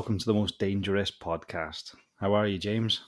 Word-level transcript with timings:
Welcome 0.00 0.16
to 0.16 0.24
the 0.24 0.32
most 0.32 0.58
dangerous 0.58 1.10
podcast. 1.10 1.94
How 2.16 2.32
are 2.32 2.46
you, 2.46 2.56
James? 2.56 3.02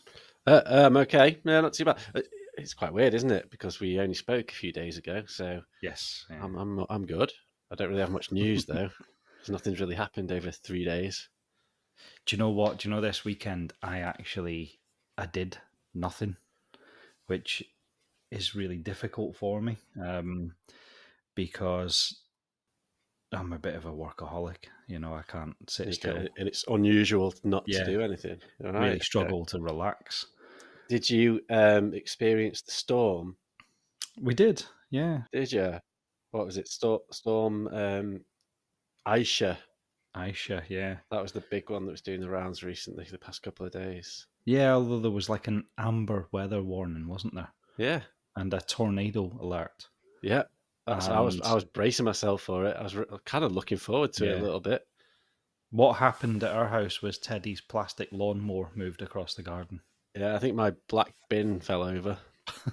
Uh, 0.46 0.61
um, 0.66 0.98
okay, 0.98 1.38
no, 1.43 1.62
not 1.62 1.72
too 1.72 1.86
bad. 1.86 1.96
Uh, 2.14 2.20
It's 2.58 2.75
quite 2.75 2.93
weird, 2.93 3.14
isn't 3.14 3.30
it? 3.30 3.50
Because 3.50 3.80
we 3.80 3.98
only 3.98 4.12
spoke 4.14 4.50
a 4.50 4.54
few 4.54 4.75
days 4.75 4.98
ago, 4.98 5.22
so 5.26 5.62
Yes. 5.82 6.26
yeah. 6.29 6.44
I'm 6.44 6.54
I'm 6.54 6.84
I'm 6.90 7.07
good. 7.07 7.32
I 7.70 7.76
don't 7.76 7.89
really 7.89 8.03
have 8.03 8.11
much 8.11 8.31
news 8.31 8.67
though. 8.67 8.90
nothing's 9.48 9.81
really 9.81 9.94
happened 9.94 10.31
over 10.31 10.50
three 10.50 10.84
days. 10.84 11.31
Do 12.26 12.36
you 12.36 12.39
know 12.39 12.50
what? 12.50 12.76
Do 12.81 12.89
you 12.90 12.95
know 12.95 13.00
this 13.00 13.25
weekend 13.25 13.72
I 13.82 14.00
actually 14.00 14.79
I 15.17 15.25
did 15.25 15.56
nothing, 15.95 16.36
which 17.26 17.64
is 18.31 18.54
really 18.54 18.76
difficult 18.76 19.34
for 19.34 19.62
me 19.62 19.79
um, 19.98 20.56
because 21.34 22.21
I'm 23.32 23.53
a 23.53 23.59
bit 23.59 23.75
of 23.75 23.86
a 23.86 23.91
workaholic. 23.93 24.64
You 24.89 24.99
know, 24.99 25.14
I 25.14 25.22
can't 25.22 25.54
sit 25.68 25.86
And 25.86 25.95
still. 25.95 26.17
and 26.17 26.49
it's 26.49 26.64
unusual 26.68 27.32
not 27.45 27.64
Yeah. 27.67 27.85
to 27.85 27.90
do 27.90 28.00
anything. 28.03 28.39
All 28.64 28.73
really 28.73 28.89
right, 28.90 29.03
struggle 29.03 29.45
to 29.46 29.59
relax. 29.61 30.27
Did 30.89 31.09
you 31.09 31.40
um, 31.49 31.95
experience 31.95 32.62
the 32.62 32.73
storm? 32.73 33.37
We 34.20 34.34
did, 34.34 34.64
yeah. 34.91 35.23
Did 35.33 35.53
you? 35.53 35.78
What 36.33 36.45
was 36.47 36.59
it? 36.59 36.69
Storm, 36.69 37.00
storm 37.11 37.69
um, 37.69 38.21
Isha. 39.11 39.59
Isha, 40.28 40.62
yeah. 40.69 40.97
That 41.11 41.23
was 41.23 41.33
the 41.33 41.41
big 41.51 41.71
one 41.71 41.87
that 41.87 41.93
was 41.93 42.03
doing 42.03 42.21
the 42.21 42.28
rounds 42.28 42.62
recently, 42.62 43.06
the 43.11 43.17
past 43.19 43.43
couple 43.43 43.65
of 43.65 43.73
days. 43.73 44.27
Yeah, 44.45 44.75
although 44.75 44.99
there 45.01 45.11
was 45.11 45.31
like 45.31 45.49
an 45.49 45.65
amber 45.78 46.28
weather 46.33 46.62
warning, 46.62 47.09
wasn't 47.09 47.34
there? 47.34 47.49
Yeah, 47.78 48.03
And 48.37 48.53
a 48.53 48.61
tornado 48.61 49.34
alert. 49.41 49.89
yeah. 50.23 50.43
That's, 50.86 51.06
I 51.08 51.20
was 51.20 51.41
I 51.41 51.55
was 51.55 51.64
bracing 51.64 52.05
myself 52.05 52.42
for 52.42 52.66
it. 52.66 52.77
I 52.77 52.83
was 52.83 52.97
re- 52.97 53.05
kind 53.25 53.44
of 53.44 53.52
looking 53.52 53.78
forward 53.78 54.12
to 54.14 54.28
it 54.28 54.38
a 54.41 54.42
little 54.42 54.61
bit. 54.61 54.83
What 55.70 55.94
happened 55.94 56.42
at 56.44 56.52
our 56.55 56.69
house 56.69 57.00
was 57.00 57.19
Teddy's 57.19 57.61
plastic 57.61 58.08
lawnmower 58.12 58.70
moved 58.75 59.00
across 59.00 59.34
the 59.34 59.42
garden. 59.42 59.80
Yeah, 60.14 60.34
I 60.34 60.38
think 60.38 60.55
my 60.56 60.72
black 60.88 61.14
bin 61.30 61.60
fell 61.60 61.83
over. 61.83 62.19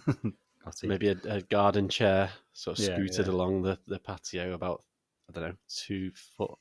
Maybe 0.83 1.09
a, 1.09 1.17
a 1.25 1.41
garden 1.43 1.87
chair 1.87 2.29
sort 2.53 2.79
of 2.79 2.85
Yeah, 2.85 2.95
scooted 2.95 3.27
yeah. 3.27 3.31
along 3.31 3.61
the, 3.61 3.79
the 3.87 3.99
patio 3.99 4.53
about 4.53 4.83
I 5.29 5.33
don't 5.33 5.49
know 5.49 5.55
two 5.69 6.11
foot, 6.37 6.57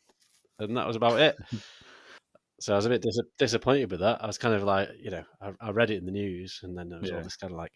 and 0.58 0.76
that 0.76 0.86
was 0.86 0.96
about 0.96 1.18
it. 1.18 1.36
so 2.60 2.72
I 2.74 2.76
was 2.76 2.86
a 2.86 2.90
bit 2.90 3.02
dis- 3.02 3.20
disappointed 3.38 3.90
with 3.90 4.00
that. 4.00 4.22
I 4.22 4.26
was 4.26 4.38
kind 4.38 4.54
of 4.54 4.62
like, 4.62 4.90
you 5.00 5.10
know, 5.10 5.24
I, 5.40 5.52
I 5.60 5.70
read 5.70 5.90
it 5.90 5.98
in 5.98 6.06
the 6.06 6.12
news, 6.12 6.60
and 6.62 6.76
then 6.76 6.88
there 6.88 7.00
was 7.00 7.10
Yeah. 7.10 7.16
all 7.16 7.22
this 7.22 7.36
kind 7.36 7.52
of 7.52 7.56
like 7.56 7.72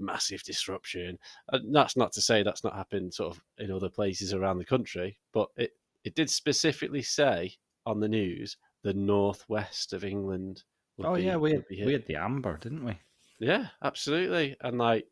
massive 0.00 0.42
disruption. 0.42 1.18
And 1.50 1.74
that's 1.74 1.96
not 1.96 2.12
to 2.12 2.20
say 2.22 2.42
that's 2.42 2.64
not 2.64 2.74
happened 2.74 3.14
sort 3.14 3.36
of 3.36 3.42
in 3.58 3.70
other 3.70 3.88
places 3.88 4.32
around 4.32 4.58
the 4.58 4.64
country, 4.64 5.18
but 5.32 5.48
it 5.56 5.72
it 6.04 6.14
did 6.14 6.30
specifically 6.30 7.02
say 7.02 7.52
on 7.86 8.00
the 8.00 8.08
news 8.08 8.56
the 8.82 8.94
northwest 8.94 9.92
of 9.92 10.04
England. 10.04 10.62
would 10.96 11.06
Oh 11.06 11.14
be- 11.16 11.22
yeah, 11.24 11.36
we 11.36 11.52
had, 11.52 11.64
we 11.70 11.92
had 11.92 12.06
the 12.06 12.16
amber, 12.16 12.56
didn't 12.56 12.84
we? 12.84 12.98
Yeah, 13.38 13.66
absolutely. 13.82 14.56
And 14.62 14.78
like, 14.78 15.06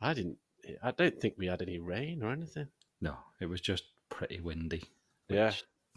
I 0.00 0.12
didn't. 0.14 0.36
I 0.82 0.90
don't 0.90 1.18
think 1.18 1.34
we 1.38 1.46
had 1.46 1.62
any 1.62 1.78
rain 1.78 2.22
or 2.22 2.30
anything. 2.32 2.68
No, 3.00 3.16
it 3.40 3.46
was 3.46 3.60
just 3.62 3.84
pretty 4.10 4.40
windy. 4.40 4.84
Yeah. 5.28 5.52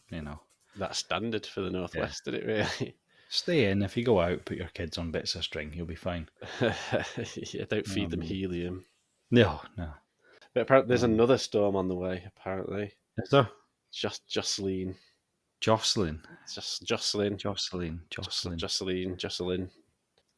you 0.09 0.21
know, 0.21 0.39
That's 0.77 0.99
standard 0.99 1.45
for 1.45 1.61
the 1.61 1.69
northwest, 1.69 2.23
did 2.25 2.35
it 2.35 2.45
really? 2.45 2.95
stay 3.33 3.69
in. 3.69 3.81
If 3.81 3.97
you 3.97 4.03
go 4.03 4.19
out, 4.19 4.45
put 4.45 4.57
your 4.57 4.67
kids 4.69 4.97
on 4.97 5.11
bits 5.11 5.35
of 5.35 5.43
string, 5.43 5.71
you'll 5.73 5.85
be 5.85 5.95
fine. 5.95 6.29
yeah, 6.61 7.65
don't 7.69 7.87
feed 7.87 8.09
them 8.09 8.21
Um, 8.21 8.25
helium. 8.27 8.85
No, 9.31 9.61
no. 9.77 9.89
But 10.53 10.61
apparently, 10.61 10.89
there's 10.89 11.03
another 11.03 11.37
storm 11.37 11.75
on 11.75 11.87
the 11.87 11.95
way. 11.95 12.23
Apparently, 12.37 12.93
Is 13.17 13.29
there 13.29 13.49
just 13.91 14.27
Jocelyn, 14.27 14.95
Jocelyn? 15.61 16.21
just 16.53 16.83
Jocelyn, 16.85 17.37
Jocelyn, 17.37 18.01
Jocelyn, 18.09 18.57
Jocelyn, 18.59 19.17
Jocelyn. 19.17 19.71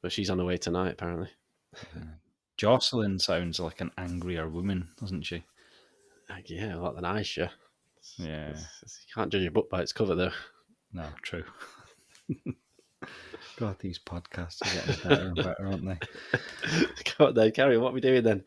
But 0.01 0.11
she's 0.11 0.29
on 0.29 0.39
her 0.39 0.45
way 0.45 0.57
tonight, 0.57 0.93
apparently. 0.93 1.29
Jocelyn 2.57 3.19
sounds 3.19 3.59
like 3.59 3.81
an 3.81 3.91
angrier 3.97 4.47
woman, 4.47 4.87
doesn't 4.99 5.23
she? 5.23 5.43
Like, 6.29 6.49
yeah, 6.49 6.75
a 6.75 6.79
lot 6.79 6.95
than 6.95 7.17
Isha. 7.17 7.51
Yeah. 8.17 8.49
It's- 8.51 8.63
it's- 8.83 9.05
You 9.07 9.13
can't 9.13 9.31
judge 9.31 9.45
a 9.45 9.51
book 9.51 9.69
by 9.69 9.81
its 9.81 9.91
cover, 9.91 10.15
though. 10.15 10.31
No, 10.93 11.07
true. 11.23 11.43
God, 13.57 13.77
these 13.79 13.99
podcasts 13.99 14.65
are 14.65 14.69
getting 14.69 14.95
better 15.03 15.27
and 15.27 15.35
better, 15.35 15.67
aren't 15.67 15.85
they? 15.85 15.99
Go 17.17 17.27
on 17.27 17.33
then, 17.33 17.51
carry 17.51 17.75
on. 17.75 17.81
What 17.81 17.91
are 17.91 17.93
we 17.93 18.01
doing 18.01 18.23
then? 18.23 18.43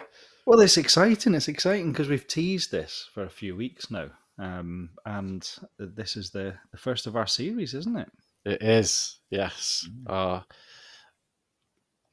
Well, 0.47 0.61
it's 0.61 0.77
exciting. 0.77 1.35
It's 1.35 1.49
exciting 1.49 1.93
because 1.93 2.09
we've 2.09 2.27
teased 2.27 2.71
this 2.71 3.09
for 3.13 3.25
a 3.25 3.31
few 3.31 3.57
weeks 3.57 3.91
now, 3.91 4.09
um, 4.39 4.91
and 5.05 5.49
this 5.79 6.17
is 6.17 6.31
the, 6.31 6.55
the 6.73 6.79
first 6.79 7.07
of 7.07 7.17
our 7.17 7.27
series, 7.27 7.75
isn't 7.75 7.97
it? 7.97 8.11
It 8.45 8.63
is, 8.63 9.19
yes. 9.31 9.89
Mm. 9.91 10.11
Uh, 10.39 10.41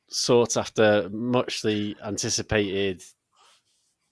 sought 0.09 0.57
after 0.57 1.09
muchly 1.09 1.95
anticipated 2.03 3.01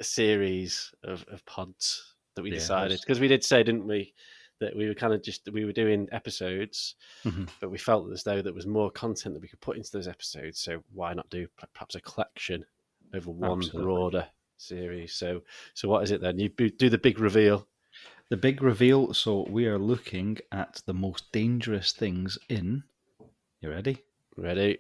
series 0.02 0.94
of, 1.04 1.26
of 1.32 1.46
pods 1.46 2.16
that 2.36 2.42
we 2.42 2.52
Yeah, 2.52 2.58
decided 2.58 3.00
because 3.02 3.20
we 3.20 3.28
did 3.28 3.44
say, 3.44 3.64
didn't 3.64 3.88
we, 3.88 4.14
that 4.60 4.76
we 4.76 4.88
were 4.88 4.94
kind 4.94 5.14
of 5.14 5.22
just 5.24 5.48
we 5.52 5.66
were 5.66 5.74
doing 5.74 6.08
episodes, 6.12 6.96
Mhm. 7.24 7.50
but 7.60 7.70
we 7.70 7.78
felt 7.78 8.12
as 8.12 8.24
though 8.24 8.42
there 8.42 8.54
was 8.54 8.66
more 8.68 8.92
content 8.92 9.34
that 9.36 9.42
we 9.42 9.48
could 9.48 9.62
put 9.62 9.78
into 9.78 9.92
those 9.92 10.08
episodes. 10.08 10.60
So 10.60 10.84
why 10.94 11.14
not 11.14 11.30
do 11.30 11.48
perhaps 11.74 11.96
a 11.96 12.02
collection 12.02 12.66
over 13.14 13.32
one 13.32 13.60
Absolutely. 13.60 13.84
broader 13.84 14.28
series? 14.58 15.14
So 15.14 15.44
so 15.74 15.90
what 15.90 16.04
is 16.04 16.12
it 16.12 16.22
then? 16.22 16.40
You 16.40 16.50
do 16.50 16.90
the 16.90 16.98
big 16.98 17.20
reveal. 17.20 17.68
The 18.30 18.38
big 18.38 18.62
reveal. 18.62 19.14
So 19.14 19.46
we 19.50 19.68
are 19.68 19.78
looking 19.80 20.38
at 20.52 20.82
the 20.86 20.94
most 20.94 21.32
dangerous 21.32 21.92
things 21.92 22.38
in. 22.50 22.84
You 23.62 23.70
ready? 23.70 24.04
Ready? 24.38 24.80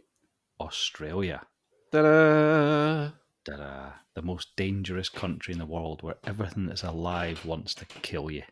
Australia. 0.59 1.45
Ta-da! 1.91 3.12
Ta-da. 3.45 3.94
The 4.13 4.22
most 4.22 4.56
dangerous 4.56 5.09
country 5.09 5.51
in 5.51 5.59
the 5.59 5.66
world, 5.66 6.01
where 6.01 6.17
everything 6.23 6.66
that's 6.66 6.83
alive 6.83 7.45
wants 7.45 7.73
to 7.75 7.85
kill 7.85 8.31
you. 8.31 8.44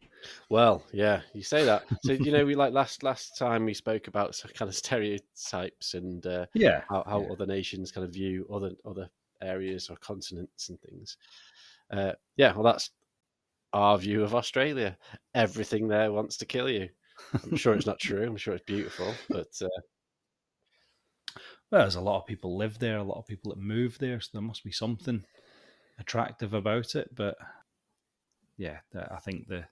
Well, 0.49 0.85
yeah, 0.93 1.21
you 1.33 1.43
say 1.43 1.63
that. 1.65 1.83
So 1.99 2.13
you 2.13 2.31
know, 2.31 2.45
we 2.45 2.55
like 2.55 2.73
last 2.73 3.03
last 3.03 3.37
time 3.37 3.65
we 3.65 3.73
spoke 3.73 4.07
about 4.07 4.41
kind 4.55 4.69
of 4.69 4.75
stereotypes 4.75 5.93
and 5.93 6.25
uh, 6.25 6.45
Yeah. 6.53 6.81
how, 6.89 7.03
how 7.05 7.21
Yeah. 7.21 7.27
other 7.31 7.45
nations 7.45 7.91
kind 7.91 8.05
of 8.05 8.13
view 8.13 8.47
other 8.51 8.71
other 8.85 9.09
areas 9.41 9.89
or 9.89 9.97
continents 9.97 10.69
and 10.69 10.79
things. 10.81 11.17
Uh, 11.91 12.13
yeah, 12.37 12.53
well, 12.53 12.63
that's 12.63 12.91
our 13.73 13.97
view 13.97 14.23
of 14.23 14.35
Australia. 14.35 14.97
Everything 15.35 15.87
there 15.87 16.11
wants 16.13 16.37
to 16.37 16.45
kill 16.45 16.69
you. 16.69 16.89
I'm 17.43 17.55
sure 17.55 17.75
it's 17.75 17.87
not 17.87 17.99
true. 18.01 18.27
I'm 18.27 18.37
sure 18.37 18.55
it's 18.55 18.65
beautiful, 18.65 19.23
but 19.31 19.49
uh, 19.61 19.69
Well, 21.71 21.81
there's 21.81 21.95
a 21.95 22.01
lot 22.01 22.19
of 22.19 22.27
people 22.27 22.55
live 22.57 22.79
there, 22.79 22.97
a 22.97 23.03
lot 23.03 23.17
of 23.17 23.25
people 23.27 23.51
that 23.51 23.59
move 23.59 23.97
there, 23.97 24.19
so 24.19 24.29
there 24.33 24.41
must 24.41 24.63
be 24.63 24.71
something 24.71 25.25
attractive 25.99 26.53
about 26.53 26.95
it. 26.95 27.15
But 27.15 27.37
yeah, 28.57 28.81
I 28.93 29.19
think 29.19 29.47
the, 29.47 29.67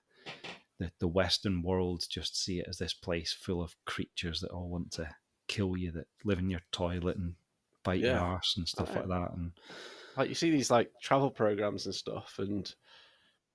the 0.80 0.90
the 0.98 1.08
Western 1.08 1.62
world 1.62 2.04
just 2.10 2.36
see 2.42 2.58
it 2.58 2.66
as 2.68 2.78
this 2.78 2.94
place 2.94 3.32
full 3.32 3.62
of 3.62 3.76
creatures 3.84 4.40
that 4.40 4.50
all 4.50 4.68
want 4.68 4.90
to 4.92 5.08
kill 5.46 5.76
you, 5.76 5.92
that 5.92 6.08
live 6.24 6.40
in 6.40 6.50
your 6.50 6.62
toilet 6.72 7.16
and 7.16 7.34
bite 7.84 8.00
your 8.00 8.16
Yeah. 8.16 8.20
arse 8.20 8.56
and 8.56 8.66
stuff 8.68 8.96
like 8.96 9.08
that. 9.08 9.30
And 9.34 9.52
like 10.16 10.28
you 10.28 10.34
see 10.34 10.50
these 10.50 10.70
like 10.70 10.90
travel 11.02 11.30
programs 11.30 11.86
and 11.86 11.94
stuff, 11.94 12.36
and 12.38 12.74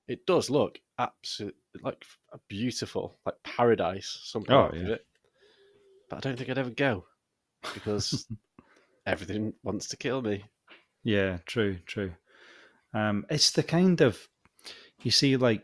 it 0.08 0.26
does 0.26 0.50
look 0.50 0.80
absolutely 1.00 1.60
like 1.82 2.06
beautiful, 2.48 3.16
like 3.26 3.36
paradise. 3.44 4.20
Some 4.24 4.44
Oh, 4.50 4.70
parts 4.70 4.78
of 4.82 4.88
yeah. 4.88 4.96
it, 4.96 5.06
but 6.10 6.18
I 6.18 6.20
don't 6.22 6.38
think 6.38 6.50
I'd 6.50 6.58
ever 6.58 6.70
go 6.72 7.06
because 7.74 8.28
everything 9.08 9.54
wants 9.64 9.88
to 9.90 9.98
kill 9.98 10.22
me. 10.22 10.46
yeah, 11.04 11.38
true, 11.46 11.78
true. 11.86 12.14
Um, 12.94 13.26
it's 13.30 13.52
the 13.52 13.64
kind 13.64 14.02
of 14.02 14.30
you 15.04 15.12
see, 15.12 15.38
like 15.38 15.64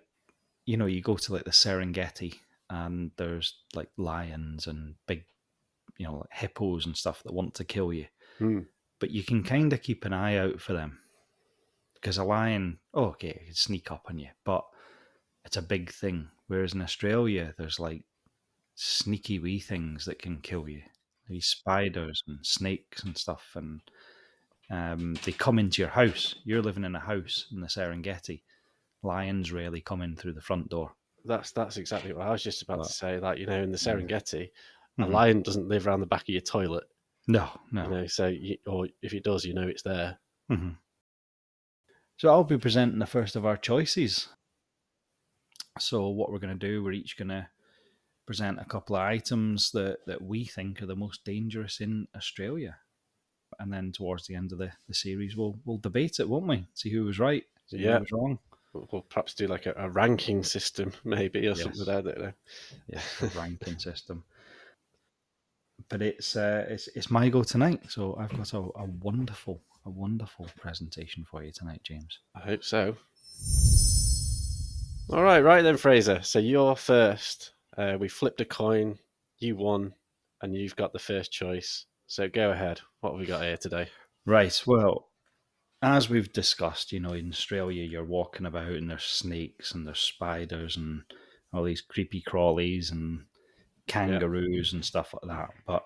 you 0.71 0.77
know, 0.77 0.85
you 0.85 1.01
go 1.01 1.17
to 1.17 1.33
like 1.33 1.43
the 1.43 1.51
Serengeti, 1.51 2.35
and 2.69 3.11
there's 3.17 3.55
like 3.75 3.89
lions 3.97 4.67
and 4.67 4.95
big, 5.05 5.25
you 5.97 6.05
know, 6.05 6.19
like 6.19 6.29
hippos 6.31 6.85
and 6.85 6.95
stuff 6.95 7.21
that 7.23 7.33
want 7.33 7.53
to 7.55 7.65
kill 7.65 7.91
you. 7.91 8.05
Hmm. 8.37 8.59
But 9.01 9.11
you 9.11 9.21
can 9.21 9.43
kind 9.43 9.73
of 9.73 9.81
keep 9.81 10.05
an 10.05 10.13
eye 10.13 10.37
out 10.37 10.61
for 10.61 10.71
them 10.71 10.99
because 11.95 12.17
a 12.17 12.23
lion, 12.23 12.79
oh, 12.93 13.07
okay, 13.07 13.31
it 13.31 13.45
can 13.47 13.53
sneak 13.53 13.91
up 13.91 14.05
on 14.07 14.17
you, 14.17 14.29
but 14.45 14.63
it's 15.43 15.57
a 15.57 15.61
big 15.61 15.91
thing. 15.91 16.29
Whereas 16.47 16.73
in 16.73 16.81
Australia, 16.81 17.53
there's 17.57 17.77
like 17.77 18.05
sneaky 18.75 19.39
wee 19.39 19.59
things 19.59 20.05
that 20.05 20.21
can 20.21 20.37
kill 20.37 20.69
you. 20.69 20.83
These 21.27 21.47
spiders 21.47 22.23
and 22.29 22.39
snakes 22.43 23.03
and 23.03 23.17
stuff, 23.17 23.43
and 23.55 23.81
um, 24.69 25.17
they 25.25 25.33
come 25.33 25.59
into 25.59 25.81
your 25.81 25.91
house. 25.91 26.35
You're 26.45 26.61
living 26.61 26.85
in 26.85 26.95
a 26.95 26.99
house 26.99 27.47
in 27.51 27.59
the 27.59 27.67
Serengeti. 27.67 28.43
Lions 29.03 29.51
rarely 29.51 29.81
come 29.81 30.01
in 30.01 30.15
through 30.15 30.33
the 30.33 30.41
front 30.41 30.69
door. 30.69 30.93
That's 31.25 31.51
that's 31.51 31.77
exactly 31.77 32.13
what 32.13 32.27
I 32.27 32.31
was 32.31 32.43
just 32.43 32.61
about 32.61 32.79
But- 32.79 32.87
to 32.87 32.93
say. 32.93 33.19
Like 33.19 33.37
you 33.39 33.45
know, 33.45 33.61
in 33.61 33.71
the. 33.71 33.77
Serengeti, 33.77 34.51
Mhm. 34.99 35.05
a 35.05 35.07
lion 35.07 35.41
doesn't 35.41 35.67
live 35.67 35.87
around 35.87 36.01
the 36.01 36.05
back 36.05 36.23
of 36.23 36.29
your 36.29 36.41
toilet. 36.41 36.83
No, 37.27 37.49
no. 37.71 37.83
You 37.83 37.89
know, 37.89 38.07
so 38.07 38.27
you, 38.27 38.57
or 38.67 38.87
if 39.01 39.13
it 39.13 39.23
does, 39.23 39.45
you 39.45 39.53
know 39.53 39.67
it's 39.67 39.83
there. 39.83 40.19
Mhm. 40.49 40.77
So 42.17 42.29
I'll 42.29 42.43
be 42.43 42.57
presenting 42.57 42.99
the 42.99 43.05
first 43.05 43.35
of 43.35 43.45
our 43.45 43.57
choices. 43.57 44.27
So 45.79 46.09
what 46.09 46.31
we're 46.31 46.39
going 46.39 46.57
to 46.59 46.67
do, 46.67 46.83
we're 46.83 46.91
each 46.91 47.17
going 47.17 47.29
to 47.29 47.47
present 48.25 48.59
a 48.59 48.65
couple 48.65 48.95
of 48.95 49.01
items 49.01 49.71
that, 49.71 49.99
that 50.05 50.21
we 50.21 50.45
think 50.45 50.81
are 50.81 50.85
the 50.85 50.95
most 50.95 51.23
dangerous 51.23 51.79
in 51.79 52.07
Australia. 52.15 52.77
And 53.59 53.71
then 53.71 53.91
towards 53.91 54.27
the 54.27 54.35
end 54.35 54.51
of 54.51 54.57
the, 54.57 54.71
the 54.87 54.93
series, 54.93 55.35
we'll 55.35 55.59
we'll 55.65 55.77
debate 55.77 56.19
it, 56.19 56.27
won't 56.29 56.47
we? 56.47 56.65
See 56.73 56.89
who 56.91 57.05
was 57.05 57.19
right, 57.19 57.43
see 57.67 57.77
Yeah. 57.79 57.95
who 57.95 57.99
was 58.01 58.11
wrong. 58.11 58.39
We'll, 58.73 58.87
we'll 58.91 59.01
perhaps 59.01 59.33
do 59.33 59.47
like 59.47 59.65
a, 59.65 59.73
a 59.77 59.89
ranking 59.89 60.43
system, 60.43 60.93
maybe, 61.03 61.39
or 61.47 61.55
Yes. 61.55 61.63
something. 61.63 61.89
I 61.89 62.01
don't 62.01 62.19
know. 62.19 62.33
yeah, 62.87 63.01
ranking 63.35 63.77
system. 63.79 64.23
But 65.89 66.01
it's 66.01 66.35
uh, 66.35 66.65
it's 66.69 66.87
it's 66.95 67.09
my 67.11 67.29
go 67.29 67.43
tonight, 67.43 67.81
so 67.89 68.15
I've 68.19 68.35
got 68.37 68.53
a, 68.53 68.57
a 68.57 68.85
wonderful 69.01 69.61
a 69.85 69.89
wonderful 69.89 70.47
presentation 70.59 71.25
for 71.29 71.43
you 71.43 71.51
tonight, 71.51 71.81
James. 71.83 72.19
I 72.35 72.39
hope 72.41 72.63
so. 72.63 72.95
All 75.09 75.23
right, 75.23 75.39
right 75.41 75.61
then, 75.61 75.77
Fraser. 75.77 76.21
So 76.21 76.39
you're 76.39 76.75
first. 76.75 77.53
Uh, 77.77 77.97
we 77.99 78.07
flipped 78.07 78.39
a 78.41 78.45
coin. 78.45 78.97
You 79.39 79.55
won, 79.57 79.93
and 80.41 80.55
you've 80.55 80.75
got 80.75 80.93
the 80.93 80.99
first 80.99 81.31
choice. 81.31 81.85
So 82.07 82.29
go 82.29 82.51
ahead. 82.51 82.79
What 83.01 83.11
have 83.11 83.19
we 83.19 83.25
got 83.25 83.41
here 83.43 83.57
today? 83.57 83.87
Right. 84.25 84.61
Well, 84.65 85.09
as 85.81 86.09
we've 86.09 86.31
discussed, 86.31 86.91
you 86.91 86.99
know, 86.99 87.13
in 87.13 87.29
Australia, 87.29 87.83
you're 87.83 88.03
walking 88.05 88.45
about 88.45 88.69
and 88.71 88.89
there's 88.89 89.03
snakes 89.03 89.73
and 89.73 89.85
there's 89.87 89.99
spiders 89.99 90.77
and 90.77 91.03
all 91.53 91.63
these 91.63 91.81
creepy 91.81 92.21
crawlies 92.21 92.91
and 92.91 93.25
kangaroos 93.87 94.73
and 94.73 94.85
stuff 94.85 95.13
like 95.13 95.29
that. 95.37 95.49
But 95.65 95.85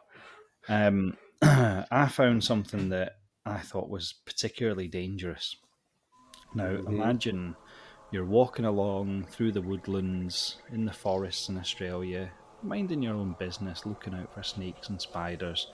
um, 0.70 1.18
I 1.42 2.10
found 2.12 2.44
something 2.44 2.90
that 2.90 3.14
I 3.46 3.60
thought 3.60 3.90
was 3.90 4.14
particularly 4.14 4.88
dangerous. 4.88 5.56
Now, 6.54 6.78
Mhm. 6.78 6.88
imagine 6.88 7.58
you're 8.10 8.26
walking 8.26 8.66
along 8.66 9.26
through 9.28 9.52
the 9.52 9.62
woodlands 9.62 10.62
in 10.70 10.86
the 10.86 10.94
forests 10.94 11.50
in 11.50 11.58
Australia, 11.58 12.34
minding 12.62 13.02
your 13.04 13.16
own 13.16 13.34
business, 13.36 13.86
looking 13.86 14.14
out 14.16 14.34
for 14.34 14.44
snakes 14.44 14.90
and 14.90 15.02
spiders. 15.02 15.72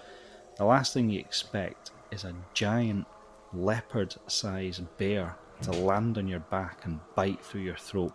The 0.58 0.66
last 0.66 0.94
thing 0.94 1.10
you 1.10 1.20
expect 1.20 1.92
is 2.12 2.24
a 2.26 2.46
giant 2.54 3.10
leopard 3.54 4.16
sized 4.28 4.84
bear 4.98 5.36
to 5.62 5.72
land 5.72 6.18
on 6.18 6.28
your 6.28 6.40
back 6.40 6.86
and 6.86 7.00
bite 7.16 7.44
through 7.44 7.62
your 7.62 7.76
throat 7.76 8.14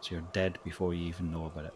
so 0.00 0.12
you're 0.12 0.24
dead 0.32 0.58
before 0.64 0.94
you 0.94 1.06
even 1.06 1.30
know 1.32 1.46
about 1.46 1.64
it. 1.66 1.74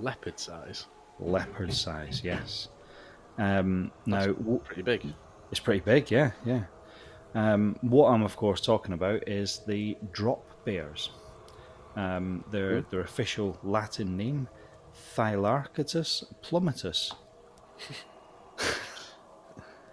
Leopard 0.00 0.38
size. 0.38 0.86
Leopard 1.20 1.72
size, 1.72 2.20
yes. 2.24 2.68
Um, 3.38 3.90
now, 4.06 4.26
w- 4.26 4.60
Pretty 4.64 4.82
big. 4.82 5.06
it's 5.50 5.60
pretty 5.60 5.80
big, 5.80 6.10
yeah, 6.10 6.32
yeah. 6.44 6.64
Um, 7.34 7.76
what 7.80 8.08
I'm, 8.10 8.22
of 8.22 8.36
course, 8.36 8.60
talking 8.60 8.92
about 8.92 9.26
is 9.28 9.60
the 9.66 9.96
drop 10.12 10.44
bears. 10.64 11.10
Um, 11.96 12.44
their, 12.50 12.82
their 12.82 13.00
official 13.00 13.58
Latin 13.62 14.16
name, 14.16 14.48
Thylarctos 15.16 16.24
plumetus. 16.42 17.12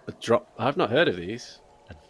A 0.06 0.12
drop. 0.20 0.48
I've 0.58 0.76
not 0.76 0.90
heard 0.90 1.08
of 1.08 1.16
these. 1.16 1.60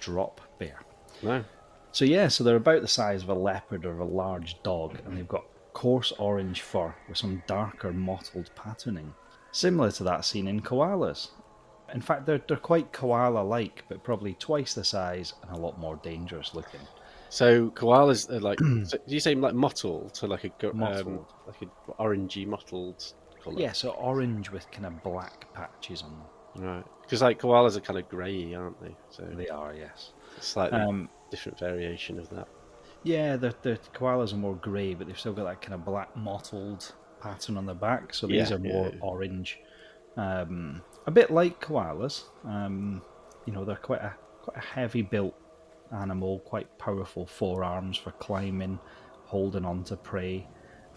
Drop 0.00 0.40
bear. 0.58 0.80
No. 1.22 1.44
So 1.92 2.04
yeah, 2.04 2.28
so 2.28 2.44
they're 2.44 2.56
about 2.56 2.82
the 2.82 2.88
size 2.88 3.22
of 3.22 3.28
a 3.28 3.34
leopard 3.34 3.84
or 3.84 3.98
a 3.98 4.04
large 4.04 4.62
dog, 4.62 4.98
and 5.04 5.16
they've 5.16 5.28
got 5.28 5.44
coarse 5.72 6.12
orange 6.18 6.62
fur 6.62 6.94
with 7.08 7.18
some 7.18 7.42
darker 7.46 7.92
mottled 7.92 8.50
patterning, 8.54 9.12
similar 9.52 9.90
to 9.92 10.04
that 10.04 10.24
seen 10.24 10.46
in 10.46 10.60
koalas. 10.60 11.28
In 11.92 12.00
fact, 12.00 12.26
they're 12.26 12.42
they're 12.46 12.56
quite 12.56 12.92
koala-like, 12.92 13.84
but 13.88 14.04
probably 14.04 14.34
twice 14.34 14.74
the 14.74 14.84
size 14.84 15.34
and 15.42 15.50
a 15.50 15.60
lot 15.60 15.78
more 15.78 15.96
dangerous 15.96 16.54
looking. 16.54 16.80
So 17.28 17.70
koalas 17.70 18.30
are 18.30 18.40
like. 18.40 18.58
so 18.84 18.98
do 18.98 19.14
you 19.14 19.20
say 19.20 19.34
like 19.34 19.54
mottled? 19.54 20.16
So 20.16 20.26
like 20.26 20.44
a 20.44 20.68
um, 20.68 21.26
like 21.46 21.62
a 21.62 21.92
orangey 22.02 22.46
mottled 22.46 23.12
colour. 23.42 23.58
Yeah, 23.58 23.72
so 23.72 23.90
orange 23.90 24.50
with 24.50 24.70
kind 24.70 24.86
of 24.86 25.02
black 25.02 25.52
patches 25.54 26.02
on 26.02 26.10
them. 26.10 26.22
Right. 26.56 26.84
Because 27.02 27.22
like 27.22 27.40
koalas 27.40 27.76
are 27.76 27.80
kind 27.80 27.98
of 27.98 28.08
greyy, 28.08 28.56
aren't 28.56 28.80
they? 28.82 28.96
So 29.10 29.24
They 29.24 29.48
are, 29.48 29.74
yes. 29.74 30.12
it's 30.36 30.48
slightly 30.48 30.78
Um, 30.78 31.08
different 31.30 31.58
variation 31.58 32.18
of 32.18 32.28
that. 32.30 32.48
yeah, 33.02 33.36
the 33.36 33.54
the 33.62 33.78
koalas 33.94 34.32
are 34.32 34.36
more 34.36 34.56
grey, 34.56 34.94
but 34.94 35.06
they've 35.06 35.18
still 35.18 35.32
got 35.32 35.44
that 35.44 35.60
kind 35.62 35.74
of 35.74 35.84
black 35.84 36.16
mottled 36.16 36.92
pattern 37.20 37.56
on 37.56 37.66
the 37.66 37.74
back. 37.74 38.14
So 38.14 38.26
these 38.26 38.50
Yeah, 38.50 38.56
are 38.56 38.58
more 38.58 38.90
yeah. 38.92 39.00
orange, 39.00 39.60
um, 40.16 40.82
a 41.06 41.10
bit 41.10 41.30
like 41.30 41.60
koalas. 41.60 42.24
Um, 42.44 43.02
you 43.46 43.52
know, 43.52 43.64
they're 43.64 43.76
quite 43.76 44.02
a 44.02 44.14
quite 44.42 44.56
a 44.56 44.60
heavy 44.60 45.02
built 45.02 45.34
animal, 45.92 46.40
quite 46.40 46.78
powerful 46.78 47.26
forearms 47.26 47.96
for 47.96 48.12
climbing, 48.12 48.78
holding 49.24 49.64
on 49.64 49.84
to 49.84 49.96
prey. 49.96 50.46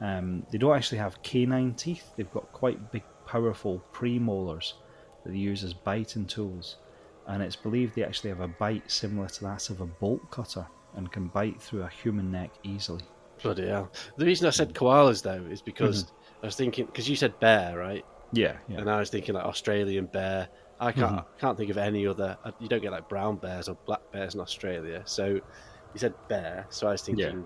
Um, 0.02 0.46
they 0.52 0.58
don't 0.58 0.76
actually 0.76 0.98
have 1.00 1.22
canine 1.24 1.74
teeth. 1.76 2.12
They've 2.16 2.32
got 2.32 2.52
quite 2.52 2.92
big, 2.92 3.04
powerful 3.26 3.84
premolars 3.94 4.74
that 5.24 5.32
they 5.32 5.38
use 5.38 5.64
as 5.64 5.74
biting 5.74 6.26
tools. 6.26 6.78
And 7.28 7.42
it's 7.42 7.56
believed 7.56 7.96
they 7.96 8.04
actually 8.04 8.32
have 8.32 8.42
a 8.42 8.48
bite 8.48 8.90
similar 8.92 9.28
to 9.30 9.44
that 9.46 9.70
of 9.70 9.82
a 9.82 9.86
bolt 9.86 10.30
cutter 10.32 10.68
and 10.96 11.12
can 11.12 11.28
bite 11.28 11.62
through 11.62 11.84
a 11.84 11.90
human 11.90 12.32
neck 12.32 12.52
easily. 12.64 13.04
Bloody 13.42 13.68
hell. 13.68 13.92
The 14.18 14.26
reason 14.26 14.48
I 14.48 14.52
said 14.52 14.74
koalas 14.74 15.24
though 15.24 15.44
is 15.50 15.62
because 15.62 16.04
Mm-hmm. 16.06 16.16
I 16.44 16.46
was 16.48 16.56
thinking 16.58 16.86
because 16.88 17.08
you 17.10 17.16
said 17.16 17.40
bear, 17.40 17.78
right? 17.78 18.04
Yeah, 18.34 18.58
yeah. 18.68 18.80
And 18.80 18.90
I 18.90 19.00
was 19.00 19.10
thinking 19.10 19.36
like 19.36 19.46
Australian 19.46 20.08
bear. 20.08 20.50
I 20.80 20.92
can't 20.92 21.16
Mm-hmm. 21.18 21.40
can't 21.40 21.58
think 21.58 21.70
of 21.72 21.78
any 21.78 22.06
other. 22.06 22.38
uh, 22.44 22.52
You 22.60 22.68
don't 22.68 22.82
get 22.82 22.92
like 22.92 23.08
brown 23.08 23.38
bears 23.38 23.70
or 23.70 23.78
black 23.86 24.02
bears 24.12 24.36
in 24.36 24.42
Australia. 24.42 25.04
So 25.06 25.26
you 25.28 25.42
said 25.96 26.14
bear, 26.28 26.66
so 26.70 26.88
I 26.88 26.92
was 26.92 27.02
thinking 27.02 27.46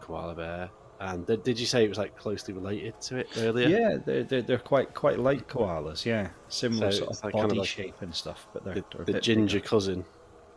koala 0.00 0.34
bear. 0.36 0.70
And 1.00 1.26
th- 1.26 1.42
did 1.44 1.60
you 1.60 1.66
say 1.66 1.84
it 1.84 1.88
was 1.88 1.98
like 1.98 2.16
closely 2.16 2.54
related 2.54 3.00
to 3.02 3.18
it 3.18 3.28
earlier? 3.38 3.68
Yeah, 3.68 3.98
they're, 4.04 4.24
they're, 4.24 4.42
they're 4.42 4.58
quite 4.58 4.94
quite 4.94 5.18
like 5.20 5.48
koalas. 5.48 6.04
Yeah, 6.04 6.28
similar 6.48 6.90
So 6.90 6.98
sort 6.98 7.10
of 7.10 7.24
like 7.24 7.32
body 7.34 7.40
kind 7.42 7.52
of 7.52 7.58
like 7.58 7.68
shape 7.68 8.02
and 8.02 8.14
stuff, 8.14 8.46
but 8.52 8.64
they're, 8.64 8.74
The, 8.74 8.84
they're 8.92 9.02
a 9.02 9.04
the 9.04 9.20
ginger 9.20 9.58
bigger. 9.58 9.68
cousin, 9.68 10.04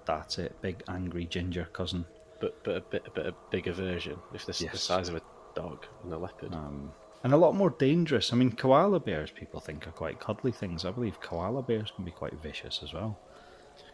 That's 0.05 0.39
it, 0.39 0.59
big 0.61 0.81
angry 0.88 1.25
ginger 1.25 1.65
cousin. 1.73 2.05
but 2.39 2.63
but 2.63 2.75
a 2.77 2.81
bit 2.81 3.03
a 3.05 3.11
bit 3.11 3.25
a 3.27 3.33
bigger 3.51 3.71
version. 3.73 4.17
If 4.33 4.45
the, 4.47 4.54
the 4.71 4.77
size 4.77 5.09
of 5.09 5.16
a 5.16 5.21
dog 5.54 5.85
and 6.04 6.11
a 6.13 6.18
leopard. 6.18 6.54
Um, 6.54 6.92
and 7.23 7.33
a 7.33 7.37
lot 7.37 7.54
more 7.54 7.69
dangerous. 7.69 8.33
I 8.33 8.35
mean, 8.35 8.51
koala 8.51 8.99
bears 8.99 9.30
people 9.30 9.59
think 9.59 9.87
are 9.87 9.92
quite 9.92 10.19
cuddly 10.19 10.51
things. 10.51 10.85
I 10.85 10.92
believe 10.92 11.21
koala 11.21 11.61
bears 11.61 11.92
can 11.95 12.04
be 12.04 12.09
quite 12.09 12.33
vicious 12.42 12.81
as 12.81 12.94
well. 12.94 13.19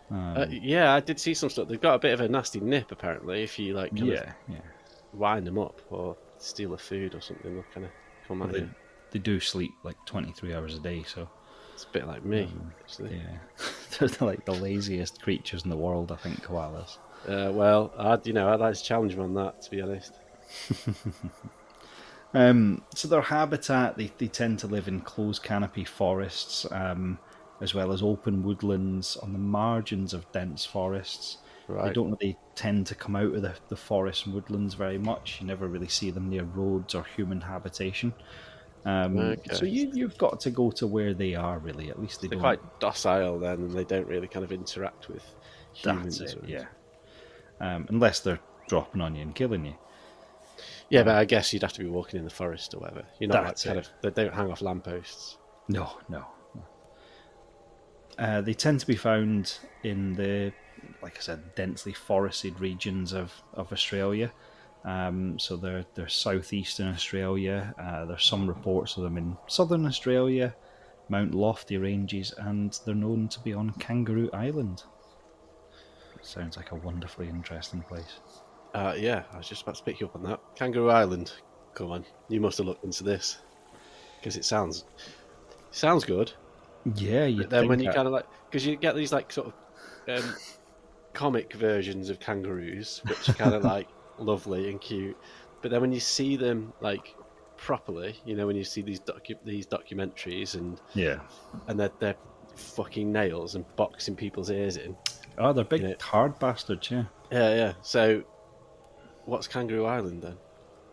Um, 0.10 0.38
Uh, 0.38 0.46
yeah, 0.50 0.94
I 0.94 1.02
did 1.02 1.20
see 1.20 1.34
some 1.34 1.50
stuff. 1.50 1.68
They've 1.68 1.82
got 1.82 1.96
a 1.96 2.00
bit 2.00 2.14
of 2.14 2.22
a 2.22 2.30
nasty 2.30 2.62
nip 2.62 2.90
apparently. 2.94 3.44
If 3.44 3.60
you 3.60 3.74
like, 3.74 3.90
kind 3.92 4.04
of 4.04 4.08
yeah, 4.16 4.32
yeah. 4.48 4.62
wind 5.14 5.46
them 5.46 5.58
up 5.60 5.82
or 5.90 6.16
steal 6.40 6.74
a 6.74 6.78
food 6.78 7.16
or 7.16 7.22
something, 7.22 7.54
they'll 7.54 7.66
kind 7.74 7.86
of 7.86 7.92
come 8.28 8.42
at 8.44 8.52
They, 8.52 8.60
you. 8.60 8.70
they 9.12 9.20
do 9.20 9.40
sleep 9.40 9.74
like 9.84 9.98
23 10.06 10.54
hours 10.54 10.76
a 10.76 10.80
day, 10.80 11.04
so 11.04 11.30
It's 11.74 11.84
a 11.86 11.90
bit 11.90 12.08
like 12.08 12.24
me. 12.26 12.44
Um, 12.44 12.72
actually. 12.82 13.16
yeah. 13.18 13.38
They're 14.00 14.28
like 14.28 14.46
the 14.46 14.54
laziest 14.54 15.22
creatures 15.22 15.64
in 15.64 15.70
the 15.70 15.78
world, 15.78 16.12
I 16.12 16.16
think, 16.18 16.44
koalas. 16.44 16.98
Uh, 17.28 17.52
well, 17.52 17.92
I'd 17.98 18.26
you 18.28 18.34
know 18.34 18.50
I'd 18.50 18.60
like 18.60 18.76
to 18.76 18.84
challenge 18.84 19.16
them 19.16 19.24
on 19.24 19.34
that. 19.36 19.62
To 19.64 19.72
be 19.72 19.82
honest, 19.82 20.14
Um, 22.34 22.84
so 22.94 23.08
their 23.08 23.22
habitat, 23.22 23.98
they, 23.98 24.12
they 24.18 24.28
tend 24.28 24.60
to 24.60 24.68
live 24.68 24.88
in 24.88 25.00
closed 25.02 25.44
canopy 25.44 25.86
forests, 25.86 26.66
um, 26.72 27.18
as 27.62 27.74
well 27.74 27.92
as 27.92 28.04
open 28.04 28.44
woodlands 28.44 29.16
on 29.18 29.32
the 29.34 29.40
margins 29.40 30.14
of 30.14 30.30
dense 30.34 30.66
forests. 30.66 31.38
They 31.68 31.74
right? 31.74 31.94
don't 31.94 32.12
really 32.20 32.38
tend 32.56 32.88
to 32.88 32.96
come 32.96 33.16
out 33.16 33.36
of 33.36 33.42
the, 33.42 33.54
the 33.70 33.76
forests 33.76 34.26
and 34.26 34.34
woodlands 34.34 34.74
very 34.74 34.98
much. 34.98 35.40
You 35.42 35.48
never 35.48 35.68
really 35.68 35.88
see 35.90 36.12
them 36.12 36.30
near 36.30 36.44
roads 36.44 36.96
or 36.96 37.04
human 37.16 37.42
habitation. 37.42 38.14
Um, 38.86 39.18
Okay. 39.18 39.54
So 39.56 39.66
you, 39.66 39.92
you've 39.94 40.18
got 40.18 40.40
to 40.42 40.50
go 40.50 40.72
to 40.72 40.88
where 40.88 41.14
they 41.14 41.36
are, 41.36 41.60
really. 41.60 41.90
At 41.90 42.00
least 42.02 42.22
they 42.22 42.28
They're 42.30 42.38
don't. 42.38 42.42
quite 42.60 42.80
docile 42.80 43.38
then, 43.40 43.60
and 43.60 43.72
they 43.74 43.84
don't 43.84 44.08
really 44.08 44.28
kind 44.28 44.46
of 44.46 44.52
interact 44.54 45.10
with 45.10 45.26
humans. 45.74 46.20
That's 46.20 46.34
it, 46.34 46.44
yeah. 46.48 46.66
Um, 47.60 47.86
unless 47.90 48.22
they're 48.22 48.40
dropping 48.70 49.02
on 49.02 49.16
you 49.16 49.24
and 49.24 49.36
killing 49.36 49.66
you. 49.66 49.74
yeah, 50.90 51.04
but 51.04 51.16
I 51.16 51.26
guess 51.26 51.52
you'd 51.52 51.64
have 51.64 51.74
to 51.74 51.80
be 51.84 51.90
walking 51.90 52.18
in 52.20 52.24
the 52.24 52.32
forest 52.32 52.74
or 52.74 52.80
whatever. 52.80 53.04
You're 53.20 53.30
not 53.30 53.44
That's 53.44 53.66
like 53.66 53.76
kind 53.76 53.86
it. 53.86 53.92
of 54.06 54.14
they 54.16 54.24
don't 54.24 54.34
hang 54.34 54.52
off 54.52 54.62
lampposts. 54.62 55.38
No, 55.68 55.98
no. 56.08 56.24
no. 56.56 56.62
Uh, 58.18 58.42
they 58.42 58.54
tend 58.54 58.80
to 58.80 58.88
be 58.88 58.96
found 58.96 59.58
in 59.84 60.14
the, 60.16 60.54
like 61.08 61.18
I 61.20 61.22
said, 61.22 61.56
densely 61.56 61.94
forested 61.94 62.60
regions 62.60 63.14
of, 63.14 63.32
of 63.54 63.72
Australia. 63.72 64.30
Um, 64.84 65.40
so 65.40 65.56
they're 65.56 65.86
they're 65.96 66.10
southeastern 66.10 66.90
Australia. 66.90 67.74
Uh, 67.80 68.04
there's 68.04 68.26
some 68.26 68.46
reports 68.46 68.98
of 68.98 69.04
them 69.04 69.18
in 69.18 69.38
southern 69.48 69.86
Australia, 69.86 70.54
Mount 71.08 71.34
Lofty 71.34 71.78
ranges, 71.78 72.34
and 72.38 72.78
they're 72.84 72.94
known 72.94 73.30
to 73.30 73.40
be 73.40 73.54
on 73.54 73.70
Kangaroo 73.80 74.30
Island. 74.34 74.84
Sounds 76.22 76.58
like 76.58 76.74
a 76.74 76.76
wonderfully 76.76 77.30
interesting 77.30 77.84
place. 77.84 78.20
Uh, 78.74 78.94
yeah, 78.98 79.24
I 79.32 79.38
was 79.38 79.48
just 79.48 79.62
about 79.62 79.76
to 79.76 79.84
pick 79.84 80.02
you 80.02 80.08
up 80.08 80.16
on 80.18 80.24
that. 80.24 80.42
Kangaroo 80.56 80.90
Island. 80.90 81.32
Come 81.74 81.92
on, 81.92 82.04
you 82.28 82.42
must 82.42 82.58
have 82.58 82.68
looked 82.68 82.84
into 82.84 83.06
this 83.06 83.38
because 84.20 84.36
it 84.36 84.44
sounds 84.44 84.84
sounds 85.72 86.04
good. 86.04 86.34
Yeah, 86.96 87.24
you 87.28 87.44
But 87.44 87.50
then 87.50 87.68
when 87.70 87.80
you 87.80 87.94
kind 87.94 88.08
of 88.08 88.14
like, 88.14 88.26
because 88.50 88.66
you 88.66 88.76
get 88.76 88.94
these 88.94 89.14
like 89.14 89.32
sort 89.32 89.48
of 89.48 89.54
um, 90.08 90.36
comic 91.18 91.54
versions 91.54 92.10
of 92.12 92.20
kangaroos, 92.20 93.02
which 93.08 93.30
are 93.30 93.34
kind 93.34 93.54
of 93.56 93.64
like 93.64 93.88
lovely 94.20 94.70
and 94.70 94.80
cute. 94.80 95.18
But 95.62 95.72
then 95.72 95.82
when 95.82 95.92
you 95.92 96.00
see 96.00 96.36
them 96.36 96.74
like 96.82 97.16
properly. 97.58 98.16
You 98.24 98.36
know, 98.36 98.46
when 98.48 98.56
you 98.56 98.64
see 98.64 98.84
these 98.84 99.00
docu- 99.00 99.44
these 99.44 99.66
documentaries 99.66 100.54
and 100.54 100.80
Yeah. 100.94 101.20
and 101.68 101.80
they're, 101.80 101.92
they're 102.00 102.16
fucking 102.56 103.12
nails 103.12 103.56
and 103.56 103.66
boxing 103.76 104.16
people's 104.16 104.52
ears 104.52 104.78
in. 104.78 104.96
Oh, 105.40 105.54
they're 105.54 105.66
big, 105.66 105.82
Yeah. 105.82 105.94
hard 106.00 106.38
bastards. 106.40 106.90
Yeah. 106.92 107.06
Yeah, 107.32 107.56
yeah. 107.56 107.74
So, 107.82 108.24
what's 109.26 109.48
Kangaroo 109.48 109.86
Island 109.86 110.22
then? 110.22 110.38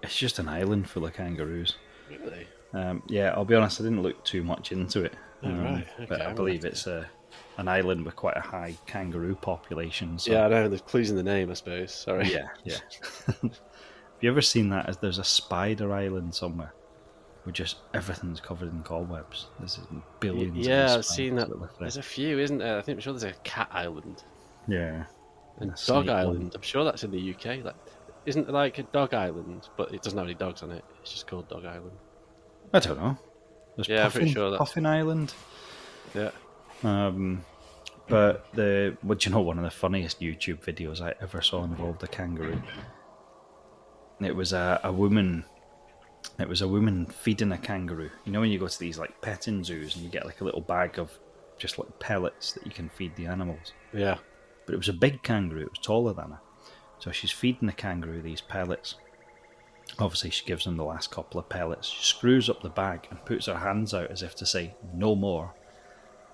It's 0.02 0.16
just 0.16 0.38
an 0.38 0.48
island 0.48 0.88
full 0.88 1.04
of 1.06 1.12
kangaroos. 1.12 1.76
Really? 2.10 2.46
Um, 2.72 3.02
yeah, 3.08 3.32
I'll 3.34 3.44
be 3.44 3.54
honest, 3.54 3.80
I 3.80 3.84
didn't 3.84 4.02
look 4.02 4.24
too 4.24 4.42
much 4.42 4.72
into 4.72 5.04
it. 5.04 5.12
Oh, 5.42 5.48
um, 5.48 5.64
right, 5.64 5.86
But 6.08 6.20
I 6.22 6.30
I'm 6.30 6.34
believe 6.34 6.64
it's 6.64 6.86
a, 6.86 7.06
an 7.56 7.68
island 7.68 8.04
with 8.04 8.16
quite 8.16 8.36
a 8.36 8.40
high 8.40 8.76
kangaroo 8.86 9.34
population. 9.36 10.18
So 10.18 10.32
Yeah, 10.32 10.46
I 10.46 10.48
know. 10.48 10.68
There's 10.68 10.80
clues 10.82 11.10
in 11.10 11.16
the 11.16 11.22
name, 11.22 11.50
I 11.50 11.54
suppose. 11.54 11.92
Sorry. 11.92 12.32
yeah, 12.32 12.48
yeah. 12.64 12.78
Have 13.26 13.50
you 14.20 14.30
ever 14.30 14.42
seen 14.42 14.68
that? 14.70 14.88
As 14.88 14.96
there's 14.98 15.18
a 15.18 15.24
spider 15.24 15.92
island 15.92 16.34
somewhere, 16.34 16.72
where 17.44 17.52
just 17.52 17.76
everything's 17.92 18.40
covered 18.40 18.72
in 18.72 18.82
cobwebs. 18.82 19.48
There's 19.58 19.78
billions. 20.20 20.56
of 20.58 20.64
Yeah, 20.64 20.94
I've 20.94 21.04
seen 21.04 21.36
that. 21.36 21.48
There's 21.78 21.96
a 21.98 22.02
few, 22.02 22.38
isn't 22.38 22.58
there? 22.58 22.78
I 22.78 22.82
think 22.82 22.96
I'm 22.96 23.00
sure 23.00 23.12
there's 23.12 23.32
a 23.32 23.36
cat 23.40 23.68
island 23.70 24.22
Yeah, 24.66 25.04
and 25.58 25.70
a 25.70 25.74
dog 25.74 25.78
snake 25.78 26.06
one. 26.06 26.10
island. 26.10 26.52
I'm 26.54 26.62
sure 26.62 26.84
that's 26.84 27.04
in 27.04 27.10
the 27.10 27.34
UK. 27.34 27.64
Like, 27.64 27.74
isn't 28.26 28.46
there 28.46 28.54
like 28.54 28.78
a 28.78 28.84
dog 28.84 29.12
island, 29.14 29.68
but 29.76 29.92
it 29.92 30.00
doesn't 30.02 30.18
have 30.18 30.26
any 30.26 30.34
dogs 30.34 30.62
on 30.62 30.70
it. 30.70 30.84
It's 31.02 31.12
just 31.12 31.26
called 31.26 31.48
Dog 31.48 31.66
Island. 31.66 31.92
I 32.72 32.78
don't 32.78 32.98
know. 32.98 33.18
There's 33.76 33.88
Yeah, 33.88 34.06
I'm 34.06 34.10
pretty 34.10 34.32
sure 34.32 34.50
that's- 34.50 34.66
Puffin 34.66 34.86
Island. 34.86 35.34
Yeah. 36.14 36.30
Um, 36.82 37.44
but 38.08 38.46
the 38.52 38.96
what 39.02 39.20
do 39.20 39.28
you 39.28 39.34
know? 39.34 39.40
One 39.40 39.58
of 39.58 39.64
the 39.64 39.70
funniest 39.70 40.20
YouTube 40.20 40.60
videos 40.60 41.00
I 41.00 41.14
ever 41.20 41.40
saw 41.40 41.64
involved 41.64 42.02
a 42.02 42.06
kangaroo. 42.06 42.60
It 44.20 44.34
was 44.34 44.52
a, 44.52 44.80
a 44.84 44.92
woman. 44.92 45.44
It 46.38 46.48
was 46.48 46.62
a 46.62 46.68
woman 46.68 47.06
feeding 47.06 47.52
a 47.52 47.58
kangaroo. 47.58 48.10
You 48.24 48.32
know 48.32 48.40
when 48.40 48.50
you 48.50 48.58
go 48.58 48.68
to 48.68 48.78
these 48.78 48.98
like 48.98 49.20
petting 49.20 49.64
zoos 49.64 49.94
and 49.94 50.04
you 50.04 50.10
get 50.10 50.26
like 50.26 50.40
a 50.40 50.44
little 50.44 50.60
bag 50.60 50.98
of 50.98 51.10
just 51.58 51.78
like 51.78 51.98
pellets 51.98 52.52
that 52.52 52.66
you 52.66 52.72
can 52.72 52.88
feed 52.88 53.14
the 53.16 53.26
animals. 53.26 53.72
Yeah. 53.92 54.16
But 54.66 54.74
it 54.74 54.78
was 54.78 54.88
a 54.88 54.94
big 54.94 55.22
kangaroo. 55.22 55.62
It 55.62 55.70
was 55.70 55.78
taller 55.78 56.12
than 56.12 56.30
her. 56.30 56.40
So 56.98 57.10
she's 57.10 57.30
feeding 57.30 57.66
the 57.66 57.72
kangaroo 57.72 58.22
these 58.22 58.40
pellets. 58.40 58.96
Obviously, 59.98 60.30
she 60.30 60.46
gives 60.46 60.66
him 60.66 60.76
the 60.76 60.84
last 60.84 61.10
couple 61.10 61.38
of 61.38 61.48
pellets. 61.48 61.88
She 61.88 62.02
screws 62.04 62.48
up 62.48 62.62
the 62.62 62.70
bag 62.70 63.06
and 63.10 63.24
puts 63.24 63.46
her 63.46 63.58
hands 63.58 63.92
out 63.92 64.10
as 64.10 64.22
if 64.22 64.34
to 64.36 64.46
say, 64.46 64.74
no 64.94 65.14
more. 65.14 65.54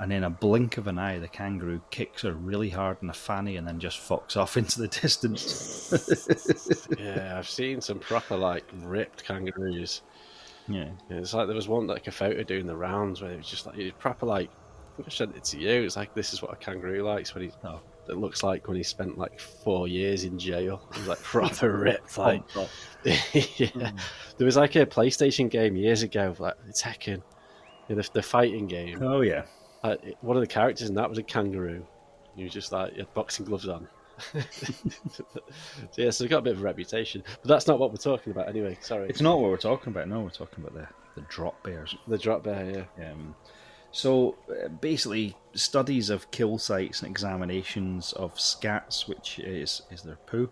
And 0.00 0.12
in 0.14 0.24
a 0.24 0.30
blink 0.30 0.78
of 0.78 0.86
an 0.86 0.98
eye, 0.98 1.18
the 1.18 1.28
kangaroo 1.28 1.82
kicks 1.90 2.22
her 2.22 2.32
really 2.32 2.70
hard 2.70 2.96
in 3.02 3.06
the 3.08 3.12
fanny 3.12 3.56
and 3.56 3.68
then 3.68 3.78
just 3.78 3.98
fucks 4.00 4.34
off 4.36 4.56
into 4.56 4.80
the 4.80 4.88
distance. 4.88 5.92
Yeah, 6.98 7.36
I've 7.38 7.48
seen 7.48 7.80
some 7.80 7.98
proper 7.98 8.36
like 8.36 8.64
ripped 8.82 9.24
kangaroos. 9.24 10.02
yeah. 10.68 10.88
Yeah, 11.10 11.16
it's 11.18 11.34
like 11.34 11.46
there 11.48 11.56
was 11.56 11.68
one 11.68 11.86
like 11.86 12.06
a 12.06 12.12
photo 12.12 12.42
doing 12.42 12.66
the 12.66 12.76
rounds 12.76 13.20
where 13.22 13.30
it 13.32 13.36
was 13.36 13.46
just 13.48 13.66
like 13.66 13.76
it 13.76 13.84
was 13.84 13.92
proper 13.98 14.24
like 14.26 14.48
I 14.50 14.96
think 14.96 15.08
I 15.08 15.10
sent 15.10 15.36
it 15.36 15.44
to 15.44 15.58
you. 15.58 15.82
It's 15.82 15.96
like 15.96 16.14
this 16.14 16.32
is 16.32 16.40
what 16.42 16.52
a 16.52 16.56
kangaroo 16.56 17.02
likes 17.02 17.34
when 17.34 17.44
he 17.44 17.50
Oh. 17.64 17.80
it 18.08 18.16
looks 18.16 18.42
like 18.42 18.66
when 18.68 18.76
he 18.78 18.82
spent 18.82 19.18
like 19.18 19.38
four 19.38 19.86
years 19.86 20.24
in 20.24 20.38
jail. 20.38 20.80
He's 20.94 21.08
like 21.08 21.18
proper 21.22 21.76
ripped. 21.76 22.18
Oh, 22.18 22.22
like 22.22 22.42
yeah. 23.04 23.66
Hmm. 23.90 23.96
There 24.38 24.46
was 24.46 24.56
like 24.56 24.76
a 24.76 24.86
PlayStation 24.86 25.50
game 25.50 25.76
years 25.76 26.02
ago, 26.02 26.34
like 26.38 26.54
Tekken, 26.72 27.22
yeah, 27.88 27.96
the, 27.96 28.08
the 28.14 28.22
fighting 28.22 28.66
game. 28.66 29.02
Oh, 29.02 29.20
yeah. 29.20 29.42
Uh, 29.82 29.96
one 30.20 30.36
of 30.36 30.40
the 30.42 30.46
characters 30.46 30.88
in 30.88 30.94
that 30.96 31.08
was 31.08 31.18
a 31.18 31.22
kangaroo. 31.22 31.86
He 32.36 32.44
was 32.44 32.52
just 32.52 32.70
like 32.72 32.92
he 32.92 32.98
had 32.98 33.12
boxing 33.14 33.46
gloves 33.46 33.68
on. 33.68 33.88
so 35.10 35.22
yeah, 35.96 36.10
so 36.10 36.24
he 36.24 36.28
got 36.28 36.38
a 36.38 36.42
bit 36.42 36.52
of 36.54 36.60
a 36.60 36.64
reputation, 36.64 37.22
but 37.42 37.48
that's 37.48 37.66
not 37.66 37.78
what 37.78 37.90
we're 37.90 37.96
talking 37.96 38.30
about 38.32 38.48
anyway. 38.48 38.76
Sorry, 38.80 39.08
It's 39.08 39.20
not 39.22 39.40
what 39.40 39.50
we're 39.50 39.56
talking 39.56 39.92
about. 39.92 40.08
No, 40.08 40.20
we're 40.20 40.30
talking 40.30 40.62
about 40.64 40.74
the, 40.74 40.86
the 41.20 41.26
drop 41.28 41.62
bears. 41.62 41.96
the 42.06 42.18
drop 42.18 42.44
bear. 42.44 42.86
Yeah, 42.98 43.12
Um, 43.12 43.34
so 43.92 44.36
uh, 44.50 44.68
basically, 44.68 45.36
studies 45.54 46.10
of 46.10 46.30
kill 46.30 46.58
sites 46.58 47.00
and 47.00 47.10
examinations 47.10 48.12
of 48.12 48.34
scats, 48.34 49.08
which 49.08 49.38
is 49.38 49.82
is 49.90 50.02
their 50.02 50.16
poo. 50.26 50.50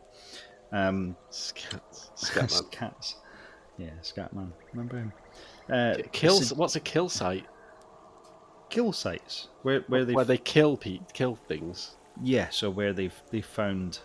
Um, 0.72 1.16
scat, 1.30 1.82
scatman. 2.16 2.70
Scats. 2.70 3.14
Yeah, 3.76 3.90
Scatman. 4.02 4.50
Remember 4.72 4.96
him? 4.98 5.12
Uh, 5.70 5.94
Kill. 6.10 6.40
What's 6.56 6.74
a 6.74 6.80
kill 6.80 7.08
site? 7.08 7.46
Kill 8.70 8.92
sites 8.92 9.48
where 9.62 9.80
where 9.88 10.04
they 10.04 10.12
Where 10.14 10.24
they 10.24 10.38
kill 10.38 10.76
pe- 10.76 11.00
kill 11.12 11.36
things. 11.36 11.96
yeah, 12.22 12.48
so 12.50 12.70
where 12.70 12.92
they've 12.92 13.14
they 13.30 13.40
found 13.40 14.00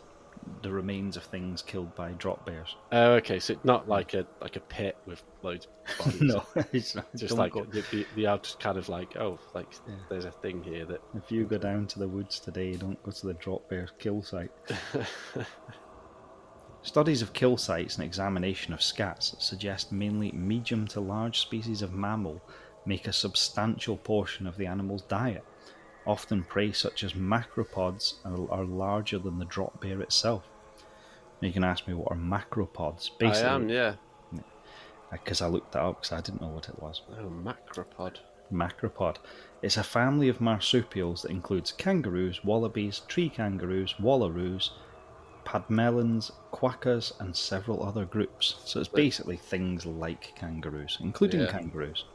the 0.61 0.69
remains 0.71 1.15
of 1.15 1.23
things 1.23 1.61
killed 1.61 1.95
by 1.95 2.11
drop 2.13 2.45
bears. 2.45 2.75
Oh, 2.91 3.13
okay. 3.13 3.39
So 3.39 3.53
it's 3.53 3.63
not 3.63 3.87
like 3.87 4.13
a 4.13 4.25
like 4.41 4.57
a 4.57 4.59
pit 4.59 4.97
with 5.05 5.23
loads 5.41 5.67
of 5.67 5.97
bodies. 6.05 6.21
no, 6.21 6.43
it's 6.73 6.95
not, 6.95 7.05
just 7.15 7.29
don't 7.29 7.37
like 7.39 7.53
go- 7.53 7.63
the, 7.63 7.81
the, 7.91 8.05
the 8.15 8.25
odd 8.27 8.47
kind 8.59 8.77
of 8.77 8.89
like 8.89 9.15
oh, 9.15 9.39
like 9.53 9.67
Yeah. 9.87 9.95
there's 10.09 10.25
a 10.25 10.31
thing 10.31 10.61
here 10.63 10.85
that 10.85 11.01
if 11.15 11.31
you 11.31 11.45
go 11.45 11.57
down 11.57 11.87
to 11.87 11.99
the 11.99 12.07
woods 12.07 12.39
today, 12.39 12.73
don't 12.73 13.01
go 13.03 13.11
to 13.11 13.27
the 13.27 13.33
drop 13.35 13.69
bear 13.69 13.87
kill 13.99 14.21
site. 14.21 14.51
Studies 16.81 17.21
of 17.21 17.31
kill 17.31 17.55
sites 17.55 17.95
and 17.95 18.03
examination 18.03 18.73
of 18.73 18.81
scats 18.81 19.41
suggest 19.41 19.93
mainly 19.93 20.33
medium 20.33 20.85
to 20.89 20.99
large 20.99 21.39
species 21.39 21.81
of 21.81 21.93
mammal 21.93 22.41
make 22.85 23.07
a 23.07 23.13
substantial 23.13 23.97
portion 23.97 24.47
of 24.47 24.57
the 24.57 24.65
animal's 24.65 25.03
diet. 25.03 25.43
Often 26.05 26.43
prey 26.43 26.71
such 26.73 27.03
as 27.03 27.13
macropods 27.13 28.15
are, 28.25 28.51
are 28.51 28.65
larger 28.65 29.17
than 29.19 29.39
the 29.39 29.45
drop 29.45 29.79
bear 29.81 30.01
itself. 30.01 30.43
Now 31.41 31.47
you 31.47 31.53
can 31.53 31.63
ask 31.63 31.87
me 31.87 31.93
what 31.93 32.11
are 32.11 32.17
macropods? 32.17 33.11
I 33.21 33.37
am. 33.39 33.69
Yeah. 33.69 33.95
because 35.11 35.41
I 35.41 35.47
looked 35.47 35.71
that 35.73 35.81
up 35.81 36.01
because 36.01 36.11
I 36.11 36.21
didn't 36.21 36.41
know 36.41 36.47
what 36.47 36.67
it 36.69 36.81
was. 36.81 37.01
Oh, 37.17 37.29
macropod. 37.29 38.17
Macropod. 38.51 39.17
It's 39.61 39.77
a 39.77 39.83
family 39.83 40.27
of 40.27 40.41
marsupials 40.41 41.21
that 41.21 41.31
includes 41.31 41.71
kangaroos, 41.71 42.43
wallabies, 42.43 43.01
tree 43.07 43.29
kangaroos, 43.29 43.93
wallaroos, 44.01 44.71
pademelons, 45.45 46.31
quackers, 46.51 47.13
and 47.19 47.35
several 47.35 47.83
other 47.83 48.05
groups. 48.05 48.55
So 48.65 48.79
it's 48.79 48.89
basically 48.89 49.37
things 49.37 49.85
like 49.85 50.33
kangaroos, 50.35 50.97
including 51.01 51.41
Yeah. 51.41 51.51
kangaroos. 51.51 52.05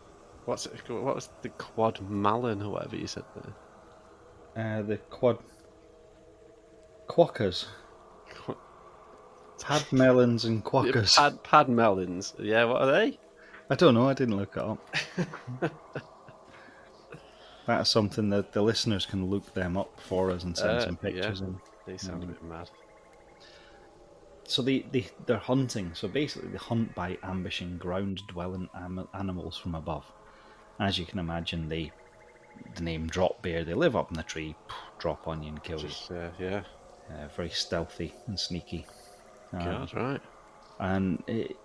What's 0.48 0.64
it? 0.64 0.72
What 0.88 1.14
was 1.14 1.28
the 1.42 1.50
quad 1.50 2.00
malin 2.08 2.62
or 2.62 2.70
whatever 2.72 2.96
you 2.96 3.06
said 3.06 3.24
there? 3.36 4.78
Uh, 4.78 4.82
the 4.82 4.96
quad 4.96 5.36
quackers, 7.06 7.66
Qu- 8.34 8.56
pademelons, 9.58 10.44
and 10.48 10.64
quackers. 10.64 11.16
Pad 11.16 11.44
pad 11.44 11.68
melons. 11.68 12.32
Yeah, 12.38 12.64
what 12.64 12.80
are 12.80 12.90
they? 12.90 13.18
I 13.68 13.74
don't 13.74 13.92
know. 13.92 14.08
I 14.08 14.14
didn't 14.14 14.38
look 14.38 14.56
it 14.56 14.62
up. 14.62 14.78
That's 17.66 17.90
something 17.90 18.30
that 18.30 18.52
the 18.54 18.62
listeners 18.62 19.04
can 19.04 19.26
look 19.26 19.52
them 19.52 19.76
up 19.76 20.00
for 20.00 20.30
us 20.30 20.44
and 20.44 20.56
send 20.56 20.70
Uh, 20.78 20.80
some 20.86 20.96
pictures 20.96 21.40
yeah. 21.42 21.46
in. 21.48 21.60
They 21.86 21.98
sound 21.98 22.22
a 22.22 22.26
Mm. 22.26 22.30
bit 22.30 22.42
mad. 22.42 22.70
So 24.44 24.62
they, 24.62 24.80
they 24.92 25.08
they're 25.26 25.36
hunting. 25.36 25.90
So 25.94 26.08
basically, 26.08 26.48
they 26.48 26.56
hunt 26.56 26.94
by 26.94 27.18
ambushing 27.22 27.76
ground-dwelling 27.76 28.70
am- 28.74 29.08
animals 29.12 29.58
from 29.58 29.74
above. 29.74 30.10
As 30.80 30.98
you 30.98 31.06
can 31.06 31.18
imagine, 31.18 31.68
they 31.68 31.92
the 32.74 32.82
name 32.82 33.06
drop 33.06 33.42
bear. 33.42 33.64
They 33.64 33.74
live 33.74 33.96
up 33.96 34.10
in 34.10 34.16
the 34.16 34.22
tree, 34.22 34.54
drop 34.98 35.28
on 35.28 35.42
you 35.42 35.50
and 35.50 35.62
kill 35.62 35.80
you. 35.80 35.88
Just 35.88 36.10
uh, 36.10 36.30
yeah. 36.38 36.62
Uh, 37.10 37.28
very 37.34 37.50
stealthy 37.50 38.12
and 38.26 38.38
sneaky. 38.38 38.86
Um, 39.52 39.64
God, 39.64 39.94
right. 39.94 40.20
and 40.78 41.22
it, 41.26 41.56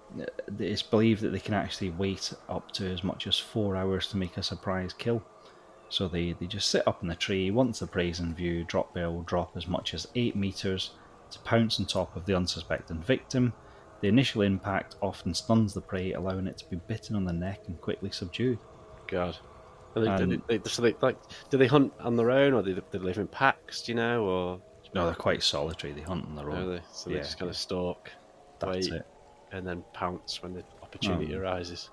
it's 0.57 0.81
believed 0.81 1.21
that 1.21 1.29
they 1.29 1.39
can 1.39 1.53
actually 1.53 1.89
wait 1.89 2.33
up 2.47 2.71
to 2.73 2.89
as 2.89 3.03
much 3.03 3.27
as 3.27 3.37
four 3.37 3.75
hours 3.75 4.07
to 4.09 4.17
make 4.17 4.37
a 4.37 4.43
surprise 4.43 4.93
kill. 4.93 5.21
So 5.89 6.07
they, 6.07 6.31
they 6.31 6.47
just 6.47 6.69
sit 6.69 6.87
up 6.87 7.01
in 7.03 7.09
the 7.09 7.15
tree. 7.15 7.51
Once 7.51 7.79
the 7.79 7.87
prey's 7.87 8.19
in 8.19 8.33
view, 8.33 8.63
drop 8.63 8.93
bear 8.93 9.11
will 9.11 9.23
drop 9.23 9.57
as 9.57 9.67
much 9.67 9.93
as 9.93 10.07
eight 10.15 10.35
meters 10.35 10.91
to 11.31 11.39
pounce 11.39 11.79
on 11.79 11.85
top 11.85 12.15
of 12.15 12.25
the 12.25 12.35
unsuspecting 12.35 13.01
victim. 13.01 13.53
The 14.01 14.07
initial 14.07 14.41
impact 14.41 14.95
often 15.01 15.33
stuns 15.33 15.73
the 15.73 15.81
prey, 15.81 16.13
allowing 16.13 16.47
it 16.47 16.57
to 16.59 16.69
be 16.69 16.77
bitten 16.77 17.15
on 17.15 17.25
the 17.25 17.33
neck 17.33 17.61
and 17.67 17.79
quickly 17.79 18.11
subdued. 18.11 18.59
God. 19.13 19.37
And 19.95 20.05
they, 20.05 20.09
And- 20.09 20.31
do 20.31 20.41
they, 20.47 20.57
they, 20.57 20.69
so 20.69 20.81
they 20.81 20.95
like 21.01 21.17
do 21.49 21.57
they 21.57 21.67
hunt 21.67 21.93
on 21.99 22.15
their 22.15 22.31
own 22.31 22.53
or 22.53 22.61
do 22.63 22.73
they, 22.73 22.81
do 22.81 22.99
they 22.99 22.99
live 22.99 23.17
in 23.17 23.27
packs? 23.27 23.83
Do 23.83 23.91
you 23.91 23.95
know, 23.95 24.25
or 24.25 24.61
No, 24.95 25.05
they're 25.05 25.15
quite 25.15 25.43
solitary. 25.43 25.93
They 25.93 26.01
hunt 26.01 26.25
on 26.25 26.35
their 26.35 26.49
own. 26.49 26.69
they? 26.75 26.81
So 26.91 27.09
they 27.09 27.17
just 27.17 27.37
kind 27.39 27.49
of 27.49 27.55
stalk, 27.57 28.11
That's 28.59 28.89
wait, 28.89 28.93
it. 28.99 29.05
and 29.51 29.65
then 29.67 29.83
pounce 29.93 30.41
when 30.41 30.53
the 30.53 30.63
opportunity 30.81 31.33
Um, 31.35 31.41
arises. 31.41 31.89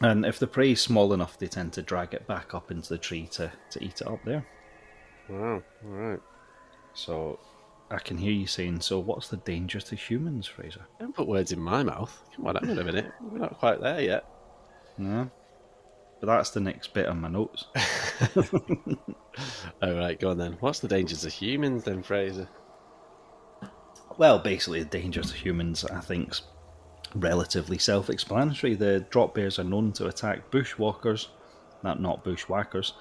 And 0.00 0.24
if 0.26 0.38
the 0.40 0.46
prey's 0.48 0.80
small 0.80 1.12
enough, 1.12 1.38
they 1.38 1.46
tend 1.46 1.72
to 1.74 1.82
drag 1.82 2.14
it 2.14 2.26
back 2.26 2.52
up 2.54 2.70
into 2.72 2.88
the 2.88 2.98
tree 2.98 3.28
to, 3.32 3.52
to 3.70 3.84
eat 3.84 4.00
it 4.00 4.06
up 4.08 4.18
there. 4.24 4.44
Wow. 5.28 5.62
All 5.84 5.90
right. 5.90 6.20
So 6.94 7.38
I 7.90 7.98
can 7.98 8.16
hear 8.18 8.32
you 8.32 8.46
saying, 8.46 8.80
so 8.80 8.98
what's 8.98 9.28
the 9.28 9.36
danger 9.38 9.80
to 9.80 9.94
humans, 9.96 10.46
Fraser? 10.46 10.84
Don't 11.00 11.14
put 11.14 11.26
words 11.28 11.52
in 11.52 11.60
my 11.60 11.82
mouth. 11.82 12.20
Come 12.34 12.46
on, 12.46 12.56
hang 12.56 12.70
on 12.70 12.78
a 12.78 12.84
minute. 12.84 13.12
We're 13.22 13.38
not 13.38 13.58
quite 13.58 13.80
there 13.80 14.00
yet. 14.00 14.24
No. 14.98 15.30
But 16.20 16.26
that's 16.26 16.50
the 16.50 16.60
next 16.60 16.94
bit 16.94 17.06
on 17.06 17.20
my 17.20 17.28
notes. 17.28 17.66
All 19.82 19.94
right, 19.94 20.18
go 20.18 20.30
on 20.30 20.38
then. 20.38 20.56
What's 20.60 20.80
the 20.80 20.88
dangers 20.88 21.24
of 21.24 21.32
humans 21.32 21.84
then, 21.84 22.02
Fraser? 22.02 22.48
Well, 24.16 24.38
basically, 24.38 24.82
the 24.82 24.88
danger 24.88 25.22
to 25.22 25.34
humans, 25.34 25.84
I 25.84 26.00
think, 26.00 26.34
relatively 27.14 27.78
self-explanatory. 27.78 28.74
The 28.74 29.00
drop 29.10 29.34
bears 29.34 29.58
are 29.58 29.64
known 29.64 29.92
to 29.94 30.06
attack 30.06 30.50
bushwalkers, 30.50 31.28
not 31.82 32.00
not 32.00 32.24
bushwhackers, 32.24 32.94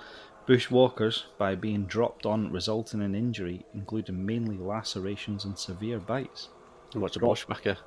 bushwalkers 0.47 1.23
by 1.37 1.55
being 1.55 1.85
dropped 1.85 2.25
on, 2.25 2.51
resulting 2.51 3.01
in 3.01 3.15
injury, 3.15 3.65
including 3.73 4.25
mainly 4.25 4.57
lacerations 4.57 5.45
and 5.45 5.57
severe 5.57 5.99
bites. 5.99 6.49
And 6.93 7.01
what's 7.01 7.15
a 7.15 7.19
bushwhacker? 7.19 7.77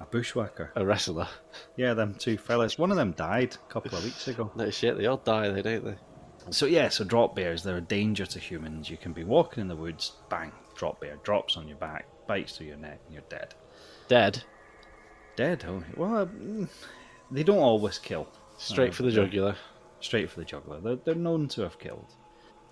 A 0.00 0.04
bushwhacker. 0.06 0.72
A 0.76 0.84
wrestler. 0.84 1.28
Yeah, 1.76 1.94
them 1.94 2.14
two 2.14 2.36
fellas. 2.36 2.78
One 2.78 2.90
of 2.90 2.96
them 2.96 3.12
died 3.12 3.54
a 3.54 3.72
couple 3.72 3.96
of 3.96 4.04
weeks 4.04 4.26
ago. 4.28 4.50
No 4.56 4.70
shit, 4.70 4.96
they 4.98 5.06
all 5.06 5.18
die, 5.18 5.48
they 5.50 5.62
don't 5.62 5.84
they? 5.84 5.94
So 6.50 6.66
yeah, 6.66 6.88
so 6.88 7.04
drop 7.04 7.34
bears, 7.34 7.62
they're 7.62 7.78
a 7.78 7.80
danger 7.80 8.26
to 8.26 8.38
humans. 8.38 8.90
You 8.90 8.96
can 8.96 9.12
be 9.12 9.24
walking 9.24 9.60
in 9.62 9.68
the 9.68 9.76
woods, 9.76 10.12
bang, 10.28 10.52
drop 10.74 11.00
bear 11.00 11.16
drops 11.22 11.56
on 11.56 11.66
your 11.68 11.78
back, 11.78 12.06
bites 12.26 12.56
through 12.56 12.66
your 12.66 12.76
neck, 12.76 13.00
and 13.06 13.14
you're 13.14 13.22
dead. 13.28 13.54
Dead. 14.08 14.42
Dead? 15.36 15.64
Oh, 15.66 15.82
well, 15.96 16.26
mm, 16.26 16.68
they 17.30 17.42
don't 17.42 17.58
always 17.58 17.98
kill. 17.98 18.28
Straight 18.58 18.90
Oh, 18.90 18.92
for 18.92 19.02
the 19.04 19.10
jugular. 19.10 19.56
Straight 20.00 20.30
for 20.30 20.40
the 20.40 20.44
jugular. 20.46 20.80
They're, 20.80 20.96
they're 20.96 21.14
known 21.14 21.48
to 21.48 21.62
have 21.62 21.78
killed. 21.78 22.14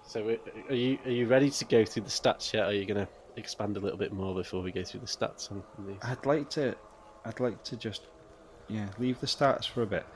So 0.07 0.37
are 0.69 0.75
you 0.75 0.99
are 1.07 1.11
you 1.11 1.26
ready 1.26 1.49
to 1.49 1.64
go 1.64 1.85
through 1.85 2.02
the 2.02 2.11
stats 2.11 2.52
yet? 2.52 2.64
Or 2.64 2.67
are 2.67 2.73
you 2.73 2.85
going 2.85 3.07
to 3.07 3.09
expand 3.37 3.76
a 3.76 3.81
little 3.81 3.97
bit 3.99 4.12
more 4.12 4.35
before 4.35 4.61
we 4.61 4.71
go 4.73 4.83
through 4.85 5.00
the 5.00 5.07
stats 5.07 5.50
on 5.50 5.62
these? 5.87 5.97
I'd 6.02 6.26
like 6.26 6.50
to, 6.50 6.76
I'd 7.25 7.41
like 7.41 7.62
to 7.64 7.76
just, 7.76 8.02
yeah, 8.69 8.88
leave 8.99 9.21
the 9.21 9.26
stats 9.26 9.69
for 9.69 9.83
a 9.83 9.87
bit. 9.87 10.07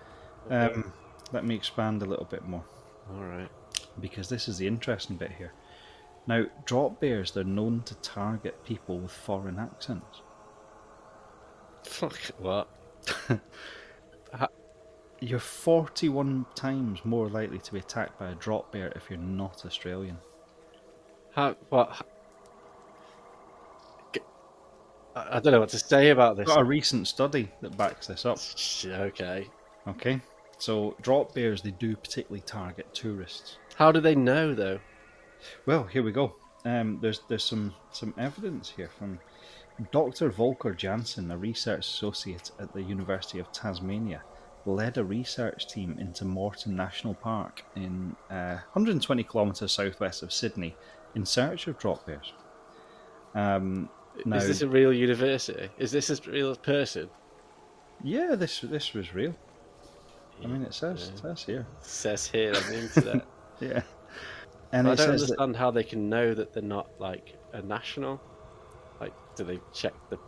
Okay. 0.51 0.75
Um, 0.75 0.93
let 1.33 1.45
me 1.45 1.55
expand 1.55 2.03
a 2.03 2.07
little 2.07 2.25
bit 2.25 2.47
more 2.47 2.65
All 3.13 3.23
right. 3.23 3.49
because 4.01 4.29
this 4.29 4.49
is 4.49 4.59
the 4.59 4.67
interesting 4.67 5.17
bit 5.17 5.33
here. 5.33 5.53
Now, 6.27 6.47
drop 6.65 7.01
bears, 7.01 7.31
they're 7.31 7.45
known 7.45 7.83
to 7.85 7.95
target 7.97 8.65
people 8.65 8.99
with 8.99 9.13
foreign 9.13 9.59
accents. 9.59 10.23
Fuck 11.85 12.19
what? 12.39 12.69
You're 15.21 15.39
41 15.39 16.45
times 16.55 17.05
more 17.05 17.29
likely 17.29 17.59
to 17.59 17.73
be 17.73 17.79
attacked 17.79 18.19
by 18.19 18.31
a 18.31 18.35
drop 18.35 18.71
bear 18.71 18.93
if 18.95 19.09
you're 19.09 19.19
not 19.19 19.65
Australian. 19.65 20.19
How 21.33 21.57
what? 21.71 22.07
I 25.17 25.41
don't 25.41 25.53
know 25.53 25.61
what 25.61 25.71
to 25.71 25.79
say 25.79 26.11
about 26.11 26.37
this. 26.37 26.47
Got 26.47 26.61
a 26.61 26.65
recent 26.65 27.09
study 27.09 27.51
that 27.63 27.77
backs 27.77 28.07
this 28.07 28.27
up. 28.27 28.39
Okay. 28.85 29.49
Okay, 29.89 30.21
so 30.59 30.97
drop 31.01 31.33
bears 31.33 31.63
they 31.63 31.71
do 31.71 31.97
particularly 31.97 32.43
target 32.43 32.93
tourists. 32.93 33.59
How 33.77 33.93
do 33.93 34.01
they 34.01 34.15
know 34.15 34.53
though? 34.55 34.81
Well, 35.65 35.85
here 35.85 36.03
we 36.03 36.13
go. 36.13 36.35
Um, 36.65 36.99
there's 37.01 37.21
there's 37.29 37.45
some 37.45 37.73
some 37.93 38.13
evidence 38.19 38.69
here 38.69 38.91
from 38.99 39.21
Dr. 39.93 40.29
Volker 40.31 40.75
Janssen, 40.75 41.31
a 41.31 41.39
research 41.39 41.87
associate 41.87 42.51
at 42.59 42.73
the 42.73 42.83
University 42.83 43.39
of 43.39 43.53
Tasmania, 43.53 44.23
led 44.65 44.99
a 44.99 45.05
research 45.05 45.69
team 45.69 45.97
into 46.01 46.25
Morton 46.25 46.75
National 46.75 47.15
Park 47.15 47.63
in 47.77 48.17
uh, 48.31 48.59
120 48.73 49.23
kilometres 49.23 49.73
southwest 49.73 50.23
of 50.23 50.33
Sydney 50.33 50.75
in 51.15 51.25
search 51.25 51.69
of 51.69 51.79
drop 51.79 52.05
bears. 52.07 52.33
Um, 53.35 53.89
now, 54.25 54.37
Is 54.37 54.47
this 54.47 54.63
a 54.63 54.69
real 54.69 54.93
university? 54.93 55.69
Is 55.79 55.91
this 55.93 56.11
a 56.11 56.31
real 56.31 56.55
person? 56.57 57.09
yeah, 58.03 58.35
this 58.35 58.61
this 58.61 58.93
was 58.93 59.15
real. 59.15 59.35
I 60.45 60.47
mean, 60.47 60.63
it 60.63 60.75
says 60.75 61.09
Yeah. 61.09 61.15
it 61.15 61.19
says 61.19 61.45
here. 61.45 61.67
says 61.81 62.27
here 62.27 62.55
on 62.55 62.63
the 62.71 62.79
internet. 62.81 63.27
Yeah, 63.59 63.81
and 64.73 64.87
I 64.87 64.91
don't 64.95 64.99
says 64.99 65.07
that, 65.29 65.39
understand 65.39 65.57
how 65.57 65.71
they 65.71 65.83
can 65.83 66.11
know 66.11 66.35
that 66.35 66.53
they're 66.53 66.63
not 66.63 66.89
like 67.01 67.37
a 67.55 67.63
national. 67.63 68.21
Like, 69.01 69.15
do 69.35 69.45
they 69.45 69.59
check 69.73 69.95
the 70.11 70.19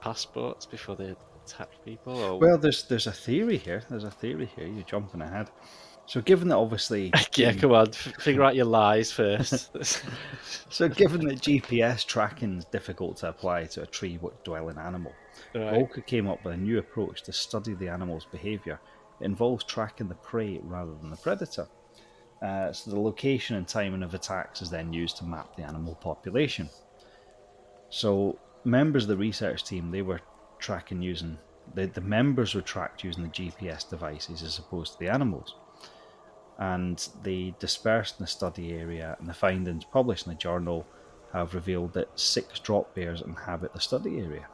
passports 0.00 0.64
before 0.64 0.96
they 0.96 1.14
attack 1.44 1.68
people? 1.84 2.16
Or 2.16 2.38
Well, 2.40 2.56
there's 2.56 2.84
there's 2.84 3.06
a 3.06 3.12
theory 3.12 3.58
here. 3.58 3.82
There's 3.90 4.04
a 4.04 4.10
theory 4.10 4.46
here. 4.56 4.66
You're 4.66 4.84
jumping 4.84 5.20
ahead. 5.20 5.50
So, 6.08 6.22
given 6.22 6.48
that 6.48 6.56
obviously, 6.56 7.12
yeah, 7.36 7.52
come 7.52 7.72
on, 7.72 7.92
figure 7.92 8.42
out 8.42 8.56
your 8.56 8.64
lies 8.64 9.12
first. 9.12 9.70
so 10.70 10.88
given 10.88 11.26
that 11.26 11.42
GPS 11.42 12.06
tracking 12.06 12.56
is 12.56 12.64
difficult 12.64 13.18
to 13.18 13.28
apply 13.28 13.64
to 13.66 13.82
a 13.82 13.86
tree-dwelling 13.86 14.78
animal, 14.78 15.12
right. 15.54 15.70
Volker 15.70 16.00
came 16.00 16.26
up 16.26 16.42
with 16.42 16.54
a 16.54 16.56
new 16.56 16.78
approach 16.78 17.24
to 17.24 17.32
study 17.34 17.74
the 17.74 17.88
animal's 17.88 18.24
behaviour. 18.24 18.80
It 19.20 19.26
involves 19.26 19.64
tracking 19.64 20.08
the 20.08 20.14
prey 20.14 20.58
rather 20.62 20.94
than 20.94 21.10
the 21.10 21.16
predator. 21.18 21.68
Uh, 22.40 22.72
so 22.72 22.90
the 22.90 22.98
location 22.98 23.56
and 23.56 23.68
timing 23.68 24.02
of 24.02 24.14
attacks 24.14 24.62
is 24.62 24.70
then 24.70 24.94
used 24.94 25.18
to 25.18 25.24
map 25.24 25.56
the 25.56 25.62
animal 25.62 25.94
population. 25.94 26.70
So 27.90 28.38
members 28.64 29.04
of 29.04 29.08
the 29.08 29.16
research 29.18 29.62
team 29.62 29.90
they 29.90 30.00
were 30.00 30.20
tracking 30.58 31.02
using 31.02 31.36
the, 31.74 31.84
the 31.84 32.00
members 32.00 32.54
were 32.54 32.62
tracked 32.62 33.04
using 33.04 33.24
the 33.24 33.28
GPS 33.28 33.86
devices 33.90 34.42
as 34.42 34.58
opposed 34.58 34.94
to 34.94 34.98
the 35.00 35.10
animals. 35.10 35.54
And 36.58 37.06
they 37.22 37.54
dispersed 37.58 38.18
in 38.18 38.24
the 38.24 38.28
study 38.28 38.72
area 38.72 39.16
and 39.20 39.28
the 39.28 39.34
findings 39.34 39.84
published 39.84 40.26
in 40.26 40.32
the 40.32 40.38
journal 40.38 40.86
have 41.32 41.54
revealed 41.54 41.92
that 41.92 42.18
six 42.18 42.58
drop 42.58 42.94
bears 42.94 43.20
inhabit 43.20 43.72
the 43.72 43.80
study 43.80 44.18
area. 44.18 44.46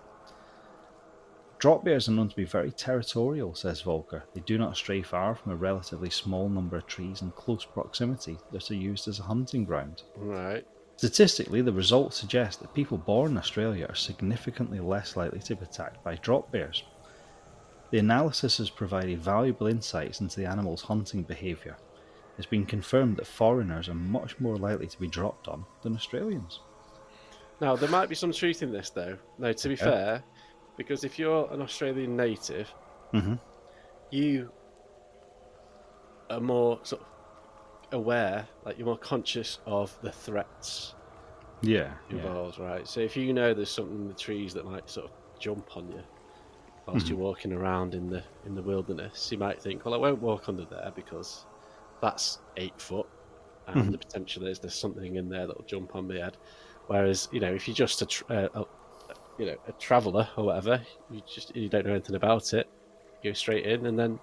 Drop 1.59 1.83
bears 1.83 2.09
are 2.09 2.13
known 2.13 2.29
to 2.29 2.37
be 2.37 2.45
very 2.45 2.71
territorial, 2.71 3.55
says 3.55 3.81
Volker. 3.81 4.25
They 4.35 4.43
do 4.43 4.59
not 4.59 4.77
stray 4.77 5.01
far 5.01 5.35
from 5.35 5.53
a 5.53 5.57
relatively 5.57 6.11
small 6.11 6.51
number 6.51 6.77
of 6.77 6.87
trees 6.87 7.23
in 7.23 7.31
close 7.31 7.65
proximity 7.65 8.37
that 8.53 8.71
are 8.71 8.75
used 8.75 9.09
as 9.09 9.19
a 9.19 9.23
hunting 9.23 9.65
ground. 9.65 10.03
Right. 10.17 10.67
Statistically, 10.97 11.63
the 11.63 11.73
results 11.73 12.19
suggest 12.19 12.61
that 12.61 12.75
people 12.75 12.99
born 12.99 13.33
in 13.33 13.39
Australia 13.39 13.87
are 13.89 13.95
significantly 13.95 14.79
less 14.79 15.17
likely 15.17 15.41
to 15.41 15.57
be 15.57 15.65
attacked 15.65 16.05
by 16.05 16.17
drop 16.17 16.53
bears. 16.53 16.85
The 17.91 17.99
analysis 17.99 18.59
has 18.59 18.69
provided 18.69 19.21
valuable 19.21 19.67
insights 19.67 20.21
into 20.21 20.41
the 20.41 20.47
animal's 20.47 20.83
hunting 20.83 21.23
behaviour. 21.23 21.77
It's 22.37 22.47
been 22.47 22.67
confirmed 22.67 23.17
that 23.19 23.27
foreigners 23.27 23.89
are 23.89 23.95
much 23.95 24.41
more 24.41 24.57
likely 24.57 24.87
to 24.89 25.01
be 25.01 25.07
dropped 25.07 25.47
on 25.49 25.65
than 25.83 25.95
Australians. 25.95 26.61
Now 27.61 27.77
there 27.77 27.89
might 27.89 28.09
be 28.09 28.15
some 28.15 28.33
truth 28.33 28.63
in 28.63 28.73
this, 28.73 28.91
though. 28.91 29.17
No, 29.39 29.53
to 29.53 29.69
be 29.69 29.75
Okay. 29.75 29.85
fair, 29.85 30.25
because 30.77 31.05
if 31.05 31.19
you're 31.19 31.49
an 31.53 31.63
Australian 31.63 32.17
native, 32.17 32.73
Mhm. 33.13 33.39
you 34.11 34.51
are 36.31 36.41
more 36.41 36.81
sort 36.83 37.03
of 37.03 37.09
aware, 37.93 38.49
like 38.65 38.77
you're 38.77 38.87
more 38.87 38.99
conscious 38.99 39.61
of 39.67 39.97
the 40.03 40.11
threats 40.11 40.95
Yeah, 41.63 41.95
yeah. 42.11 42.17
involved, 42.17 42.59
right? 42.59 42.87
So 42.89 43.01
if 43.01 43.17
you 43.17 43.33
know 43.33 43.55
there's 43.55 43.71
something 43.71 43.95
in 43.97 44.09
the 44.09 44.15
trees 44.15 44.53
that 44.55 44.65
might 44.65 44.91
sort 44.91 45.07
of 45.07 45.13
jump 45.39 45.77
on 45.77 45.89
you 45.93 46.03
whilst 46.87 47.09
you're 47.09 47.19
walking 47.19 47.53
around 47.53 47.95
in 47.95 48.11
the 48.11 48.23
in 48.45 48.55
the 48.55 48.63
wilderness, 48.63 49.31
you 49.31 49.39
might 49.39 49.63
think, 49.63 49.85
well, 49.85 49.95
I 49.95 49.97
won't 49.97 50.21
walk 50.21 50.49
under 50.49 50.65
there 50.65 50.93
because 50.95 51.47
that's 52.05 52.39
eight 52.57 52.79
foot, 52.81 53.07
and 53.67 53.77
Mhm. 53.77 53.93
the 53.93 53.99
potential 53.99 54.47
is 54.47 54.59
there's 54.59 54.75
something 54.75 55.17
in 55.17 55.29
there 55.29 55.47
that'll 55.47 55.65
jump 55.65 55.95
on 55.97 56.07
my 56.09 56.17
head. 56.17 56.37
Whereas, 56.87 57.29
you 57.33 57.41
know, 57.41 57.53
if 57.53 57.67
you're 57.67 57.75
just 57.75 58.03
a, 58.03 58.07
tr- 58.07 58.31
uh, 58.33 58.49
a 58.55 58.65
you 59.39 59.47
know 59.47 59.57
a 59.67 59.73
traveller 59.73 60.29
or 60.37 60.45
whatever, 60.45 60.81
you 61.11 61.23
just 61.27 61.55
you 61.57 61.69
don't 61.69 61.87
know 61.87 61.93
anything 61.93 62.15
about 62.17 62.53
it, 62.53 62.69
go 63.23 63.33
straight 63.33 63.65
in, 63.67 63.87
and 63.87 63.99
then 63.99 64.19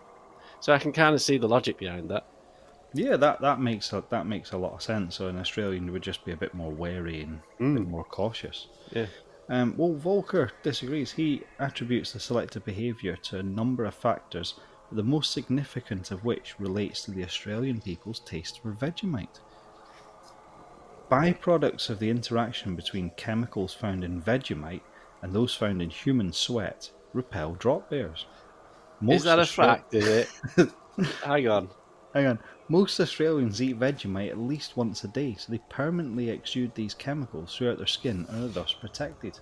so 0.60 0.74
I 0.74 0.78
can 0.78 0.92
kind 0.94 1.16
of 1.16 1.22
see 1.22 1.38
the 1.40 1.48
logic 1.48 1.78
behind 1.80 2.10
that. 2.12 2.26
Yeah, 2.94 3.16
that, 3.18 3.40
that 3.42 3.60
makes 3.60 3.94
a, 3.94 4.04
that 4.10 4.28
makes 4.28 4.52
a 4.52 4.58
lot 4.58 4.74
of 4.74 4.82
sense. 4.82 5.16
So 5.16 5.28
an 5.28 5.38
Australian 5.40 5.92
would 5.94 6.04
just 6.04 6.24
be 6.26 6.34
a 6.34 6.38
bit 6.38 6.54
more 6.54 6.72
wary 6.72 7.22
and 7.22 7.40
a 7.60 7.80
bit 7.80 7.88
more 7.88 8.04
cautious. 8.04 8.68
Yeah. 8.92 9.08
Um, 9.50 9.74
well, 9.78 9.94
Volker 9.94 10.52
disagrees. 10.62 11.12
He 11.12 11.44
attributes 11.60 12.12
the 12.12 12.20
selective 12.20 12.64
behaviour 12.66 13.16
to 13.28 13.40
a 13.40 13.44
number 13.44 13.86
of 13.86 13.96
factors, 13.96 14.56
the 14.92 15.04
most 15.04 15.32
significant 15.32 16.12
of 16.12 16.26
which 16.26 16.60
relates 16.60 17.04
to 17.04 17.12
the 17.12 17.24
Australian 17.24 17.82
people's 17.82 18.20
taste 18.20 18.62
for 18.62 18.72
Vegemite. 18.74 19.40
Byproducts 21.10 21.90
of 21.90 22.00
the 22.00 22.10
interaction 22.10 22.76
between 22.76 23.12
chemicals 23.18 23.74
found 23.74 24.04
in 24.04 24.22
Vegemite 24.22 24.82
and 25.22 25.34
those 25.34 25.54
found 25.54 25.82
in 25.82 25.90
human 25.90 26.32
sweat 26.34 26.92
repel 27.14 27.54
drop 27.54 27.90
bears. 27.90 28.26
is 29.08 29.24
that 29.24 29.40
a 29.40 29.46
fact? 29.46 29.94
Is 29.94 30.08
it? 30.08 30.30
Hang 31.24 31.48
on. 31.48 31.70
Hang 32.14 32.28
on. 32.28 32.40
Most 32.68 33.00
Australians 33.00 33.62
eat 33.62 33.80
Vegemite 33.80 34.30
at 34.30 34.38
least 34.38 34.78
once 34.78 35.04
a 35.04 35.08
day, 35.08 35.36
so 35.38 35.52
they 35.52 35.60
permanently 35.70 36.30
exude 36.30 36.74
these 36.76 36.94
chemicals 36.94 37.56
throughout 37.56 37.78
their 37.78 37.88
skin 37.88 38.26
and 38.30 38.46
are 38.46 38.48
thus 38.48 38.74
protected. 38.74 39.40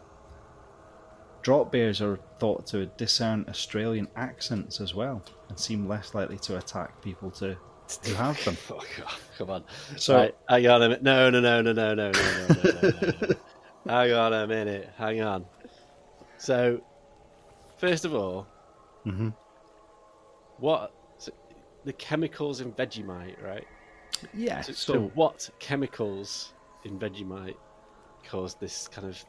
Drop 1.50 1.72
bears 1.72 2.00
are 2.00 2.20
thought 2.38 2.68
to 2.68 2.86
discern 2.98 3.44
Australian 3.50 4.08
accents 4.16 4.80
as 4.80 4.94
well 4.94 5.24
and 5.48 5.58
seem 5.58 5.88
less 5.88 6.14
likely 6.14 6.38
to 6.38 6.58
attack 6.60 7.02
people 7.02 7.32
to, 7.32 7.58
who 8.06 8.14
have 8.14 8.46
them. 8.46 8.54
Fuck 8.54 8.86
off. 9.04 9.32
Come 9.36 9.50
on. 9.50 9.64
So- 9.98 10.16
right, 10.16 10.36
hang 10.48 10.68
on 10.68 10.84
a 10.84 10.90
minute. 10.90 11.02
No, 11.02 11.32
no, 11.32 11.40
no, 11.40 11.60
no, 11.64 11.72
no, 11.74 11.96
no, 11.96 12.12
no, 12.12 12.12
no, 12.12 12.12
no, 12.12 12.72
no, 12.72 12.92
no, 12.92 13.28
no. 13.30 13.36
hang 13.92 14.14
on 14.14 14.32
a 14.34 14.46
minute. 14.46 14.92
Hang 14.96 15.22
on. 15.24 15.44
So, 16.38 16.82
first 17.80 18.06
of 18.06 18.14
all, 18.14 18.46
Mhm. 19.08 19.34
what 20.58 20.92
so 21.18 21.32
the 21.84 21.94
chemicals 21.94 22.62
in 22.62 22.74
Vegemite, 22.74 23.42
right? 23.44 23.66
Yeah, 24.36 24.62
So, 24.62 24.74
so, 24.74 24.94
so 24.94 25.00
what 25.16 25.50
chemicals 25.58 26.54
in 26.84 27.00
Vegemite 27.00 27.56
cause 28.24 28.54
this 28.54 28.88
kind 28.88 29.08
of 29.08 29.26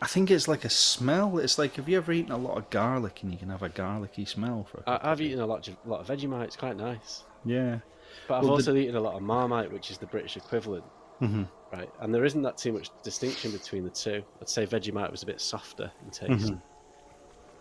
I 0.00 0.06
think 0.06 0.30
it's 0.30 0.46
like 0.46 0.64
a 0.64 0.70
smell. 0.70 1.38
It's 1.38 1.58
like 1.58 1.74
have 1.76 1.88
you 1.88 1.96
ever 1.96 2.12
eaten 2.12 2.30
a 2.32 2.36
lot 2.36 2.56
of 2.56 2.70
garlic 2.70 3.20
and 3.22 3.32
you 3.32 3.38
can 3.38 3.48
have 3.50 3.62
a 3.62 3.68
garlicky 3.68 4.24
smell 4.24 4.64
for? 4.70 4.82
A 4.86 4.90
I, 4.90 5.10
I've 5.12 5.20
eaten 5.20 5.40
a 5.40 5.46
lot 5.46 5.66
of 5.68 5.76
lot 5.84 6.00
of 6.00 6.06
Vegemite. 6.06 6.44
It's 6.44 6.56
quite 6.56 6.76
nice. 6.76 7.24
yeah. 7.44 7.78
But 8.26 8.36
I've 8.38 8.42
Well, 8.44 8.56
the- 8.56 8.62
also 8.62 8.74
eaten 8.76 8.94
a 8.96 9.00
lot 9.00 9.14
of 9.14 9.22
Marmite, 9.22 9.72
which 9.72 9.90
is 9.90 9.98
the 9.98 10.06
British 10.06 10.36
equivalent, 10.36 10.84
hmm 11.18 11.44
right? 11.72 11.90
And 12.00 12.14
there 12.14 12.24
isn't 12.24 12.42
that 12.42 12.56
too 12.56 12.72
much 12.72 12.90
distinction 13.02 13.50
between 13.52 13.84
the 13.84 13.90
two. 13.90 14.22
I'd 14.40 14.48
say 14.48 14.66
Vegemite 14.66 15.10
was 15.10 15.22
a 15.22 15.26
bit 15.26 15.40
softer 15.40 15.90
in 16.04 16.10
taste. 16.10 16.52
Mhm. 16.52 16.62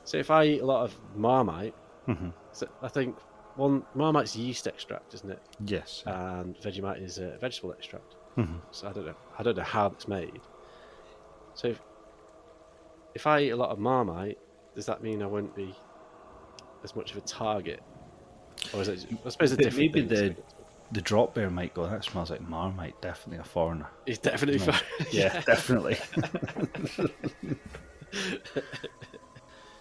So 0.05 0.17
if 0.17 0.31
I 0.31 0.45
eat 0.45 0.59
a 0.61 0.65
lot 0.65 0.83
of 0.83 0.95
Marmite, 1.15 1.75
hmm 2.05 2.29
so 2.53 2.67
I 2.81 2.87
think 2.87 3.17
one 3.55 3.83
Marmite's 3.95 4.35
yeast 4.35 4.67
extract, 4.67 5.13
isn't 5.15 5.29
it? 5.31 5.41
Yes. 5.65 6.03
And 6.05 6.55
Vegemite 6.59 7.01
is 7.03 7.17
a 7.17 7.37
vegetable 7.39 7.71
extract. 7.73 8.15
Mhm. 8.37 8.61
So 8.71 8.87
I 8.87 8.93
don't 8.93 9.05
know. 9.07 9.15
I 9.39 9.43
don't 9.43 9.57
know 9.57 9.63
how 9.63 9.87
it's 9.87 10.07
made. 10.07 10.39
So 11.55 11.69
if, 11.69 11.81
if 13.17 13.25
I 13.25 13.41
eat 13.41 13.49
a 13.49 13.55
lot 13.55 13.71
of 13.71 13.79
Marmite, 13.79 14.37
does 14.75 14.85
that 14.85 15.01
mean 15.01 15.21
I 15.23 15.25
won't 15.25 15.55
be 15.55 15.73
as 16.83 16.95
much 16.95 17.09
of 17.11 17.17
a 17.17 17.21
target? 17.21 17.81
Or 18.73 18.81
is 18.81 18.87
it? 18.89 19.05
I 19.25 19.29
suppose 19.29 19.51
it's 19.53 19.75
Maybe 19.75 20.01
different. 20.03 20.09
things, 20.09 20.35
the- 20.37 20.43
The 20.91 21.01
drop 21.01 21.33
bear 21.33 21.49
might 21.49 21.73
go. 21.73 21.87
That 21.89 22.03
smells 22.03 22.29
like 22.29 22.41
Marmite. 22.47 23.01
Definitely 23.01 23.39
a 23.41 23.43
foreigner. 23.43 23.87
It's 24.05 24.19
definitely 24.19 24.59
No. 24.65 24.71
fine. 24.71 24.83
Yeah, 25.11 25.41
definitely. 25.41 25.97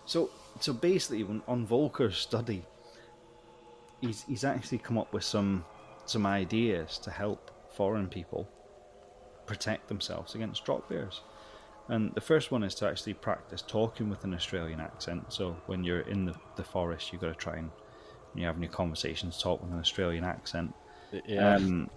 so, 0.07 0.31
so 0.61 0.72
basically, 0.72 1.22
when, 1.25 1.42
on 1.46 1.66
Volker's 1.66 2.16
study, 2.16 2.64
he's 4.01 4.22
he's 4.25 4.44
actually 4.44 4.79
come 4.79 4.99
up 4.99 5.12
with 5.12 5.25
some 5.25 5.64
some 6.07 6.27
ideas 6.27 6.99
to 6.99 7.11
help 7.11 7.51
foreign 7.77 8.09
people 8.09 8.49
protect 9.46 9.88
themselves 9.88 10.35
against 10.35 10.64
drop 10.64 10.88
bears. 10.88 11.20
And 11.88 12.12
the 12.14 12.20
first 12.20 12.51
one 12.51 12.62
is 12.62 12.75
to 12.77 12.88
actually 12.88 13.14
practice 13.14 13.62
talking 13.62 14.11
with 14.11 14.25
an 14.25 14.35
Australian 14.35 14.81
accent. 14.81 15.33
So 15.33 15.57
when 15.66 15.85
you're 15.85 16.01
in 16.01 16.25
the, 16.27 16.35
the 16.57 16.64
forest, 16.64 17.12
you've 17.12 17.20
got 17.22 17.29
to 17.29 17.35
try 17.35 17.57
and 17.57 17.70
when 18.33 18.42
you're 18.42 18.49
having 18.49 18.62
your 18.62 18.72
conversations, 18.72 19.40
talk 19.40 19.62
with 19.62 19.72
an 19.72 19.79
Australian 19.79 20.25
accent. 20.25 20.75
yeah. 21.27 21.55
Um, 21.55 21.90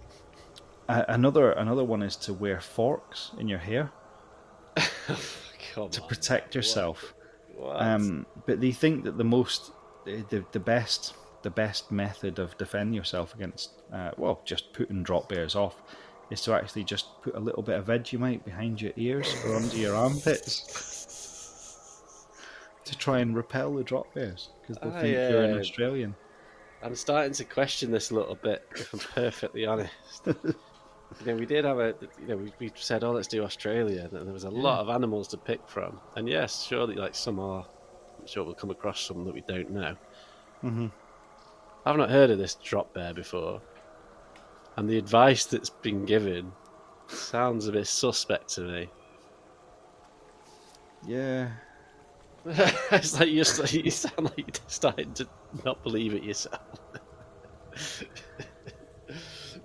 another 0.88 1.52
another 1.52 1.84
one 1.84 2.02
is 2.02 2.16
to 2.16 2.32
wear 2.32 2.60
forks 2.60 3.32
in 3.38 3.46
your 3.46 3.58
hair 3.58 3.92
to 4.76 5.82
on. 5.82 5.90
protect 6.08 6.54
yourself. 6.54 7.14
What? 7.56 7.82
Um, 7.82 8.26
but 8.46 8.60
they 8.60 8.72
think 8.72 9.04
that 9.04 9.18
the 9.18 9.24
most, 9.24 9.72
the, 10.04 10.24
the, 10.30 10.44
the 10.52 10.60
best, 10.60 11.14
the 11.42 11.50
best 11.50 11.92
method 11.92 12.38
of 12.38 12.56
defending 12.56 12.94
yourself 12.94 13.34
against, 13.34 13.72
uh, 13.92 14.12
well, 14.16 14.40
just 14.44 14.72
putting 14.72 15.02
drop 15.02 15.28
bears 15.28 15.54
off, 15.54 15.82
is 16.30 16.42
to 16.42 16.54
actually 16.54 16.84
just 16.84 17.06
put 17.22 17.34
a 17.34 17.40
little 17.40 17.62
bit 17.62 17.76
of 17.78 17.86
Vegemite 17.86 18.44
behind 18.44 18.80
your 18.80 18.92
ears 18.96 19.34
or 19.46 19.56
under 19.56 19.76
your 19.76 19.94
armpits 19.94 21.06
to 22.84 22.96
try 22.96 23.18
and 23.18 23.36
repel 23.36 23.74
the 23.74 23.84
drop 23.84 24.12
bears 24.14 24.48
because 24.62 24.76
they 24.82 24.88
Ah, 24.88 25.00
think 25.00 25.30
you're 25.30 25.42
an. 25.42 25.58
Australian. 25.58 26.14
I'm 26.82 26.94
starting 26.94 27.32
to 27.34 27.44
question 27.44 27.90
this 27.90 28.10
a 28.10 28.14
little 28.14 28.36
bit, 28.36 28.62
if 28.74 28.92
I'm 28.94 29.00
perfectly 29.00 29.66
honest. 29.66 29.90
you 30.26 30.34
know, 31.26 31.34
we 31.34 31.44
did 31.44 31.64
have 31.66 31.78
a, 31.78 31.94
you 32.18 32.26
know, 32.28 32.36
we, 32.36 32.52
we 32.58 32.72
said, 32.74 33.04
oh, 33.04 33.12
let's 33.12 33.28
do 33.28 33.44
Australia, 33.44 34.08
and 34.10 34.26
there 34.26 34.32
was 34.32 34.44
a 34.44 34.50
lot 34.50 34.80
of 34.80 34.88
animals 34.88 35.28
to 35.28 35.36
pick 35.36 35.60
from. 35.68 36.00
And 36.16 36.26
yes, 36.28 36.64
surely, 36.64 36.94
like 36.94 37.14
some 37.14 37.38
are, 37.38 37.66
I'm 38.18 38.26
sure 38.26 38.44
we'll 38.44 38.54
come 38.54 38.70
across 38.70 39.02
some 39.02 39.24
that 39.24 39.34
we 39.34 39.42
don't 39.46 39.70
know. 39.70 39.94
hmm 40.62 40.86
I've 41.84 41.96
not 41.96 42.10
heard 42.10 42.30
of 42.30 42.38
this 42.38 42.54
drop 42.56 42.92
bear 42.94 43.12
before, 43.14 43.60
and 44.76 44.88
the 44.88 44.98
advice 44.98 45.44
that's 45.46 45.70
been 45.70 46.04
given 46.04 46.52
sounds 47.08 47.66
a 47.68 47.72
bit 47.72 47.86
suspect 47.86 48.48
to 48.54 48.60
me. 48.62 48.88
Yeah, 51.06 51.50
it's 52.46 53.18
like 53.18 53.28
you're, 53.28 53.44
you 53.84 53.90
sound 53.90 54.24
like 54.24 54.38
you're 54.38 54.64
starting 54.66 55.12
to 55.14 55.26
not 55.64 55.82
believe 55.82 56.14
it 56.14 56.22
yourself. 56.22 56.60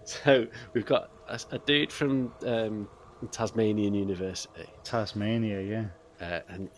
so 0.06 0.48
we've 0.74 0.86
got 0.86 1.10
a, 1.28 1.39
a 1.52 1.60
dude 1.60 1.91
from 1.91 2.32
um, 2.46 2.88
Tasmanian 3.32 3.94
University, 3.94 4.65
Tasmania. 4.84 5.62
Yeah. 5.62 6.26
uh, 6.26 6.41
and 6.50 6.70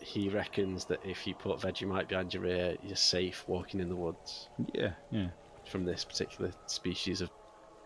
he 0.00 0.28
reckons 0.28 0.84
that 0.86 1.00
if 1.04 1.26
you 1.26 1.34
put 1.34 1.58
Vegemite 1.60 2.08
behind 2.08 2.32
your 2.32 2.46
ear, 2.46 2.76
you're 2.82 2.96
safe 2.96 3.44
walking 3.46 3.80
in 3.80 3.88
the 3.88 3.96
woods 3.96 4.48
Yeah, 4.72 4.92
yeah. 5.10 5.28
From 5.68 5.84
this 5.84 6.04
particular 6.04 6.50
species 6.66 7.20
of 7.20 7.30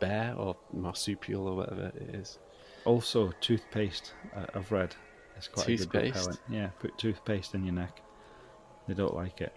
bear 0.00 0.34
or 0.36 0.56
marsupial 0.72 1.46
or 1.46 1.56
whatever 1.56 1.92
it 1.94 2.14
is. 2.14 2.38
Also, 2.84 3.32
toothpaste. 3.40 4.12
Uh, 4.34 4.46
I've 4.54 4.70
read. 4.72 4.94
It's 5.36 5.48
quite 5.48 5.68
a 5.68 5.86
good 5.86 5.94
repellent. 5.94 6.40
Yeah, 6.48 6.68
put 6.78 6.96
toothpaste 6.98 7.54
in 7.54 7.64
your 7.64 7.74
neck. 7.74 8.00
They 8.88 8.94
don't 8.94 9.14
like 9.14 9.40
it. 9.40 9.54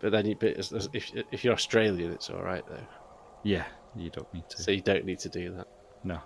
But 0.00 0.12
then, 0.12 0.26
you, 0.26 0.36
but 0.36 0.58
if 0.92 1.12
if 1.32 1.44
you're 1.44 1.54
Australian, 1.54 2.12
it's 2.12 2.28
all 2.28 2.42
right 2.42 2.66
though. 2.68 2.86
Yeah, 3.42 3.64
you 3.96 4.10
don't 4.10 4.32
need 4.34 4.48
to. 4.50 4.62
So 4.62 4.70
you 4.70 4.80
don't 4.80 5.04
need 5.04 5.20
to 5.20 5.28
do 5.28 5.54
that. 5.54 5.68
No. 6.02 6.20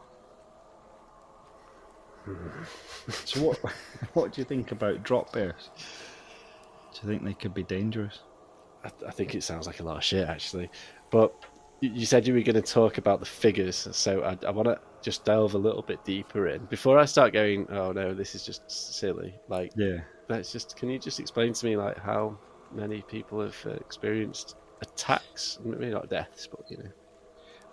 so 3.25 3.41
what? 3.43 3.59
What 4.15 4.33
do 4.33 4.41
you 4.41 4.45
think 4.45 4.73
about 4.73 5.03
drop 5.03 5.33
bears? 5.33 5.71
Do 6.93 7.01
you 7.03 7.09
think 7.09 7.25
they 7.25 7.35
could 7.35 7.55
be 7.55 7.63
dangerous? 7.63 8.21
I, 8.85 8.91
I 9.07 9.11
think 9.11 9.35
it 9.35 9.43
sounds 9.43 9.67
like 9.67 9.81
a 9.81 9.85
lot 9.85 9.99
of 9.99 10.05
shit, 10.05 10.29
actually. 10.29 10.71
But 11.11 11.35
you 11.81 12.05
said 12.07 12.27
you 12.27 12.35
were 12.35 12.41
going 12.43 12.55
to 12.55 12.63
talk 12.63 12.99
about 12.99 13.21
the 13.21 13.27
figures, 13.27 13.89
so 13.93 14.23
I, 14.23 14.47
I 14.47 14.51
want 14.51 14.67
to 14.67 14.79
just 15.01 15.25
delve 15.25 15.55
a 15.55 15.59
little 15.59 15.83
bit 15.83 16.05
deeper 16.05 16.49
in 16.49 16.65
before 16.67 16.99
I 16.99 17.05
start 17.05 17.33
going. 17.33 17.67
Oh 17.71 17.93
no, 17.93 18.15
this 18.15 18.35
is 18.35 18.45
just 18.45 18.71
silly. 18.71 19.35
Like, 19.49 19.73
Yeah. 19.77 19.99
let's 20.29 20.51
just. 20.53 20.77
Can 20.77 20.91
you 20.91 20.99
just 20.99 21.21
explain 21.21 21.53
to 21.53 21.67
me 21.67 21.77
like 21.77 21.97
how 21.99 22.39
many 22.73 23.03
people 23.03 23.41
have 23.41 23.57
uh, 23.67 23.71
experienced 23.71 24.57
attacks? 24.83 25.59
Maybe 25.65 25.91
not 25.91 26.11
deaths, 26.11 26.47
but 26.49 26.61
you 26.71 26.79
know, 26.79 26.91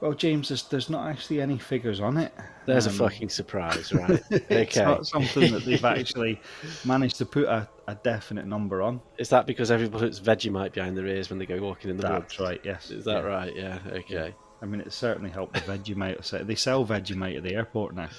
Well, 0.06 0.14
James, 0.14 0.50
there's, 0.50 0.62
there's 0.64 0.88
not 0.88 1.08
actually 1.10 1.42
any 1.42 1.58
figures 1.58 2.00
on 2.00 2.18
it. 2.18 2.32
there's 2.68 2.86
Um, 2.86 2.94
a 2.94 2.98
fucking 2.98 3.30
surprise, 3.30 3.92
right? 3.92 4.22
It's 4.30 4.78
okay. 4.78 4.86
not 4.86 5.08
something 5.08 5.52
that 5.52 5.66
they've 5.66 5.84
actually 5.84 6.40
managed 6.86 7.16
to 7.18 7.26
put 7.26 7.46
a, 7.46 7.68
a 7.88 7.96
definite 7.96 8.46
number 8.46 8.84
on. 8.84 9.02
Is 9.18 9.30
that 9.30 9.48
because 9.48 9.72
everybody 9.72 10.06
puts 10.06 10.20
Vegemite 10.20 10.74
behind 10.74 10.96
their 10.96 11.08
ears 11.08 11.32
when 11.32 11.40
they 11.40 11.48
go 11.48 11.58
walking 11.60 11.90
in 11.90 11.98
the 11.98 12.04
That's 12.04 12.38
woods? 12.38 12.50
right. 12.52 12.62
Yes. 12.64 12.92
Is 12.92 13.04
that 13.06 13.24
Yeah. 13.24 13.28
right? 13.30 13.56
Yeah. 13.56 13.80
Okay. 13.94 14.36
I 14.62 14.66
mean, 14.68 14.80
it 14.80 14.94
certainly 14.94 15.32
helped 15.32 15.54
the 15.56 15.62
Vegemite. 15.62 16.46
They 16.46 16.54
sell 16.56 16.86
Vegemite 16.86 17.38
at 17.38 17.42
the 17.44 17.56
airport 17.56 17.96
now. 17.96 18.10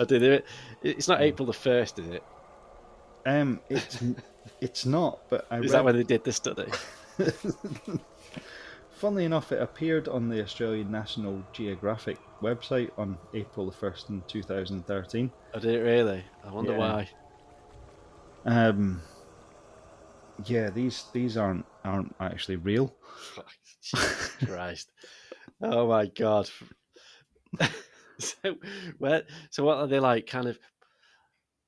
I 0.00 0.04
did 0.06 0.24
it. 0.24 0.44
It's 0.82 1.06
not 1.06 1.20
April 1.20 1.46
the 1.46 1.52
first, 1.52 2.00
is 2.00 2.08
it? 2.08 2.24
Um, 3.24 3.60
it's 3.68 4.02
it's 4.60 4.84
not, 4.84 5.20
but 5.30 5.46
I 5.48 5.58
Is 5.58 5.62
read, 5.66 5.70
that 5.70 5.84
when 5.84 5.96
they 5.96 6.02
did 6.02 6.24
the 6.24 6.32
study? 6.32 6.66
Funnily 9.00 9.24
enough, 9.24 9.50
it 9.50 9.62
appeared 9.62 10.08
on 10.08 10.28
the 10.28 10.42
Australian 10.42 10.90
National 10.90 11.42
Geographic 11.54 12.18
website 12.42 12.90
on 12.98 13.16
April 13.32 13.64
the 13.64 13.72
first 13.72 14.10
in 14.10 14.22
2013. 14.28 15.32
I 15.54 15.58
did 15.58 15.74
it 15.74 15.78
really. 15.78 16.22
I 16.44 16.50
wonder 16.52 16.72
Yeah. 16.72 16.78
why. 16.78 17.08
Um, 18.44 19.00
yeah, 20.44 20.68
these 20.68 21.06
these 21.14 21.38
aren't 21.38 21.64
aren't 21.82 22.14
actually 22.20 22.56
real. 22.56 22.94
Christ. 24.44 24.90
Oh 25.62 25.88
my 25.88 26.04
god. 26.04 26.50
so 28.18 28.54
where 28.98 29.22
so 29.48 29.64
what 29.64 29.78
are 29.78 29.86
they 29.86 29.98
like 30.00 30.26
kind 30.26 30.46
of 30.46 30.58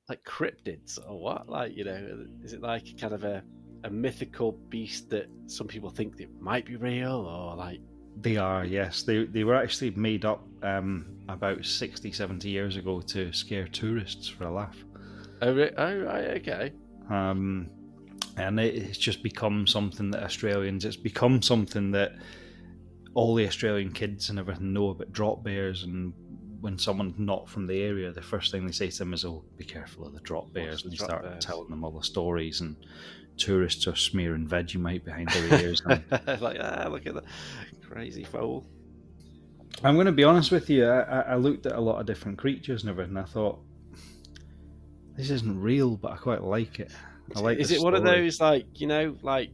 like 0.09 0.23
cryptids 0.23 0.99
or 1.07 1.19
what? 1.19 1.49
Like, 1.49 1.75
you 1.75 1.85
know, 1.85 2.25
is 2.43 2.53
it 2.53 2.61
like 2.61 2.99
kind 2.99 3.13
of 3.13 3.23
a 3.23 3.43
a 3.85 3.89
mythical 3.89 4.53
beast 4.69 5.09
that 5.09 5.27
some 5.47 5.67
people 5.67 5.89
think 5.89 6.17
that 6.17 6.29
might 6.41 6.65
be 6.65 6.77
real 6.77 7.11
or 7.11 7.55
like 7.55 7.79
They 8.19 8.37
are, 8.37 8.65
yes. 8.65 9.03
They 9.03 9.25
they 9.25 9.43
were 9.43 9.55
actually 9.55 9.91
made 9.91 10.25
up 10.25 10.47
um, 10.61 11.17
about 11.27 11.65
60, 11.65 12.11
70 12.11 12.49
years 12.49 12.77
ago 12.77 13.01
to 13.01 13.33
scare 13.33 13.67
tourists 13.67 14.27
for 14.27 14.45
a 14.45 14.51
laugh. 14.51 14.77
oh, 15.41 15.53
re- 15.53 15.73
oh 15.77 15.99
right, 15.99 16.27
okay. 16.37 16.71
um, 17.09 17.69
and 18.37 18.59
it, 18.59 18.75
it's 18.75 18.97
just 18.97 19.21
become 19.21 19.67
something 19.67 20.11
that 20.11 20.23
Australians. 20.23 20.85
It's 20.85 20.95
become 20.95 21.41
something 21.41 21.91
that 21.91 22.13
all 23.13 23.35
the 23.35 23.45
Australian 23.47 23.91
kids 23.91 24.29
and 24.29 24.39
everything 24.39 24.73
know 24.73 24.89
about 24.89 25.11
drop 25.11 25.43
bears. 25.43 25.83
And 25.83 26.13
when 26.63 26.77
someone's 26.79 27.19
not 27.19 27.49
from 27.49 27.67
the 27.67 27.81
area, 27.81 28.09
the 28.13 28.21
first 28.21 28.49
thing 28.51 28.65
they 28.65 28.71
say 28.71 28.89
to 28.89 28.97
them 28.99 29.13
is, 29.13 29.25
"Oh, 29.25 29.43
be 29.57 29.65
careful 29.65 30.07
of 30.07 30.13
the 30.13 30.21
drop 30.21 30.53
bears." 30.53 30.83
and 30.83 30.93
you 30.93 30.97
start 30.97 31.21
bears? 31.23 31.43
telling 31.43 31.69
them 31.69 31.83
all 31.83 31.91
the 31.91 32.03
stories. 32.03 32.61
And 32.61 32.77
tourists 33.35 33.85
are 33.87 33.95
smearing 33.95 34.47
Vegemite 34.47 35.03
behind 35.03 35.27
their 35.29 35.59
ears. 35.61 35.81
and 35.85 36.01
like 36.41 36.57
ah, 36.61 36.87
look 36.89 37.05
at 37.05 37.15
that 37.15 37.25
crazy 37.89 38.23
fool. 38.23 38.65
I'm 39.83 39.95
going 39.95 40.05
to 40.05 40.11
be 40.13 40.23
honest 40.23 40.51
with 40.51 40.69
you. 40.69 40.87
I, 40.87 41.21
I 41.33 41.35
looked 41.35 41.65
at 41.65 41.73
a 41.75 41.81
lot 41.81 41.99
of 41.99 42.05
different 42.05 42.37
creatures 42.37 42.83
and 42.83 42.89
everything. 42.91 43.17
I 43.17 43.23
thought 43.25 43.59
this 45.17 45.29
isn't 45.31 45.59
real, 45.59 45.97
but 45.97 46.13
I 46.13 46.15
quite 46.17 46.43
like 46.43 46.79
it. 46.79 46.91
I 47.35 47.39
like. 47.41 47.57
Is 47.59 47.71
it 47.71 47.81
one 47.81 47.93
of 47.93 48.03
those 48.03 48.39
like 48.39 48.65
you 48.79 48.87
know 48.87 49.17
like 49.21 49.49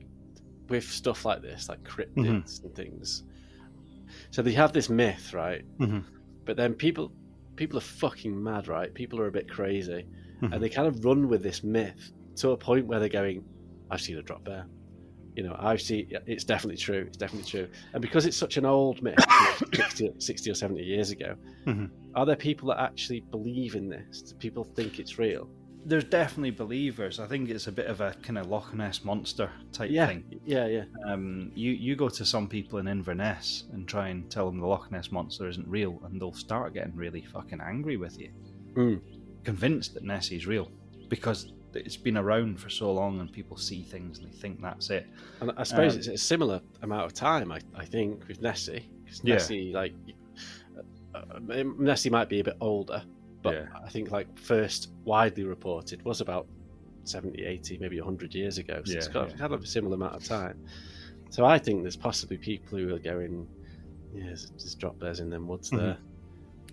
with 0.70 0.84
stuff 0.86 1.26
like 1.26 1.42
this 1.42 1.68
like 1.70 1.82
cryptids 1.84 2.16
Mm-hmm. 2.60 2.66
and 2.68 2.76
things? 2.76 3.24
So 4.32 4.42
they 4.44 4.52
have 4.54 4.74
this 4.74 4.90
myth, 4.90 5.34
right? 5.34 5.64
Mhm. 5.80 6.04
But 6.50 6.58
then 6.58 6.74
people 6.74 7.12
people 7.58 7.78
are 7.78 7.82
fucking 8.02 8.42
mad, 8.44 8.68
right? 8.68 8.92
People 8.92 9.20
are 9.20 9.28
a 9.28 9.32
bit 9.32 9.48
crazy, 9.48 10.08
and 10.42 10.64
they 10.64 10.68
kind 10.70 10.88
of 10.88 11.06
run 11.06 11.28
with 11.28 11.44
this 11.44 11.64
myth 11.64 12.12
to 12.38 12.50
a 12.52 12.58
point 12.58 12.88
where 12.88 13.00
they're 13.00 13.08
going, 13.08 13.44
"I've 13.92 14.02
seen 14.02 14.18
a 14.18 14.24
drop 14.24 14.44
bear." 14.46 14.66
You 15.36 15.44
know, 15.44 15.56
I've 15.60 15.80
seen. 15.80 16.10
It's 16.26 16.44
definitely 16.44 16.78
true. 16.78 17.04
It's 17.08 17.18
definitely 17.18 17.48
true. 17.48 17.68
And 17.94 18.02
because 18.02 18.26
it's 18.26 18.36
such 18.36 18.58
an 18.58 18.66
old 18.66 19.04
myth, 19.04 19.20
you 19.74 19.78
know, 19.80 19.86
60, 19.90 20.10
60 20.18 20.50
or 20.50 20.56
seventy 20.56 20.82
years 20.84 21.12
ago, 21.12 21.36
Mhm. 21.68 21.92
are 22.16 22.26
there 22.26 22.36
people 22.36 22.70
that 22.70 22.80
actually 22.80 23.20
believe 23.30 23.76
in 23.76 23.88
this? 23.88 24.24
Do 24.24 24.34
people 24.38 24.64
think 24.64 24.98
it's 24.98 25.20
real? 25.20 25.48
There's 25.86 26.04
definitely 26.04 26.52
believers. 26.52 27.20
I 27.20 27.28
think 27.28 27.50
it's 27.50 27.68
a 27.68 27.72
bit 27.72 27.88
of 27.88 28.02
a 28.02 28.14
kind 28.22 28.38
of 28.38 28.48
Loch 28.48 28.74
Ness 28.74 29.04
monster 29.04 29.50
type 29.72 29.90
Yeah, 29.92 30.08
thing. 30.08 30.40
yeah, 30.46 30.68
yeah. 30.68 30.84
Um, 31.06 31.52
you 31.56 31.72
you 31.72 31.96
go 31.96 32.10
to 32.10 32.26
some 32.26 32.48
people 32.48 32.80
in 32.80 32.88
Inverness 32.88 33.64
and 33.72 33.88
try 33.88 34.10
and 34.10 34.30
tell 34.30 34.46
them 34.46 34.60
the 34.60 34.68
Loch 34.68 34.92
Ness 34.92 35.12
monster 35.12 35.48
isn't 35.48 35.68
real, 35.68 36.00
and 36.06 36.20
they'll 36.22 36.34
start 36.34 36.74
getting 36.74 36.96
really 36.96 37.22
fucking 37.22 37.62
angry 37.62 37.98
with 37.98 38.20
you, 38.20 38.30
Mm. 38.76 39.02
convinced 39.44 39.94
that 39.96 40.04
Nessie's 40.04 40.46
real 40.46 40.70
because 41.08 41.54
it's 41.74 41.98
been 41.98 42.18
around 42.18 42.60
for 42.60 42.70
so 42.70 42.92
long 42.92 43.20
and 43.20 43.32
people 43.32 43.56
see 43.58 43.84
things 43.84 44.20
and 44.20 44.28
they 44.28 44.36
think 44.38 44.62
that's 44.62 44.90
it. 44.90 45.08
And 45.40 45.52
I 45.56 45.64
suppose 45.64 45.94
Um, 45.94 46.00
it's 46.00 46.08
a 46.08 46.18
similar 46.18 46.62
amount 46.82 47.06
of 47.06 47.14
time, 47.14 47.52
I, 47.52 47.60
I 47.76 47.86
think, 47.86 48.28
with 48.28 48.42
Nessie. 48.42 48.90
'Cause 49.08 49.22
Yeah. 49.24 49.36
Nessie, 49.36 49.72
like, 49.72 49.94
uh, 51.16 51.18
uh, 51.18 51.64
Nessie 51.80 52.10
might 52.10 52.28
be 52.30 52.40
a 52.42 52.44
bit 52.44 52.58
older, 52.60 53.04
but 53.42 53.54
Yeah. 53.54 53.66
I 53.86 53.90
think, 53.90 54.12
like, 54.12 54.38
first 54.38 54.92
widely 55.06 55.44
reported 55.44 56.04
was 56.04 56.22
about 56.22 56.48
70, 57.04 57.44
80, 57.46 57.78
maybe 57.80 57.98
100 58.00 58.36
years 58.36 58.58
ago. 58.58 58.82
So 58.86 58.98
it's 58.98 59.08
Yeah, 59.08 59.14
got 59.14 59.30
yeah. 59.30 59.36
kind 59.38 59.54
of 59.54 59.64
a 59.64 59.68
similar 59.68 59.96
amount 59.96 60.16
of 60.16 60.24
time. 60.24 60.60
So 61.30 61.46
I 61.46 61.58
think 61.60 61.82
there's 61.84 61.96
possibly 61.96 62.38
people 62.38 62.78
who 62.78 62.94
are 62.94 63.00
going, 63.00 63.48
yeah, 64.14 64.26
there's, 64.26 64.50
there's 64.52 64.76
drop 64.76 65.00
bears 65.00 65.20
in 65.20 65.30
them 65.30 65.48
woods 65.48 65.70
Mhm. 65.72 65.78
there. 65.78 65.98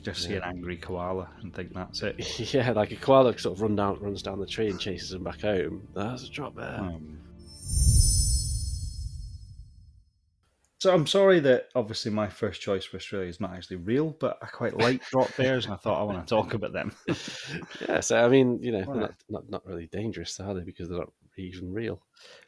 Just 0.03 0.23
see 0.25 0.31
Yeah. 0.33 0.37
an 0.49 0.57
angry 0.57 0.77
koala 0.77 1.29
and 1.41 1.55
think 1.55 1.73
that's 1.73 2.03
it. 2.03 2.55
yeah, 2.55 2.71
like 2.73 2.93
a 2.93 2.97
koala 2.97 3.37
sort 3.39 3.57
of 3.57 3.63
run 3.63 3.77
down, 3.77 3.99
runs 4.01 4.23
down 4.23 4.39
the 4.39 4.47
tree 4.47 4.69
and 4.71 4.79
chases 4.79 5.11
them 5.11 5.25
back 5.25 5.41
home. 5.41 5.87
That's 5.95 6.25
a 6.29 6.31
drop 6.31 6.55
bear. 6.57 6.79
Um, 6.81 7.19
so 10.87 10.95
I'm 10.95 11.07
sorry 11.07 11.41
that 11.41 11.69
obviously 11.75 12.13
my 12.13 12.29
first 12.29 12.61
choice 12.61 12.85
for 12.85 12.97
Australia 12.97 13.29
is 13.29 13.41
not 13.41 13.53
actually 13.53 13.77
real, 13.79 14.11
but 14.21 14.39
I 14.41 14.47
quite 14.47 14.77
like 14.77 15.05
drop 15.11 15.35
bears 15.37 15.65
and 15.65 15.75
I 15.75 15.77
thought 15.79 16.01
I 16.01 16.05
want 16.05 16.25
to 16.27 16.31
talk 16.37 16.55
about 16.55 16.73
them. 16.73 16.93
yeah, 17.89 17.99
so 18.01 18.25
I 18.25 18.29
mean, 18.29 18.63
you 18.63 18.71
know, 18.71 18.85
Right. 18.85 19.01
not, 19.01 19.15
not 19.29 19.51
not 19.51 19.67
really 19.67 19.89
dangerous, 19.89 20.39
are 20.39 20.55
they? 20.55 20.63
Because 20.63 20.89
they're 20.89 20.99
not 20.99 21.13
even 21.37 21.73
real. 21.73 22.01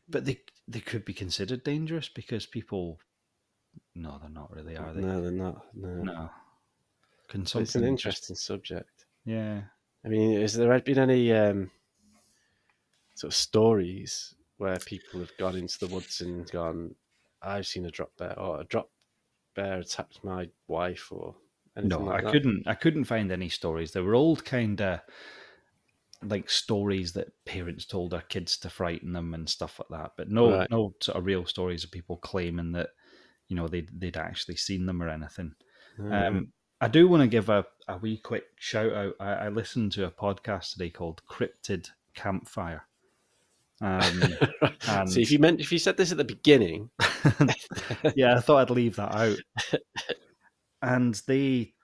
But 0.08 0.24
they 0.24 0.40
they 0.68 0.78
could 0.80 1.04
be 1.04 1.14
considered 1.14 1.64
dangerous 1.64 2.08
because 2.08 2.46
people. 2.46 3.00
No, 3.96 4.18
they're 4.20 4.30
not 4.30 4.54
really, 4.54 4.76
are 4.76 4.92
they? 4.92 5.00
No, 5.00 5.20
they're 5.20 5.30
not. 5.32 5.66
No, 5.74 6.02
No. 6.02 6.30
Can 7.28 7.44
So 7.44 7.58
it's 7.58 7.74
an 7.74 7.84
interesting 7.84 8.36
subject. 8.36 9.06
yeah. 9.24 9.62
I 10.04 10.08
mean, 10.08 10.40
has 10.40 10.54
there 10.54 10.78
been 10.80 10.98
any 10.98 11.32
um, 11.32 11.70
sort 13.16 13.32
of 13.32 13.36
stories 13.36 14.34
where 14.58 14.78
people 14.78 15.20
have 15.20 15.36
gone 15.38 15.56
into 15.56 15.78
the 15.80 15.88
woods 15.92 16.20
and 16.20 16.48
gone, 16.50 16.94
"I've 17.42 17.66
seen 17.66 17.86
a 17.86 17.90
drop 17.90 18.16
bear," 18.16 18.38
or 18.38 18.60
a 18.60 18.64
drop 18.64 18.90
bear 19.54 19.78
attacked 19.80 20.22
my 20.24 20.48
wife, 20.66 21.10
or 21.12 21.36
anything 21.76 22.04
No, 22.04 22.06
like 22.06 22.20
I 22.20 22.24
that? 22.24 22.32
couldn't. 22.32 22.66
I 22.66 22.74
couldn't 22.74 23.04
find 23.04 23.30
any 23.32 23.48
stories. 23.48 23.92
They 23.92 24.00
were 24.00 24.14
old 24.14 24.44
kind 24.44 24.80
of 24.80 25.00
like 26.22 26.50
stories 26.50 27.12
that 27.12 27.28
parents 27.44 27.84
told 27.86 28.10
their 28.10 28.22
kids 28.22 28.58
to 28.58 28.68
frighten 28.68 29.12
them 29.12 29.34
and 29.34 29.48
stuff 29.48 29.78
like 29.78 30.00
that. 30.00 30.12
But 30.16 30.28
no, 30.30 30.50
Right. 30.50 30.70
no 30.70 30.94
sort 31.00 31.16
of 31.16 31.24
real 31.24 31.46
stories 31.46 31.84
of 31.84 31.92
people 31.92 32.16
claiming 32.16 32.72
that 32.72 32.90
you 33.46 33.54
know 33.56 33.68
they'd 33.68 33.88
they'd 34.00 34.16
actually 34.16 34.56
seen 34.56 34.86
them 34.86 35.00
or 35.02 35.08
anything. 35.08 35.54
Mm. 35.98 36.26
Um, 36.28 36.52
I 36.80 36.88
do 36.88 37.06
want 37.08 37.22
to 37.22 37.28
give 37.28 37.48
a, 37.48 37.66
a 37.86 37.98
wee 37.98 38.18
quick 38.18 38.44
shout 38.56 38.92
out. 38.92 39.14
I, 39.20 39.32
I 39.32 39.48
listened 39.48 39.92
to 39.92 40.06
a 40.06 40.10
podcast 40.10 40.72
today 40.72 40.90
called 40.90 41.22
Cryptid 41.28 41.90
Campfire. 42.14 42.87
Um, 43.80 44.22
and- 44.88 45.10
See, 45.10 45.22
if 45.22 45.30
you 45.30 45.38
meant 45.38 45.60
if 45.60 45.70
you 45.72 45.78
said 45.78 45.96
this 45.96 46.10
at 46.12 46.18
the 46.18 46.24
beginning, 46.24 46.90
yeah, 48.16 48.36
I 48.36 48.40
thought 48.40 48.58
I'd 48.58 48.70
leave 48.70 48.96
that 48.96 49.14
out. 49.14 49.38
And 50.82 51.14
they 51.26 51.74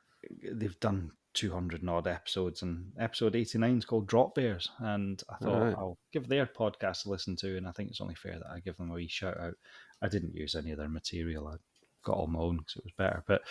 they've 0.52 0.78
done 0.80 1.10
two 1.34 1.52
hundred 1.52 1.80
and 1.80 1.90
odd 1.90 2.06
episodes, 2.06 2.62
and 2.62 2.92
episode 2.98 3.34
eighty 3.36 3.58
nine 3.58 3.78
is 3.78 3.84
called 3.84 4.06
Drop 4.06 4.34
Bears. 4.34 4.68
And 4.78 5.20
I 5.28 5.36
thought 5.36 5.60
Right. 5.62 5.74
I'll 5.76 5.98
give 6.12 6.28
their 6.28 6.46
podcast 6.46 7.06
a 7.06 7.10
listen 7.10 7.36
to, 7.36 7.56
and 7.56 7.66
I 7.66 7.72
think 7.72 7.90
it's 7.90 8.00
only 8.00 8.14
fair 8.14 8.38
that 8.38 8.50
I 8.50 8.60
give 8.60 8.76
them 8.76 8.90
a 8.90 8.94
wee 8.94 9.08
shout 9.08 9.38
out. 9.38 9.54
I 10.02 10.08
didn't 10.08 10.34
use 10.34 10.54
any 10.54 10.70
of 10.70 10.78
their 10.78 10.88
material; 10.88 11.48
I 11.48 11.56
got 12.04 12.16
all 12.16 12.26
my 12.28 12.38
own 12.38 12.58
because 12.58 12.76
it 12.76 12.84
was 12.84 12.92
better. 12.96 13.24
But 13.26 13.42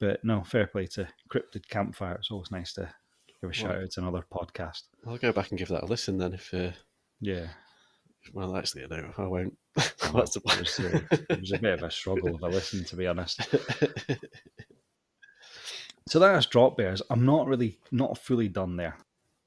but 0.00 0.24
no, 0.24 0.42
fair 0.42 0.66
play 0.66 0.86
to 0.88 1.06
Cryptid 1.32 1.68
Campfire. 1.68 2.14
It's 2.16 2.30
always 2.30 2.50
nice 2.50 2.72
to 2.74 2.92
give 3.40 3.50
a 3.50 3.52
shout 3.52 3.76
out 3.76 3.90
to 3.92 4.00
another 4.00 4.24
podcast. 4.32 4.82
I'll 5.06 5.18
go 5.18 5.32
back 5.32 5.50
and 5.50 5.58
give 5.58 5.68
that 5.68 5.84
a 5.84 5.86
listen 5.86 6.18
then. 6.18 6.34
If 6.34 6.52
uh, 6.52 6.72
Yeah. 7.22 7.46
well, 8.34 8.56
actually, 8.56 8.84
I 8.84 8.86
don't. 8.88 9.18
I 9.18 9.26
won't. 9.26 9.56
Well, 10.02 10.12
What's 10.14 10.34
the 10.34 10.40
it, 10.44 10.58
was, 10.58 10.80
uh, 10.80 11.00
it 11.30 11.40
was 11.40 11.52
a 11.52 11.58
bit 11.58 11.72
of 11.72 11.82
a 11.82 11.90
struggle 11.90 12.38
a 12.42 12.48
listen, 12.48 12.84
to 12.84 12.96
be 12.96 13.06
honest. 13.06 13.40
So 16.08 16.18
that's 16.18 16.46
drop 16.46 16.76
bears. 16.76 17.00
I'm 17.10 17.24
not 17.24 17.46
really 17.46 17.78
not 17.92 18.18
fully 18.18 18.48
done 18.48 18.76
there. 18.76 18.96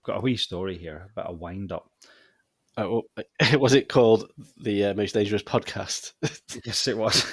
Got 0.06 0.18
a 0.18 0.22
wee 0.22 0.38
story 0.38 0.78
here, 0.78 1.10
about 1.12 1.30
a 1.30 1.34
wind 1.34 1.72
up. 1.72 1.92
oh, 2.78 3.04
well, 3.18 3.60
was 3.60 3.74
it 3.74 3.90
called 3.90 4.32
the 4.62 4.86
uh, 4.86 4.94
most 4.94 5.14
dangerous 5.14 5.44
podcast? 5.44 6.14
Yes, 6.66 6.88
it 6.88 6.98
was. 6.98 7.26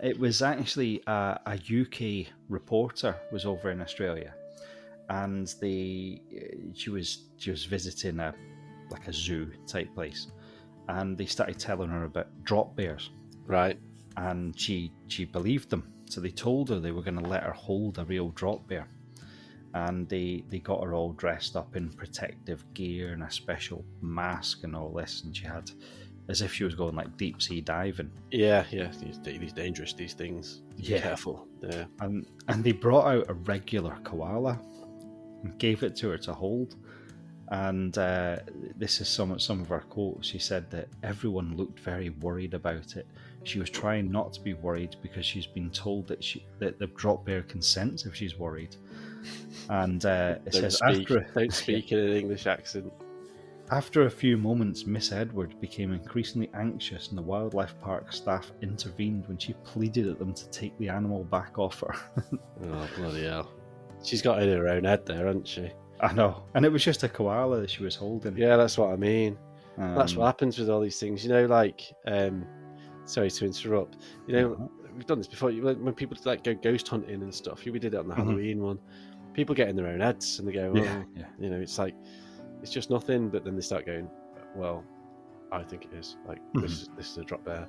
It 0.00 0.18
was 0.18 0.42
actually 0.42 1.00
uh, 1.06 1.36
a 1.46 1.54
UK 1.54 2.26
reporter 2.48 3.14
was 3.30 3.44
over 3.46 3.70
in 3.70 3.80
Australia, 3.80 4.34
and 5.08 5.54
the 5.60 6.20
she 6.74 6.90
was 6.90 7.28
she 7.36 7.50
was 7.50 7.66
visiting 7.66 8.18
a 8.18 8.34
like 8.92 9.08
a 9.08 9.12
zoo 9.12 9.50
type 9.66 9.94
place, 9.94 10.28
and 10.88 11.16
they 11.18 11.26
started 11.26 11.58
telling 11.58 11.90
her 11.90 12.04
about 12.04 12.28
drop 12.44 12.76
bears. 12.76 13.10
right. 13.46 13.78
and 14.16 14.58
she 14.58 14.92
she 15.08 15.24
believed 15.24 15.70
them. 15.70 15.88
So 16.10 16.20
they 16.20 16.30
told 16.30 16.68
her 16.68 16.78
they 16.80 16.92
were 16.92 17.02
going 17.02 17.18
to 17.22 17.28
let 17.28 17.42
her 17.44 17.52
hold 17.52 17.98
a 17.98 18.04
real 18.04 18.28
drop 18.30 18.68
bear, 18.68 18.86
and 19.74 20.08
they 20.08 20.44
they 20.50 20.58
got 20.58 20.82
her 20.84 20.94
all 20.94 21.12
dressed 21.12 21.56
up 21.56 21.76
in 21.76 21.90
protective 21.90 22.64
gear 22.74 23.12
and 23.14 23.22
a 23.22 23.30
special 23.30 23.84
mask 24.02 24.64
and 24.64 24.76
all 24.76 24.92
this, 24.92 25.22
and 25.24 25.34
she 25.36 25.46
had 25.46 25.70
as 26.28 26.40
if 26.42 26.52
she 26.54 26.64
was 26.64 26.74
going 26.74 26.94
like 26.94 27.16
deep 27.16 27.42
sea 27.42 27.60
diving. 27.60 28.10
Yeah, 28.30 28.64
yeah. 28.70 28.92
These, 29.00 29.20
these 29.22 29.52
dangerous. 29.52 29.92
These 29.94 30.14
things. 30.14 30.62
Be 30.76 30.84
Yeah. 30.84 31.00
Careful. 31.00 31.48
Yeah. 31.62 31.84
and 32.00 32.26
and 32.48 32.62
they 32.62 32.72
brought 32.72 33.06
out 33.06 33.30
a 33.30 33.34
regular 33.34 33.96
koala 34.04 34.60
and 35.42 35.58
gave 35.58 35.82
it 35.82 35.96
to 35.96 36.10
her 36.10 36.18
to 36.18 36.32
hold. 36.32 36.76
And 37.52 37.96
uh, 37.98 38.38
this 38.76 39.00
is 39.02 39.08
some 39.08 39.38
some 39.38 39.60
of 39.60 39.68
her 39.68 39.80
quotes. 39.80 40.26
She 40.26 40.38
said 40.38 40.70
that 40.70 40.88
everyone 41.02 41.54
looked 41.56 41.80
very 41.80 42.08
worried 42.08 42.54
about 42.54 42.96
it. 42.96 43.06
She 43.44 43.58
was 43.58 43.68
trying 43.68 44.10
not 44.10 44.32
to 44.32 44.40
be 44.40 44.54
worried 44.54 44.96
because 45.02 45.26
she's 45.26 45.46
been 45.46 45.68
told 45.70 46.08
that 46.08 46.24
she 46.24 46.46
that 46.60 46.78
the 46.78 46.86
drop 46.86 47.26
bear 47.26 47.42
consents 47.42 48.06
if 48.06 48.14
she's 48.14 48.38
worried. 48.38 48.74
And 49.68 50.04
uh, 50.06 50.36
it 50.46 50.52
Don't 50.52 50.62
says 50.62 50.76
speak. 50.78 51.02
after 51.10 51.26
Don't 51.34 51.52
speak 51.64 51.92
in 51.92 51.98
an 51.98 52.12
English 52.16 52.46
accent. 52.46 52.90
after 53.70 54.06
a 54.06 54.10
few 54.10 54.38
moments, 54.38 54.86
Miss 54.86 55.12
Edward 55.12 55.60
became 55.60 55.92
increasingly 55.92 56.50
anxious, 56.54 57.08
and 57.08 57.18
the 57.18 57.22
wildlife 57.22 57.78
park 57.80 58.12
staff 58.14 58.50
intervened 58.62 59.28
when 59.28 59.36
she 59.36 59.52
pleaded 59.64 60.08
at 60.08 60.18
them 60.18 60.32
to 60.32 60.48
take 60.48 60.76
the 60.78 60.88
animal 60.88 61.24
back 61.24 61.58
off 61.58 61.80
her. 61.80 61.94
Oh 62.64 62.88
bloody 62.96 63.24
hell! 63.24 63.50
She's 64.02 64.22
got 64.22 64.42
it 64.42 64.48
in 64.48 64.56
her 64.56 64.68
own 64.68 64.84
head 64.84 65.04
there, 65.04 65.26
hasn't 65.26 65.46
she? 65.46 65.70
I 66.02 66.12
know, 66.12 66.42
and 66.54 66.64
it 66.64 66.72
was 66.72 66.82
just 66.84 67.02
a 67.04 67.08
koala 67.08 67.60
that 67.60 67.70
she 67.70 67.82
was 67.84 67.94
holding. 67.94 68.36
Yeah, 68.36 68.56
that's 68.56 68.76
what 68.76 68.90
I 68.90 68.96
mean. 68.96 69.38
That's 69.78 70.12
Um, 70.12 70.18
what 70.18 70.26
happens 70.26 70.58
with 70.58 70.68
all 70.68 70.80
these 70.80 70.98
things. 70.98 71.24
You 71.24 71.30
know, 71.30 71.46
like, 71.46 71.80
um, 72.06 72.44
sorry 73.04 73.30
to 73.30 73.44
interrupt. 73.46 73.98
You 74.26 74.34
know, 74.34 74.70
we've 74.94 75.06
done 75.06 75.18
this 75.18 75.28
before. 75.28 75.50
When 75.52 75.94
people 75.94 76.16
like 76.24 76.42
go 76.44 76.54
ghost 76.54 76.88
hunting 76.88 77.22
and 77.22 77.34
stuff, 77.34 77.64
we 77.64 77.78
did 77.78 77.94
it 77.94 77.98
on 77.98 78.08
the 78.08 78.14
Mhm. 78.14 78.18
Halloween 78.18 78.62
one. 78.62 78.78
People 79.32 79.54
get 79.54 79.68
in 79.68 79.76
their 79.76 79.86
own 79.86 80.00
heads 80.00 80.38
and 80.38 80.46
they 80.46 80.52
go, 80.52 80.72
well, 80.72 80.84
Yeah, 80.84 81.02
yeah. 81.16 81.26
you 81.38 81.48
know, 81.48 81.58
it's 81.60 81.78
like 81.78 81.94
it's 82.60 82.70
just 82.70 82.90
nothing. 82.90 83.28
But 83.30 83.44
then 83.44 83.54
they 83.54 83.62
start 83.62 83.86
going, 83.86 84.10
well, 84.54 84.84
I 85.52 85.62
think 85.62 85.84
it 85.86 85.94
is. 85.94 86.16
Like 86.26 86.38
Mm-hmm. 86.40 86.60
this, 86.62 86.72
is, 86.82 86.90
this 86.96 87.10
is 87.12 87.18
a 87.18 87.24
drop 87.24 87.44
bear. 87.44 87.66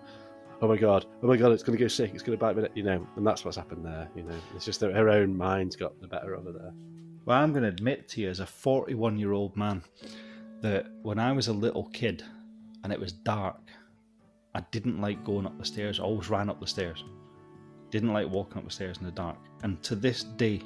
Oh 0.62 0.68
my 0.68 0.78
god! 0.78 1.06
Oh 1.22 1.28
my 1.28 1.36
god! 1.38 1.52
It's 1.52 1.64
going 1.64 1.78
to 1.78 1.84
go 1.84 1.88
sick. 1.88 2.12
It's 2.14 2.24
going 2.24 2.38
to 2.38 2.42
bite 2.44 2.56
me. 2.58 2.68
You 2.74 2.84
know, 2.84 3.08
and 3.16 3.26
that's 3.28 3.44
what's 3.46 3.58
happened 3.58 3.86
there. 3.86 4.10
You 4.16 4.24
know, 4.24 4.36
it's 4.56 4.66
just 4.66 4.80
that 4.82 4.94
her 4.94 5.10
own 5.10 5.36
mind's 5.38 5.76
got 5.76 6.00
the 6.02 6.08
better 6.08 6.34
of 6.34 6.46
her 6.46 6.52
there. 6.52 6.74
Well, 7.26 7.40
I'm 7.40 7.52
going 7.52 7.64
to 7.64 7.70
admit 7.70 8.10
to 8.10 8.22
you, 8.22 8.30
as 8.30 8.40
a 8.40 8.46
41 8.46 9.18
year 9.18 9.32
old 9.32 9.56
man, 9.56 9.84
that 10.62 10.88
when 11.02 11.20
I 11.20 11.32
was 11.32 11.48
a 11.48 11.54
little 11.54 11.86
kid 11.94 12.24
and 12.84 12.92
it 12.92 13.00
was 13.00 13.14
dark, 13.14 13.62
I 14.56 14.62
didn't 14.72 15.00
like 15.02 15.24
going 15.24 15.46
up 15.46 15.58
the 15.58 15.66
stairs. 15.66 16.00
I 16.00 16.04
always 16.04 16.30
ran 16.30 16.50
up 16.50 16.60
the 16.60 16.68
stairs. 16.68 17.04
Didn't 17.92 18.14
like 18.14 18.30
walking 18.30 18.58
up 18.58 18.66
the 18.66 18.72
stairs 18.72 18.98
in 18.98 19.06
the 19.06 19.12
dark. 19.12 19.38
And 19.64 19.82
to 19.84 19.96
this 19.96 20.24
day, 20.24 20.62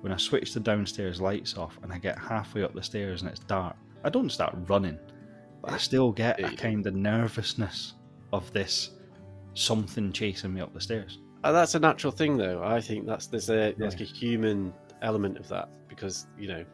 when 0.00 0.12
I 0.12 0.16
switch 0.16 0.54
the 0.54 0.60
downstairs 0.60 1.20
lights 1.20 1.56
off 1.56 1.78
and 1.82 1.92
I 1.92 1.98
get 1.98 2.18
halfway 2.18 2.62
up 2.62 2.74
the 2.74 2.82
stairs 2.82 3.22
and 3.22 3.30
it's 3.30 3.40
dark, 3.40 3.76
I 4.02 4.10
don't 4.10 4.30
start 4.30 4.56
running, 4.68 4.98
but 5.60 5.72
I 5.72 5.76
still 5.76 6.10
get 6.10 6.40
a 6.40 6.56
kind 6.56 6.86
of 6.86 6.94
nervousness 6.94 7.94
of 8.32 8.50
this 8.52 8.90
something 9.54 10.10
chasing 10.12 10.54
me 10.54 10.60
up 10.60 10.72
the 10.72 10.80
stairs. 10.80 11.18
Uh, 11.44 11.52
that's 11.52 11.74
a 11.74 11.78
natural 11.78 12.12
thing, 12.12 12.36
though. 12.36 12.62
I 12.62 12.80
think 12.80 13.06
that's 13.06 13.26
there's 13.26 13.50
a 13.50 13.74
like 13.78 14.00
a 14.00 14.04
human 14.04 14.72
element 15.02 15.38
of 15.38 15.48
that 15.48 15.68
because 15.88 16.26
you 16.38 16.48
know 16.48 16.64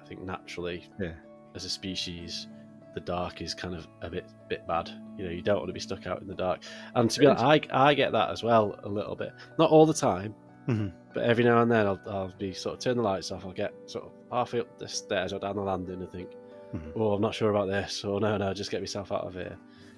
I 0.00 0.06
think 0.06 0.22
naturally, 0.22 0.88
Yeah. 1.00 1.12
as 1.54 1.64
a 1.64 1.70
species, 1.70 2.48
the 2.94 3.00
dark 3.00 3.40
is 3.40 3.54
kind 3.54 3.74
of 3.74 3.86
a 4.02 4.10
bit 4.10 4.26
bit 4.48 4.66
bad. 4.66 4.90
You 5.16 5.24
know, 5.24 5.30
you 5.30 5.42
don't 5.42 5.56
want 5.58 5.68
to 5.68 5.72
be 5.72 5.80
stuck 5.80 6.06
out 6.06 6.20
in 6.20 6.26
the 6.28 6.34
dark. 6.34 6.60
And 6.94 7.10
to 7.10 7.20
be 7.20 7.26
honest, 7.26 7.44
I 7.44 7.60
I 7.70 7.94
get 7.94 8.12
that 8.12 8.30
as 8.30 8.42
well 8.42 8.78
a 8.84 8.88
little 8.88 9.16
bit. 9.16 9.32
Not 9.58 9.70
all 9.70 9.86
the 9.86 9.94
time, 9.94 10.34
Mhm. 10.68 10.92
but 11.14 11.24
every 11.24 11.44
now 11.44 11.62
and 11.62 11.70
then 11.70 11.86
I'll, 11.86 12.00
I'll 12.06 12.32
be 12.38 12.52
sort 12.52 12.74
of 12.74 12.80
turn 12.80 12.96
the 12.96 13.02
lights 13.02 13.30
off. 13.32 13.44
I'll 13.46 13.52
get 13.52 13.72
sort 13.86 14.04
of 14.04 14.12
halfway 14.30 14.60
up 14.60 14.78
the 14.78 14.88
stairs 14.88 15.32
or 15.32 15.38
down 15.38 15.56
the 15.56 15.62
landing 15.62 16.00
and 16.02 16.10
think, 16.10 16.30
Mhm. 16.74 16.92
oh, 16.96 17.12
I'm 17.14 17.22
not 17.22 17.34
sure 17.34 17.50
about 17.50 17.66
this. 17.68 18.04
Or 18.04 18.20
no, 18.20 18.36
no, 18.36 18.52
just 18.52 18.70
get 18.70 18.80
myself 18.80 19.12
out 19.12 19.24
of 19.26 19.34
here. 19.34 19.56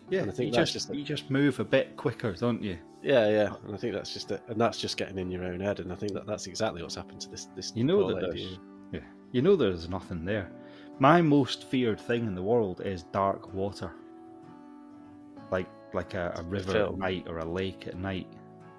Yeah, 0.09 0.21
And 0.23 0.31
I 0.31 0.35
think 0.35 0.53
you 0.53 0.55
just, 0.61 0.73
just 0.73 0.91
a- 0.91 0.97
you 0.97 1.05
just 1.05 1.31
move 1.31 1.59
a 1.61 1.65
bit 1.65 1.97
quicker, 1.97 2.33
don't 2.33 2.63
you? 2.63 2.79
Yeah, 3.03 3.29
yeah. 3.29 3.55
And 3.65 3.75
I 3.75 3.77
think 3.77 3.93
that's 3.95 4.13
just 4.13 4.31
a, 4.31 4.41
and 4.49 4.61
that's 4.61 4.79
just 4.81 4.97
getting 4.97 5.19
in 5.19 5.31
your 5.31 5.45
own 5.45 5.61
head. 5.61 5.81
And 5.81 5.93
I 5.93 5.97
think 5.97 6.13
that 6.15 6.27
that's 6.27 6.47
exactly 6.47 6.83
what's 6.83 6.95
happened 6.95 7.21
to 7.23 7.29
this 7.31 7.47
this 7.57 7.73
You 7.75 7.85
know 7.85 8.13
that 8.15 8.21
there's, 8.21 8.59
yeah, 8.93 9.01
you 9.33 9.43
know 9.43 9.57
there's 9.57 9.89
nothing 9.89 10.25
there. 10.25 10.51
My 10.99 11.21
most 11.21 11.65
feared 11.65 12.01
thing 12.01 12.27
in 12.27 12.35
the 12.35 12.43
world 12.43 12.81
is 12.81 13.03
dark 13.05 13.53
water, 13.53 13.93
like 15.51 15.69
like 15.93 16.15
a, 16.15 16.33
a 16.37 16.43
river 16.43 16.85
at 16.87 16.99
night 16.99 17.25
or 17.29 17.39
a 17.39 17.45
lake 17.45 17.87
at 17.87 17.97
night, 17.97 18.27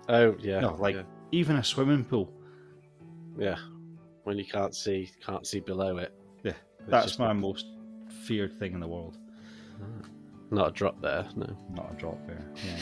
Oh 0.09 0.35
yeah, 0.39 0.59
No, 0.61 0.75
like- 0.75 0.95
yeah. 0.95 1.03
even 1.31 1.57
a 1.57 1.63
swimming 1.63 2.03
pool. 2.05 2.31
yeah. 3.37 3.57
When 4.23 4.37
you 4.37 4.45
can't 4.45 4.75
see 4.75 5.09
can't 5.25 5.47
see 5.47 5.59
below 5.61 5.97
it. 5.97 6.13
Yeah, 6.43 6.53
That's 6.87 7.17
my 7.19 7.31
most 7.33 7.65
feared 8.25 8.57
thing 8.59 8.73
in 8.73 8.79
the 8.81 8.87
world. 8.87 9.17
Not 10.51 10.69
a 10.69 10.71
drop 10.71 11.01
there. 11.01 11.25
No. 11.36 11.55
Not 11.75 11.91
a 11.93 11.95
drop 11.95 12.17
there. 12.27 12.43
Yeah. 12.65 12.77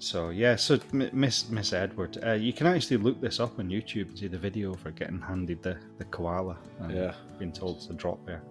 So 0.00 0.30
yeah, 0.30 0.54
so 0.56 0.78
Miss 0.92 1.50
Miss 1.50 1.72
Edward, 1.72 2.18
uh, 2.24 2.32
you 2.32 2.52
can 2.52 2.66
actually 2.68 2.98
look 2.98 3.20
this 3.20 3.40
up 3.40 3.58
on 3.58 3.68
YouTube 3.68 4.08
and 4.08 4.18
see 4.18 4.28
the 4.28 4.38
video 4.38 4.72
for 4.74 4.90
getting 4.92 5.20
handed 5.20 5.62
the, 5.62 5.76
the 5.98 6.04
koala. 6.04 6.56
and 6.80 6.92
Yeah. 6.94 7.14
being 7.38 7.52
told 7.52 7.80
to 7.82 7.94
drop 7.94 8.24
there. 8.24 8.42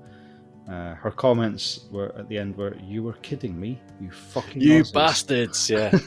Uh, 0.69 0.95
her 0.95 1.11
comments 1.11 1.85
were 1.89 2.13
at 2.17 2.27
the 2.27 2.37
end 2.37 2.57
were, 2.57 2.75
"You 2.83 3.01
were 3.03 3.13
kidding 3.21 3.57
me, 3.57 3.79
you 4.01 4.11
fucking 4.11 4.61
You 4.61 4.83
nonsense." 4.83 4.91
bastards! 4.91 5.69
Yeah. 5.69 5.97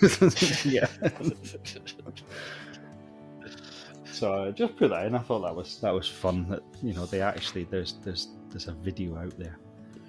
yeah. 0.67 0.87
so 4.05 4.45
I 4.45 4.51
just 4.51 4.77
put 4.77 4.91
that 4.91 5.07
in. 5.07 5.15
I 5.15 5.19
thought 5.21 5.41
that 5.41 5.55
was 5.57 5.81
that 5.81 5.95
was 5.95 6.07
fun. 6.07 6.47
That 6.51 6.63
you 6.83 6.93
know 6.93 7.07
they 7.07 7.23
actually 7.23 7.65
there's 7.65 7.95
there's 8.05 8.29
there's 8.51 8.69
a 8.69 8.73
video 8.73 9.17
out 9.17 9.37
there. 9.39 9.59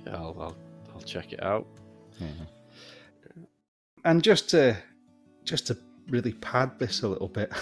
Yeah, 0.06 0.16
I'll, 0.16 0.36
I'll 0.40 0.58
I'll 0.94 1.02
check 1.02 1.34
it 1.34 1.44
out. 1.44 1.68
And 4.04 4.24
just 4.24 4.50
to 4.52 4.76
just 5.46 5.68
to 5.68 5.78
really 6.10 6.34
pad 6.34 6.72
this 6.80 7.04
a 7.04 7.08
little 7.08 7.28
bit. 7.30 7.52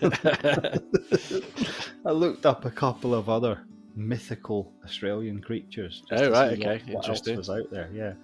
I 2.04 2.10
looked 2.10 2.46
up 2.46 2.64
a 2.64 2.70
couple 2.70 3.14
of 3.14 3.28
other 3.28 3.60
mythical 3.94 4.72
Australian 4.84 5.40
creatures. 5.40 6.02
just 6.08 6.22
Oh, 6.22 6.30
right, 6.30 6.56
see 6.56 6.64
what- 6.64 6.68
okay, 6.76 6.92
what 6.92 7.08
else 7.08 7.26
was 7.28 7.50
out 7.50 7.70
there? 7.70 7.88
Yeah, 7.92 8.14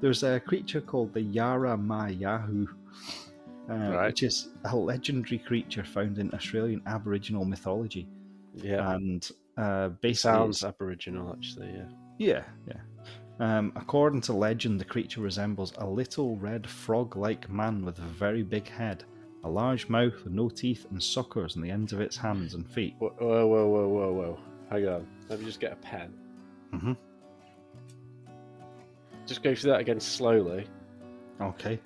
there's 0.00 0.22
a 0.22 0.40
creature 0.40 0.80
called 0.80 1.12
the 1.14 1.20
Yara 1.22 1.76
Mayahu, 1.76 2.66
uh, 3.70 3.74
Right. 3.74 4.06
which 4.06 4.22
is 4.22 4.48
a 4.64 4.76
legendary 4.76 5.38
creature 5.38 5.84
found 5.84 6.18
in 6.18 6.32
Australian 6.34 6.82
Aboriginal 6.86 7.44
mythology, 7.44 8.08
yeah. 8.54 8.94
and 8.94 9.30
uh, 9.58 9.88
basically, 9.88 10.32
Sounds 10.32 10.64
Aboriginal, 10.64 11.32
actually. 11.32 11.72
Yeah. 11.72 11.84
yeah, 12.18 12.44
yeah. 12.66 12.80
Um, 13.40 13.72
according 13.76 14.20
to 14.22 14.32
legend, 14.32 14.80
the 14.80 14.84
creature 14.84 15.20
resembles 15.20 15.72
a 15.78 15.86
little 15.86 16.36
red 16.36 16.66
frog-like 16.68 17.48
man 17.50 17.84
with 17.84 17.98
a 17.98 18.02
very 18.02 18.42
big 18.42 18.68
head, 18.68 19.04
a 19.44 19.48
large 19.48 19.88
mouth 19.88 20.14
with 20.24 20.32
no 20.32 20.48
teeth, 20.48 20.86
and 20.90 21.02
suckers 21.02 21.56
on 21.56 21.62
the 21.62 21.70
ends 21.70 21.92
of 21.92 22.00
its 22.00 22.16
hands 22.16 22.54
and 22.54 22.68
feet. 22.68 22.94
Whoa, 22.98 23.14
whoa, 23.18 23.46
whoa, 23.46 23.66
whoa, 23.68 23.88
whoa, 23.88 24.12
whoa! 24.12 24.38
Hang 24.70 24.88
on. 24.88 25.06
Let 25.28 25.38
me 25.38 25.44
just 25.44 25.60
get 25.60 25.72
a 25.72 25.76
pen. 25.76 26.12
hmm 26.72 26.92
Just 29.26 29.42
go 29.42 29.54
through 29.54 29.70
that 29.72 29.80
again 29.80 30.00
slowly. 30.00 30.66
Okay. 31.40 31.78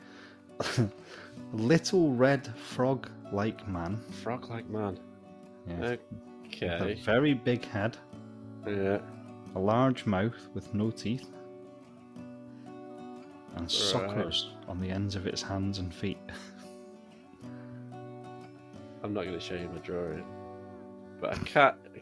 little 1.53 2.13
red 2.15 2.47
frog-like 2.57 3.67
man. 3.69 4.01
Frog-like 4.23 4.69
man. 4.71 4.99
Yeah. 5.69 5.97
With 6.61 6.83
a 6.83 6.95
very 7.03 7.35
big 7.35 7.65
head, 7.65 7.97
Yeah. 8.67 8.99
a 9.55 9.59
large 9.59 10.07
mouth 10.07 10.49
with 10.55 10.73
no 10.75 10.91
teeth, 10.91 11.29
and 13.57 13.71
suckers 13.71 14.51
on 14.69 14.81
the 14.81 14.89
ends 14.91 15.15
of 15.17 15.27
its 15.27 15.43
hands 15.43 15.79
and 15.79 15.93
feet. 15.93 16.19
I'm 19.03 19.13
not 19.13 19.25
going 19.25 19.35
to 19.39 19.41
show 19.41 19.55
you 19.57 19.69
my 19.69 19.79
drawing, 19.81 20.25
but 21.21 21.33
I 21.35 21.39
can't. 21.39 21.75
I 21.95 21.99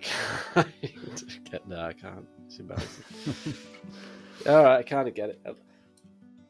can't 0.62 1.44
get 1.50 1.66
no, 1.66 1.80
I 1.80 1.92
can't. 1.94 2.26
It's 2.46 2.58
embarrassing. 2.58 3.04
All 4.46 4.62
right, 4.64 4.78
I 4.78 4.82
kind 4.82 5.08
of 5.08 5.14
get 5.14 5.30
it. 5.30 5.40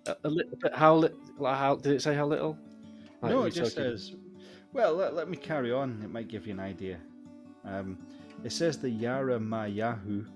A, 0.07 0.17
a 0.25 0.29
little 0.29 0.57
bit. 0.61 0.75
How? 0.75 0.95
Like 1.39 1.57
how 1.57 1.77
did 1.77 1.93
it 1.93 2.03
say? 2.03 2.15
How 2.15 2.27
little? 2.27 2.59
Like, 3.23 3.33
no, 3.33 3.45
it 3.45 3.51
just 3.53 3.77
talking- 3.77 3.93
says. 3.93 4.15
Well, 4.73 4.95
let, 4.95 5.15
let 5.15 5.29
me 5.29 5.37
carry 5.37 5.73
on. 5.73 6.01
It 6.05 6.11
might 6.11 6.29
give 6.29 6.47
you 6.47 6.53
an 6.53 6.61
idea. 6.61 6.99
Um, 7.65 7.99
it 8.45 8.53
says 8.53 8.79
the 8.79 8.89
Yara 8.89 9.39
Mayahu 9.39 10.27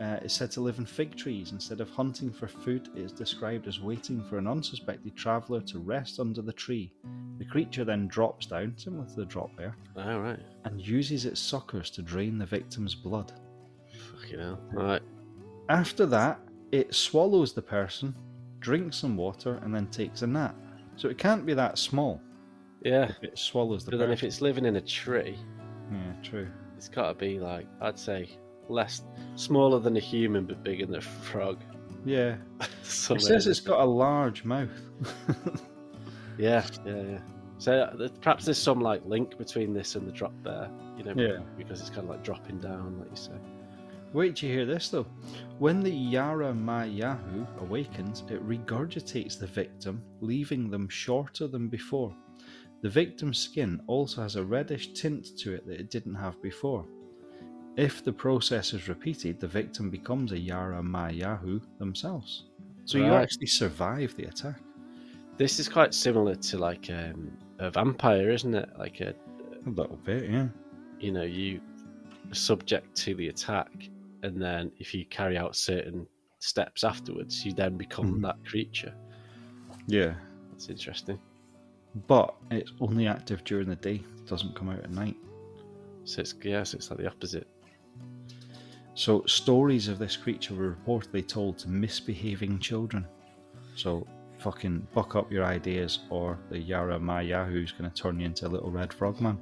uh, 0.00 0.18
is 0.22 0.32
said 0.32 0.50
to 0.52 0.60
live 0.60 0.78
in 0.78 0.86
fig 0.86 1.16
trees. 1.16 1.52
Instead 1.52 1.80
of 1.80 1.90
hunting 1.90 2.32
for 2.32 2.46
food, 2.48 2.88
it 2.96 3.00
is 3.00 3.12
described 3.12 3.66
as 3.68 3.80
waiting 3.80 4.22
for 4.24 4.38
an 4.38 4.46
unsuspected 4.46 5.16
traveller 5.16 5.60
to 5.62 5.78
rest 5.78 6.20
under 6.20 6.42
the 6.42 6.52
tree. 6.52 6.92
The 7.38 7.44
creature 7.44 7.84
then 7.84 8.08
drops 8.08 8.46
down, 8.46 8.74
similar 8.76 9.06
to 9.06 9.14
the 9.14 9.24
drop 9.24 9.56
bear, 9.56 9.76
All 9.96 10.20
right. 10.20 10.38
and 10.64 10.80
uses 10.80 11.24
its 11.26 11.40
suckers 11.40 11.90
to 11.90 12.02
drain 12.02 12.38
the 12.38 12.46
victim's 12.46 12.94
blood. 12.94 13.32
Fucking 14.20 14.38
hell. 14.38 14.60
All 14.76 14.84
right. 14.84 15.02
After 15.68 16.06
that, 16.06 16.40
it 16.72 16.94
swallows 16.94 17.52
the 17.52 17.62
person, 17.62 18.14
drinks 18.60 18.96
some 18.98 19.16
water, 19.16 19.58
and 19.62 19.74
then 19.74 19.86
takes 19.88 20.22
a 20.22 20.26
nap. 20.26 20.56
So 20.96 21.08
it 21.08 21.18
can't 21.18 21.46
be 21.46 21.54
that 21.54 21.78
small 21.78 22.20
Yeah. 22.84 23.04
if 23.08 23.22
it 23.22 23.38
swallows 23.38 23.84
the 23.84 23.92
But 23.92 23.98
then 23.98 24.10
if 24.10 24.22
it's 24.22 24.40
living 24.40 24.64
in 24.64 24.76
a 24.76 24.80
tree, 24.80 25.38
Yeah, 25.92 26.12
true. 26.22 26.48
it's 26.76 26.88
got 26.88 27.08
to 27.08 27.14
be 27.14 27.38
like 27.38 27.66
I'd 27.80 27.98
say 27.98 28.28
less, 28.68 29.02
smaller 29.36 29.78
than 29.80 29.96
a 29.96 30.00
human, 30.00 30.44
but 30.46 30.62
bigger 30.62 30.86
than 30.86 30.96
a 30.96 31.00
frog. 31.00 31.58
Yeah. 32.04 32.36
It 33.10 33.20
says 33.20 33.46
it's 33.46 33.60
got 33.60 33.80
a 33.80 33.84
large 33.84 34.44
mouth. 34.44 34.68
Yeah, 36.38 36.64
yeah, 36.86 37.02
yeah. 37.02 37.18
So 37.58 37.72
uh, 37.80 38.08
perhaps 38.20 38.44
there's 38.44 38.58
some 38.62 38.80
like 38.80 39.04
link 39.04 39.36
between 39.38 39.74
this 39.74 39.96
and 39.96 40.06
the 40.06 40.12
drop 40.12 40.32
bear, 40.44 40.70
you 40.96 41.02
know, 41.04 41.14
Yeah. 41.16 41.38
because 41.56 41.80
it's 41.80 41.90
kind 41.90 42.04
of 42.04 42.10
like 42.10 42.22
dropping 42.22 42.58
down, 42.60 42.98
like 43.00 43.10
you 43.10 43.16
say. 43.16 43.32
Wait 44.12 44.36
till 44.36 44.48
you 44.48 44.54
hear 44.56 44.66
this 44.66 44.88
though. 44.88 45.06
When 45.58 45.80
the 45.80 45.90
Yara 45.90 46.52
Mayahu 46.52 47.46
awakens, 47.60 48.22
it 48.30 48.46
regurgitates 48.46 49.38
the 49.38 49.48
victim, 49.48 50.02
leaving 50.20 50.70
them 50.70 50.88
shorter 50.88 51.48
than 51.48 51.68
before. 51.68 52.14
The 52.80 52.88
victim's 52.88 53.38
skin 53.38 53.80
also 53.86 54.22
has 54.22 54.36
a 54.36 54.44
reddish 54.44 54.92
tint 54.92 55.36
to 55.38 55.54
it 55.54 55.66
that 55.66 55.80
it 55.80 55.90
didn't 55.90 56.14
have 56.14 56.40
before. 56.42 56.86
If 57.76 58.04
the 58.04 58.12
process 58.12 58.72
is 58.72 58.88
repeated, 58.88 59.38
the 59.40 59.48
victim 59.48 59.90
becomes 59.90 60.32
a 60.32 60.38
Yara 60.38 60.82
Mayahu 60.82 61.60
themselves. 61.78 62.44
So 62.84 62.98
you 62.98 63.06
actually 63.12 63.46
survive 63.46 64.16
the 64.16 64.24
attack. 64.24 64.60
This 65.36 65.58
is 65.60 65.68
quite 65.68 65.94
similar 65.94 66.34
to 66.34 66.58
like 66.58 66.90
um, 66.90 67.30
a 67.58 67.70
vampire, 67.70 68.30
isn't 68.30 68.54
it? 68.54 68.68
Like 68.78 69.00
a, 69.00 69.14
A 69.66 69.70
little 69.70 69.96
bit, 69.96 70.30
yeah. 70.30 70.48
you 70.98 71.12
know, 71.12 71.22
you 71.22 71.60
subject 72.32 72.96
to 72.96 73.14
the 73.14 73.28
attack, 73.28 73.70
and 74.22 74.40
then 74.42 74.72
if 74.78 74.94
you 74.94 75.04
carry 75.06 75.36
out 75.36 75.54
certain 75.54 76.06
steps 76.40 76.82
afterwards, 76.84 77.44
you 77.44 77.52
then 77.52 77.76
become 77.76 78.18
Mhm. 78.18 78.22
that 78.22 78.36
creature. 78.44 78.94
Yeah. 79.86 80.14
That's 80.50 80.68
interesting. 80.68 81.18
But 82.06 82.34
it's 82.50 82.72
only 82.80 83.06
active 83.06 83.44
during 83.44 83.68
the 83.68 83.76
day, 83.76 84.02
it 84.16 84.26
doesn't 84.26 84.54
come 84.54 84.68
out 84.68 84.80
at 84.80 84.90
night. 84.90 85.16
So 86.04 86.20
it's 86.20 86.34
yeah, 86.42 86.62
so 86.62 86.76
it's 86.76 86.90
like 86.90 86.98
the 86.98 87.06
opposite. 87.06 87.46
So 88.94 89.22
stories 89.26 89.88
of 89.88 89.98
this 89.98 90.16
creature 90.16 90.54
were 90.54 90.74
reportedly 90.74 91.26
told 91.26 91.58
to 91.58 91.68
misbehaving 91.68 92.58
children. 92.58 93.06
So 93.76 94.06
fucking 94.38 94.86
buck 94.94 95.16
up 95.16 95.30
your 95.30 95.44
ideas, 95.44 96.00
or 96.10 96.38
the 96.50 96.58
Yara 96.58 96.98
Mayahu's 96.98 97.72
going 97.72 97.90
to 97.90 98.02
turn 98.02 98.20
you 98.20 98.26
into 98.26 98.46
a 98.46 98.48
little 98.48 98.70
red 98.70 98.92
frogman. 98.92 99.38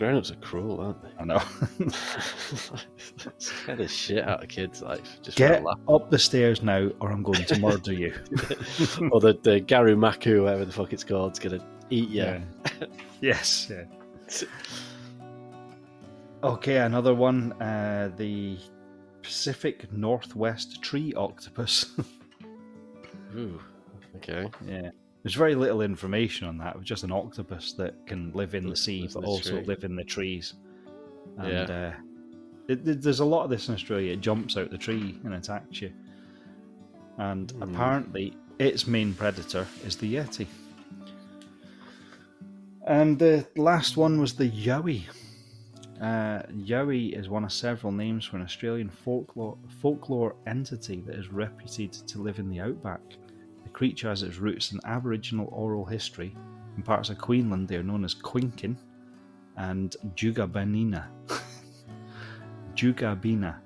Grown-ups 0.00 0.30
are 0.30 0.36
cruel, 0.36 0.80
aren't 0.80 1.02
they? 1.02 1.10
I 1.18 1.24
know. 1.26 1.42
Scare 3.36 3.76
the 3.76 3.86
shit 3.86 4.26
out 4.26 4.42
of 4.42 4.48
kids' 4.48 4.80
life. 4.80 5.18
Just 5.20 5.36
Get 5.36 5.56
for 5.56 5.60
a 5.60 5.66
laugh. 5.66 5.78
up 5.90 6.10
the 6.10 6.18
stairs 6.18 6.62
now, 6.62 6.88
or 7.00 7.12
I'm 7.12 7.22
going 7.22 7.44
to 7.44 7.60
murder 7.60 7.92
you. 7.92 8.14
or 9.12 9.20
the, 9.20 9.38
the 9.42 9.60
Garumaku, 9.60 10.44
whatever 10.44 10.64
the 10.64 10.72
fuck 10.72 10.94
it's 10.94 11.04
called, 11.04 11.32
is 11.32 11.38
gonna 11.38 11.62
eat 11.90 12.08
you. 12.08 12.40
yes. 13.20 13.70
Yeah. 13.70 13.84
Okay, 16.42 16.78
another 16.78 17.14
one. 17.14 17.52
Uh, 17.60 18.10
the 18.16 18.56
Pacific 19.20 19.92
Northwest 19.92 20.80
tree 20.80 21.12
octopus. 21.12 21.94
Ooh, 23.36 23.60
okay. 24.16 24.48
Yeah. 24.66 24.88
There's 25.22 25.34
very 25.34 25.54
little 25.54 25.82
information 25.82 26.46
on 26.48 26.56
that. 26.58 26.74
It 26.74 26.78
was 26.78 26.86
just 26.86 27.04
an 27.04 27.12
octopus 27.12 27.72
that 27.74 28.06
can 28.06 28.32
live 28.32 28.54
in 28.54 28.68
the 28.68 28.76
sea 28.76 29.02
lives 29.02 29.14
but 29.14 29.20
the 29.20 29.26
also 29.26 29.50
tree. 29.56 29.64
live 29.64 29.84
in 29.84 29.94
the 29.96 30.04
trees. 30.04 30.54
And 31.38 31.68
Yeah. 31.68 31.92
uh, 31.96 32.02
it, 32.68 32.88
it- 32.88 33.02
there's 33.02 33.20
a 33.20 33.24
lot 33.24 33.44
of 33.44 33.50
this 33.50 33.68
in 33.68 33.74
Australia. 33.74 34.12
It 34.14 34.20
jumps 34.20 34.56
out 34.56 34.70
the 34.70 34.78
tree 34.78 35.18
and 35.24 35.34
attacks 35.34 35.82
you. 35.82 35.92
And 37.18 37.50
Hmm. 37.50 37.62
apparently, 37.62 38.34
its 38.58 38.86
main 38.86 39.12
predator 39.14 39.66
is 39.84 39.96
the 39.96 40.14
Yeti. 40.14 40.46
And 42.86 43.18
the 43.18 43.46
last 43.56 43.96
one 43.96 44.20
was 44.20 44.34
the 44.34 44.48
Yowie. 44.50 45.04
Uh, 46.00 46.42
Yowie 46.54 47.12
is 47.12 47.28
one 47.28 47.44
of 47.44 47.52
several 47.52 47.92
names 47.92 48.24
for 48.24 48.36
an 48.38 48.42
Australian 48.42 48.88
folklore, 48.88 49.58
folklore 49.82 50.34
entity 50.46 51.02
that 51.06 51.14
is 51.16 51.28
reputed 51.28 51.92
to 51.92 52.22
live 52.22 52.38
in 52.38 52.48
the 52.48 52.58
outback. 52.60 53.00
The 53.70 53.78
creature 53.78 54.08
has 54.08 54.24
its 54.24 54.38
roots 54.38 54.72
in 54.72 54.80
Aboriginal 54.84 55.48
oral 55.52 55.84
history. 55.84 56.34
In 56.76 56.82
parts 56.82 57.08
of 57.08 57.18
Queensland, 57.18 57.68
they 57.68 57.76
are 57.76 57.84
known 57.84 58.04
as 58.04 58.14
Quinkin 58.14 58.76
and 59.56 59.96
Jugabanina. 60.16 61.06
Jugabina. 62.74 63.56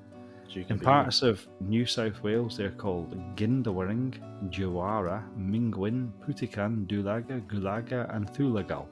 In 0.68 0.78
parts 0.78 1.22
of 1.22 1.44
New 1.60 1.86
South 1.86 2.22
Wales, 2.22 2.56
they're 2.56 2.70
called 2.70 3.16
Gindawaring, 3.34 4.14
Jawara, 4.50 5.24
Mingwin, 5.36 6.12
Putikan, 6.20 6.86
Dulaga, 6.86 7.40
Gulaga, 7.48 8.14
and 8.14 8.28
Thulagal. 8.28 8.86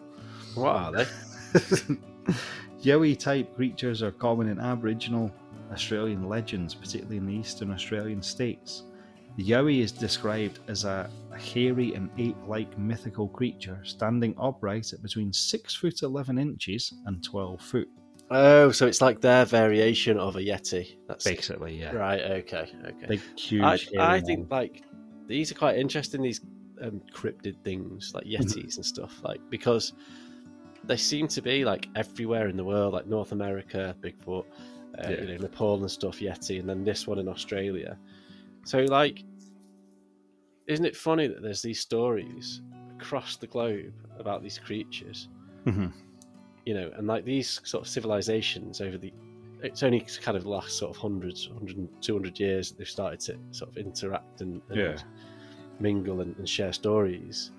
What 0.55 0.75
are 0.75 0.93
they? 0.93 1.07
Yowie 2.83 3.19
type 3.19 3.55
creatures 3.55 4.03
are 4.03 4.11
common 4.11 4.49
in 4.49 4.59
Aboriginal 4.59 5.31
Australian 5.73 6.29
legends, 6.29 6.75
particularly 6.75 7.19
in 7.19 7.27
the 7.27 7.35
eastern 7.35 7.71
Australian 7.71 8.23
states. 8.23 8.85
The 9.37 9.45
Yowie 9.45 9.80
is 9.80 9.93
described 9.93 10.59
as 10.68 10.85
a 10.85 11.09
hairy 11.39 11.95
and 11.95 12.11
ape 12.18 12.37
like 12.47 12.76
mythical 12.78 13.28
creature 13.28 13.80
standing 13.83 14.35
upright 14.39 14.93
at 14.93 15.03
between 15.03 15.33
6 15.33 15.74
foot 15.74 16.03
11 16.03 16.39
inches 16.39 16.93
and 17.07 17.22
12 17.24 17.61
foot. 17.61 17.89
Oh, 18.30 18.70
so 18.70 18.87
it's 18.87 19.01
like 19.01 19.20
their 19.20 19.45
variation 19.45 20.18
of 20.18 20.37
a 20.37 20.41
yeti. 20.41 20.97
That's 21.09 21.24
Basically, 21.24 21.78
yeah. 21.80 21.93
right. 21.93 22.20
Okay, 22.20 22.70
okay. 22.85 23.07
Big, 23.07 23.20
huge. 23.39 23.89
I, 23.99 24.16
I 24.16 24.20
think 24.20 24.51
like 24.51 24.83
these 25.26 25.51
are 25.51 25.55
quite 25.55 25.76
interesting. 25.78 26.22
These 26.22 26.41
um, 26.83 27.01
cryptid 27.14 27.62
things 27.62 28.12
like 28.14 28.24
yetis 28.26 28.76
and 28.76 28.85
stuff, 28.85 29.20
like 29.22 29.41
because 29.51 29.93
they 30.85 30.97
seem 30.97 31.28
to 31.28 31.43
be 31.43 31.64
like 31.64 31.89
everywhere 31.95 32.49
in 32.49 32.57
the 32.57 32.64
world, 32.64 32.95
like 32.95 33.07
North 33.07 33.33
America, 33.33 33.95
Bigfoot, 34.01 34.45
uh, 34.99 35.09
Yeah. 35.11 35.20
you 35.20 35.26
know, 35.28 35.37
Nepal 35.37 35.80
and 35.80 35.91
stuff, 35.91 36.20
Yeti, 36.20 36.59
and 36.59 36.68
then 36.68 36.85
this 36.85 37.07
one 37.07 37.18
in 37.18 37.28
Australia. 37.28 37.99
So 38.65 38.79
like, 38.81 39.25
isn't 40.67 40.85
it 40.85 40.97
funny 40.97 41.27
that 41.27 41.43
there's 41.43 41.63
these 41.63 41.81
stories 41.81 42.63
across 42.99 43.37
the 43.37 43.47
globe 43.47 43.93
about 44.19 44.43
these 44.43 44.59
creatures? 44.59 45.29
Mhm. 45.67 45.93
you 46.65 46.75
know, 46.75 46.93
and 46.97 47.09
like 47.09 47.25
these 47.25 47.61
sort 47.65 47.83
of 47.85 47.89
civilizations 47.89 48.81
over 48.81 48.97
the, 48.97 49.13
it's 49.63 49.83
only 49.83 50.01
kind 50.23 50.37
of 50.37 50.45
the 50.45 50.49
last 50.49 50.79
sort 50.79 50.91
of 50.91 50.97
hundreds, 50.97 51.49
100, 51.49 51.89
200 52.01 52.39
years 52.39 52.69
that 52.69 52.79
they've 52.79 52.89
started 52.89 53.19
to 53.21 53.37
sort 53.51 53.71
of 53.71 53.77
interact 53.77 54.43
and, 54.43 54.63
and 54.69 54.79
Yeah. 54.79 54.99
mingle 55.81 56.21
and, 56.21 56.37
and 56.37 56.49
share 56.49 56.73
stories. 56.73 57.51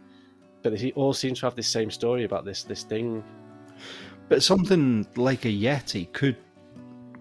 But 0.62 0.78
they 0.78 0.92
all 0.94 1.14
seem 1.14 1.34
to 1.36 1.42
have 1.46 1.56
this 1.56 1.68
same 1.68 1.92
story 1.92 2.24
about 2.24 2.46
this 2.46 2.64
this 2.64 2.84
thing. 2.84 3.24
But 4.30 4.42
something 4.42 5.06
like 5.18 5.44
a 5.44 5.50
Yeti 5.50 6.10
could 6.14 6.38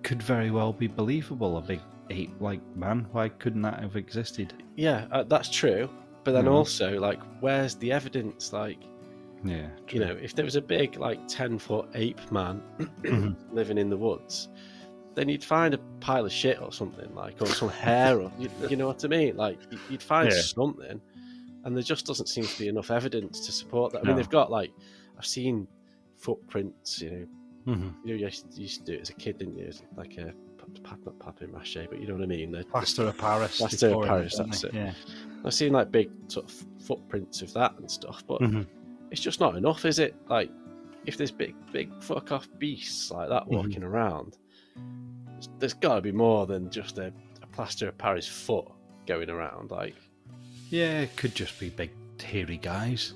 could 0.04 0.22
very 0.22 0.52
well 0.52 0.72
be 0.72 0.86
believable. 0.86 1.58
A 1.58 1.60
big 1.60 1.80
ape 2.10 2.34
like 2.40 2.60
man. 2.76 3.06
Why 3.12 3.28
couldn't 3.28 3.62
that 3.62 3.80
have 3.80 3.96
existed? 3.96 4.52
Yeah, 4.76 5.06
uh, 5.12 5.22
that's 5.24 5.48
true. 5.50 5.88
But 6.24 6.32
then 6.32 6.44
Mhm. 6.44 6.52
also, 6.52 6.98
like, 7.00 7.20
where's 7.40 7.74
the 7.76 7.90
evidence? 7.92 8.52
Like, 8.52 8.78
Yeah. 9.44 9.68
you 9.90 9.98
know, 10.00 10.12
if 10.12 10.34
there 10.36 10.44
was 10.44 10.54
a 10.56 10.62
big, 10.62 10.96
like, 10.96 11.18
10 11.26 11.58
foot 11.58 11.88
ape 11.94 12.20
man 12.30 12.62
Mhm. 13.02 13.36
living 13.52 13.76
in 13.78 13.90
the 13.90 13.96
woods, 13.96 14.48
then 15.14 15.28
you'd 15.28 15.42
find 15.44 15.74
a 15.74 15.78
pile 16.00 16.24
of 16.24 16.32
shit 16.32 16.60
or 16.62 16.72
something, 16.72 17.12
like, 17.14 17.42
or 17.42 17.46
some 17.48 17.68
hair, 17.68 18.20
or 18.20 18.30
you, 18.38 18.48
you 18.70 18.76
know 18.76 18.86
what 18.86 19.04
I 19.04 19.08
mean? 19.08 19.36
Like, 19.36 19.58
you- 19.70 19.78
you'd 19.90 20.02
find 20.02 20.30
Yeah. 20.30 20.40
something, 20.40 21.00
and 21.64 21.76
there 21.76 21.82
just 21.82 22.06
doesn't 22.06 22.26
seem 22.28 22.44
to 22.44 22.58
be 22.58 22.68
enough 22.68 22.90
evidence 22.90 23.44
to 23.46 23.52
support 23.52 23.92
that. 23.92 24.02
I 24.04 24.06
mean, 24.06 24.16
they've 24.16 24.28
got, 24.28 24.50
like, 24.50 24.70
I've 25.18 25.26
seen 25.26 25.66
footprints, 26.16 27.02
you 27.02 27.10
know, 27.10 27.26
Mhm. 27.74 27.94
you, 28.04 28.12
know, 28.12 28.18
you 28.20 28.26
used 28.26 28.46
you 28.56 28.62
used 28.62 28.86
to 28.86 28.92
do 28.92 28.98
it 28.98 29.00
as 29.02 29.10
a 29.10 29.14
kid, 29.14 29.38
didn't 29.38 29.58
you? 29.58 29.70
Like 29.96 30.16
a, 30.18 30.32
not 30.80 31.18
papier 31.18 31.48
mache, 31.48 31.78
but 31.88 32.00
you 32.00 32.06
know 32.06 32.14
what 32.14 32.22
I 32.22 32.26
mean? 32.26 32.52
The- 32.52 32.64
Plaster 32.64 33.04
of 33.08 33.18
Paris. 33.18 33.58
Plaster 33.58 33.94
of 33.94 34.04
Paris, 34.06 34.36
that's 34.38 34.64
it. 34.64 34.74
Yeah. 34.74 34.92
I've 35.44 35.54
seen, 35.54 35.72
like, 35.72 35.90
big 35.90 36.10
sort 36.28 36.46
of 36.46 36.66
footprints 36.82 37.42
of 37.42 37.52
that 37.54 37.76
and 37.78 37.90
stuff, 37.90 38.22
but 38.26 38.40
Mhm. 38.40 38.66
it's 39.10 39.20
just 39.20 39.40
not 39.40 39.56
enough, 39.56 39.84
is 39.84 39.98
it? 39.98 40.14
Like, 40.28 40.50
if 41.06 41.16
there's 41.16 41.32
big, 41.32 41.54
big 41.72 41.90
fuck 42.02 42.30
off 42.32 42.48
beasts 42.58 43.10
like 43.10 43.28
that 43.28 43.44
Mhm. 43.46 43.56
walking 43.56 43.82
around, 43.82 44.36
there's- 45.26 45.48
there's 45.58 45.74
got 45.74 45.96
to 45.96 46.00
be 46.00 46.12
more 46.12 46.46
than 46.46 46.70
just 46.70 46.98
a, 46.98 47.12
a 47.42 47.46
plaster 47.48 47.88
of 47.88 47.98
Paris 47.98 48.26
foot 48.28 48.66
going 49.06 49.28
around. 49.30 49.70
Like, 49.70 49.94
Yeah, 50.70 51.00
it 51.00 51.16
could 51.16 51.34
just 51.34 51.58
be 51.60 51.68
big 51.70 51.90
hairy 52.22 52.56
guys 52.56 53.14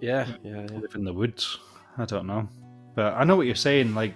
yeah, 0.00 0.28
yeah, 0.44 0.66
yeah. 0.70 0.78
live 0.78 0.94
in 0.94 1.02
the 1.04 1.12
woods. 1.12 1.58
I 1.96 2.04
don't 2.04 2.26
know, 2.26 2.46
but 2.94 3.14
I 3.14 3.24
know 3.24 3.36
what 3.36 3.46
you're 3.46 3.54
saying. 3.56 3.94
Like 3.94 4.14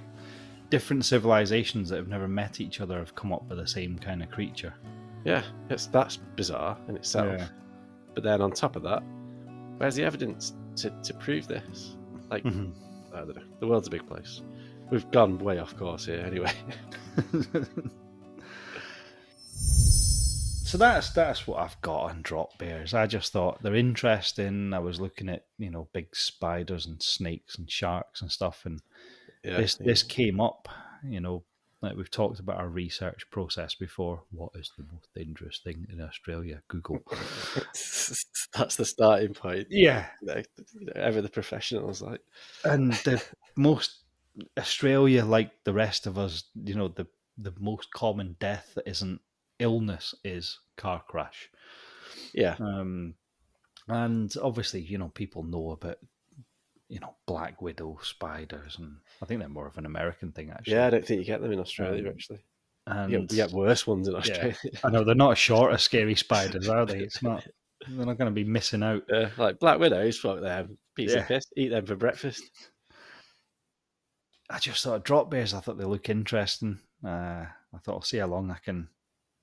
different 0.70 1.04
civilizations 1.04 1.88
that 1.88 1.96
have 1.96 2.08
never 2.08 2.28
met 2.28 2.60
each 2.60 2.80
other 2.80 2.98
have 2.98 3.14
come 3.14 3.32
up 3.32 3.48
with 3.48 3.58
the 3.58 3.66
same 3.66 3.98
kind 3.98 4.22
of 4.22 4.30
creature. 4.30 4.74
yeah 5.24 5.42
it's, 5.70 5.86
that's 5.86 6.16
bizarre 6.36 6.76
in 6.88 6.96
itself. 6.96 7.38
Yeah. 7.38 7.48
But 8.14 8.24
then 8.24 8.40
on 8.40 8.50
top 8.52 8.76
of 8.76 8.82
that, 8.82 9.02
where's 9.78 9.94
the 9.94 10.04
evidence 10.04 10.54
to, 10.76 10.90
to 11.02 11.14
prove 11.14 11.46
this? 11.46 11.96
Like, 12.30 12.44
Mhm. 12.44 12.72
I 13.14 13.18
don't 13.20 13.36
know. 13.36 13.42
The 13.60 13.66
world's 13.66 13.88
a 13.88 13.90
big 13.90 14.06
place. 14.06 14.42
We've 14.90 15.10
gone 15.10 15.38
way 15.38 15.58
off 15.58 15.76
course 15.76 16.04
here, 16.06 16.20
anyway. 16.20 16.52
so 19.40 20.76
that's 20.76 21.10
that's 21.10 21.46
what 21.46 21.60
I've 21.60 21.80
got 21.80 22.10
on 22.10 22.20
drop 22.22 22.58
bears. 22.58 22.92
I 22.94 23.06
just 23.06 23.32
thought 23.32 23.62
they're 23.62 23.74
interesting. 23.74 24.72
I 24.74 24.78
was 24.78 25.00
looking 25.00 25.28
at 25.28 25.46
you 25.58 25.70
know 25.70 25.88
big 25.92 26.14
spiders 26.14 26.86
and 26.86 27.02
snakes 27.02 27.56
and 27.56 27.70
sharks 27.70 28.20
and 28.20 28.30
stuff, 28.30 28.62
and 28.66 28.80
Yeah, 29.49 29.59
this 29.59 29.76
yeah. 29.80 29.86
this 29.86 30.03
came 30.03 30.40
up. 30.40 30.68
You 31.05 31.20
know, 31.20 31.44
like 31.80 31.96
we've 31.96 32.11
talked 32.11 32.40
about 32.40 32.59
our 32.59 32.68
research 32.68 33.30
process 33.30 33.74
before. 33.74 34.22
What 34.30 34.53
is 34.55 34.72
the 34.76 34.84
most 34.92 35.09
dangerous 35.14 35.61
thing 35.62 35.86
in 35.92 36.01
Australia? 36.01 36.62
Google. 36.68 37.01
that's 38.55 38.76
the 38.76 38.84
starting 38.84 39.34
point. 39.34 39.68
yeah, 39.70 40.07
You 40.22 40.26
know, 40.26 40.42
you 40.74 40.86
know, 40.86 40.92
ever 40.94 41.22
the 41.22 41.28
professionals, 41.28 42.03
like, 42.03 42.20
and 42.64 42.92
the 43.05 43.22
most 43.57 44.03
Australia, 44.59 45.24
like 45.24 45.51
the 45.64 45.72
rest 45.72 46.07
of 46.07 46.18
us, 46.18 46.44
you 46.55 46.74
know, 46.74 46.88
the 46.88 47.07
the 47.36 47.53
most 47.59 47.92
common 47.92 48.36
death 48.40 48.72
that 48.74 48.88
isn't 48.88 49.20
illness 49.59 50.14
is 50.24 50.59
car 50.76 51.03
crash. 51.07 51.51
yeah, 52.32 52.57
Um, 52.59 53.14
and 53.86 54.34
obviously, 54.42 54.80
you 54.82 54.99
know, 54.99 55.09
people 55.09 55.42
know 55.42 55.70
about, 55.70 55.99
you 56.89 57.01
know, 57.01 57.14
black 57.26 57.61
widow 57.61 57.99
spiders, 58.03 58.76
and 58.78 58.97
I 59.22 59.26
think 59.26 59.41
they're 59.41 59.49
more 59.49 59.66
of 59.66 59.76
an 59.78 59.86
American 59.86 60.32
thing, 60.32 60.51
actually. 60.51 60.74
yeah. 60.74 60.86
I 60.86 60.91
don't 60.91 61.05
think 61.07 61.18
you 61.20 61.24
get 61.26 61.41
them 61.43 61.53
in 61.53 61.61
Australia 61.61 62.03
Um, 62.05 62.09
actually. 62.14 62.39
and 62.86 63.12
You 63.12 63.18
get, 63.20 63.30
you 63.32 63.36
get 63.36 63.53
worse 63.53 63.86
ones 63.86 64.09
in 64.09 64.14
Australia. 64.14 64.57
I 64.82 64.91
know 64.91 65.05
they're 65.05 65.14
not 65.14 65.36
short 65.36 65.72
as 65.74 65.82
scary 65.82 66.14
spiders, 66.26 66.68
are 66.68 66.86
they? 66.86 67.01
It's 67.01 67.22
not. 67.22 67.47
They're 67.86 68.07
not 68.07 68.18
going 68.18 68.30
to 68.30 68.34
be 68.34 68.45
missing 68.45 68.82
out. 68.82 69.03
Yeah, 69.09 69.30
like 69.36 69.59
black 69.61 69.78
widows, 69.78 70.18
fuck 70.18 70.41
them. 70.41 70.78
Piece 70.97 71.12
Yeah. 71.12 71.20
of 71.20 71.28
piss. 71.28 71.45
Eat 71.57 71.68
them 71.68 71.86
for 71.86 71.95
breakfast. 71.95 72.43
I 74.51 74.59
just 74.59 74.82
thought 74.82 75.05
drop 75.05 75.30
bears. 75.30 75.53
I 75.55 75.61
thought 75.61 75.78
they 75.78 75.84
look 75.84 76.09
interesting. 76.09 76.80
Uh, 77.05 77.45
I 77.74 77.78
thought 77.84 77.95
I'll 77.97 78.03
see 78.03 78.16
how 78.18 78.26
long 78.26 78.51
I 78.51 78.57
can 78.64 78.89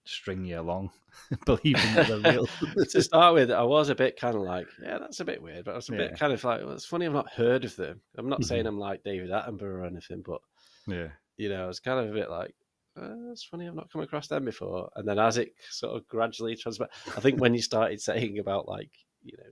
string 0.05 0.45
you 0.45 0.59
along, 0.59 0.91
believing 1.45 1.93
that 1.95 2.07
they're 2.07 2.31
real. 2.33 2.47
to 2.91 3.01
start 3.01 3.33
with, 3.33 3.51
I 3.51 3.63
was 3.63 3.89
a 3.89 3.95
bit 3.95 4.19
kind 4.19 4.35
of 4.35 4.41
like, 4.41 4.67
yeah, 4.81 4.97
that's 4.97 5.19
a 5.19 5.25
bit 5.25 5.41
weird, 5.41 5.65
but 5.65 5.71
I 5.71 5.75
was 5.75 5.89
a 5.89 5.93
Yeah. 5.93 5.97
bit 5.99 6.17
kind 6.19 6.33
of 6.33 6.43
like, 6.43 6.61
well, 6.61 6.73
it's 6.73 6.85
funny 6.85 7.05
I've 7.05 7.13
not 7.13 7.31
heard 7.31 7.65
of 7.65 7.75
them. 7.75 8.01
I'm 8.17 8.29
not 8.29 8.43
saying 8.43 8.65
I'm 8.65 8.79
like 8.79 9.03
David 9.03 9.29
Attenborough 9.31 9.81
or 9.81 9.85
anything, 9.85 10.21
but 10.25 10.41
yeah, 10.87 11.09
you 11.37 11.49
know, 11.49 11.63
I 11.63 11.67
was 11.67 11.79
kind 11.79 11.99
of 11.99 12.11
a 12.11 12.13
bit 12.13 12.29
like, 12.29 12.55
uh, 12.97 13.31
it's 13.31 13.43
funny 13.43 13.67
I've 13.67 13.75
not 13.75 13.91
come 13.91 14.01
across 14.01 14.27
them 14.27 14.45
before. 14.45 14.89
And 14.95 15.07
then 15.07 15.19
as 15.19 15.37
it 15.37 15.53
sort 15.69 15.95
of 15.95 16.07
gradually 16.07 16.55
transferred, 16.55 16.89
I 17.17 17.19
think 17.19 17.41
when 17.41 17.53
you 17.53 17.61
started 17.61 17.99
saying 18.01 18.39
about 18.39 18.67
like, 18.67 18.91
you 19.23 19.35
know, 19.37 19.49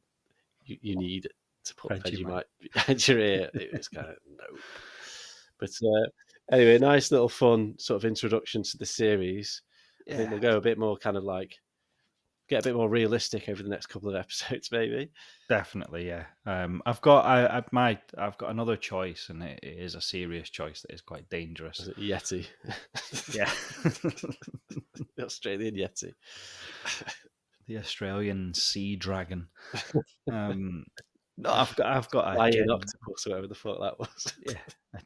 you, 0.65 0.77
you 0.81 0.95
need 0.95 1.27
to 1.65 1.75
put 1.75 1.91
Vegemite. 1.91 2.43
Behind 2.73 3.07
your 3.07 3.19
ear, 3.19 3.49
it 3.53 3.73
was 3.73 3.87
kind 3.87 4.07
of 4.07 4.15
no. 4.37 4.59
But 5.59 5.69
uh, 5.83 6.55
anyway, 6.55 6.77
nice 6.77 7.11
little 7.11 7.29
fun 7.29 7.75
sort 7.79 8.01
of 8.03 8.05
introduction 8.05 8.63
to 8.63 8.77
the 8.77 8.85
series. 8.85 9.61
I 10.09 10.15
think 10.15 10.31
we'll 10.31 10.39
go 10.39 10.57
a 10.57 10.61
bit 10.61 10.77
more 10.77 10.97
kind 10.97 11.17
of 11.17 11.23
like 11.23 11.55
get 12.49 12.59
a 12.59 12.69
bit 12.69 12.75
more 12.75 12.89
realistic 12.89 13.47
over 13.47 13.63
the 13.63 13.69
next 13.69 13.87
couple 13.87 14.09
of 14.09 14.15
episodes, 14.19 14.69
maybe. 14.71 15.11
definitely. 15.49 16.07
Yeah, 16.07 16.25
um, 16.45 16.81
I've 16.85 17.01
got 17.01 17.25
I, 17.25 17.45
I 17.59 17.63
might 17.71 18.01
I've 18.17 18.37
got 18.37 18.51
another 18.51 18.75
choice, 18.75 19.27
and 19.29 19.41
it, 19.43 19.59
it 19.63 19.79
is 19.79 19.95
a 19.95 20.01
serious 20.01 20.49
choice 20.49 20.81
that 20.81 20.93
is 20.93 21.01
quite 21.01 21.29
dangerous. 21.29 21.79
It 21.87 21.97
Yeti? 21.97 22.45
Yeah, 23.33 23.51
the 25.15 25.23
Australian 25.23 25.75
Yeti. 25.75 26.13
the 27.67 27.77
Australian 27.77 28.53
sea 28.53 28.95
dragon. 28.95 29.47
Um, 30.31 30.85
No, 31.37 31.51
I've 31.51 31.75
got, 31.75 31.87
I've 31.87 32.09
got 32.11 32.37
a, 32.37 32.51
gen- 32.51 32.69
octopus, 32.69 33.25
whatever 33.25 33.47
the 33.47 33.55
fuck 33.55 33.79
that 33.81 33.97
was. 33.97 34.33
yeah, 34.47 34.59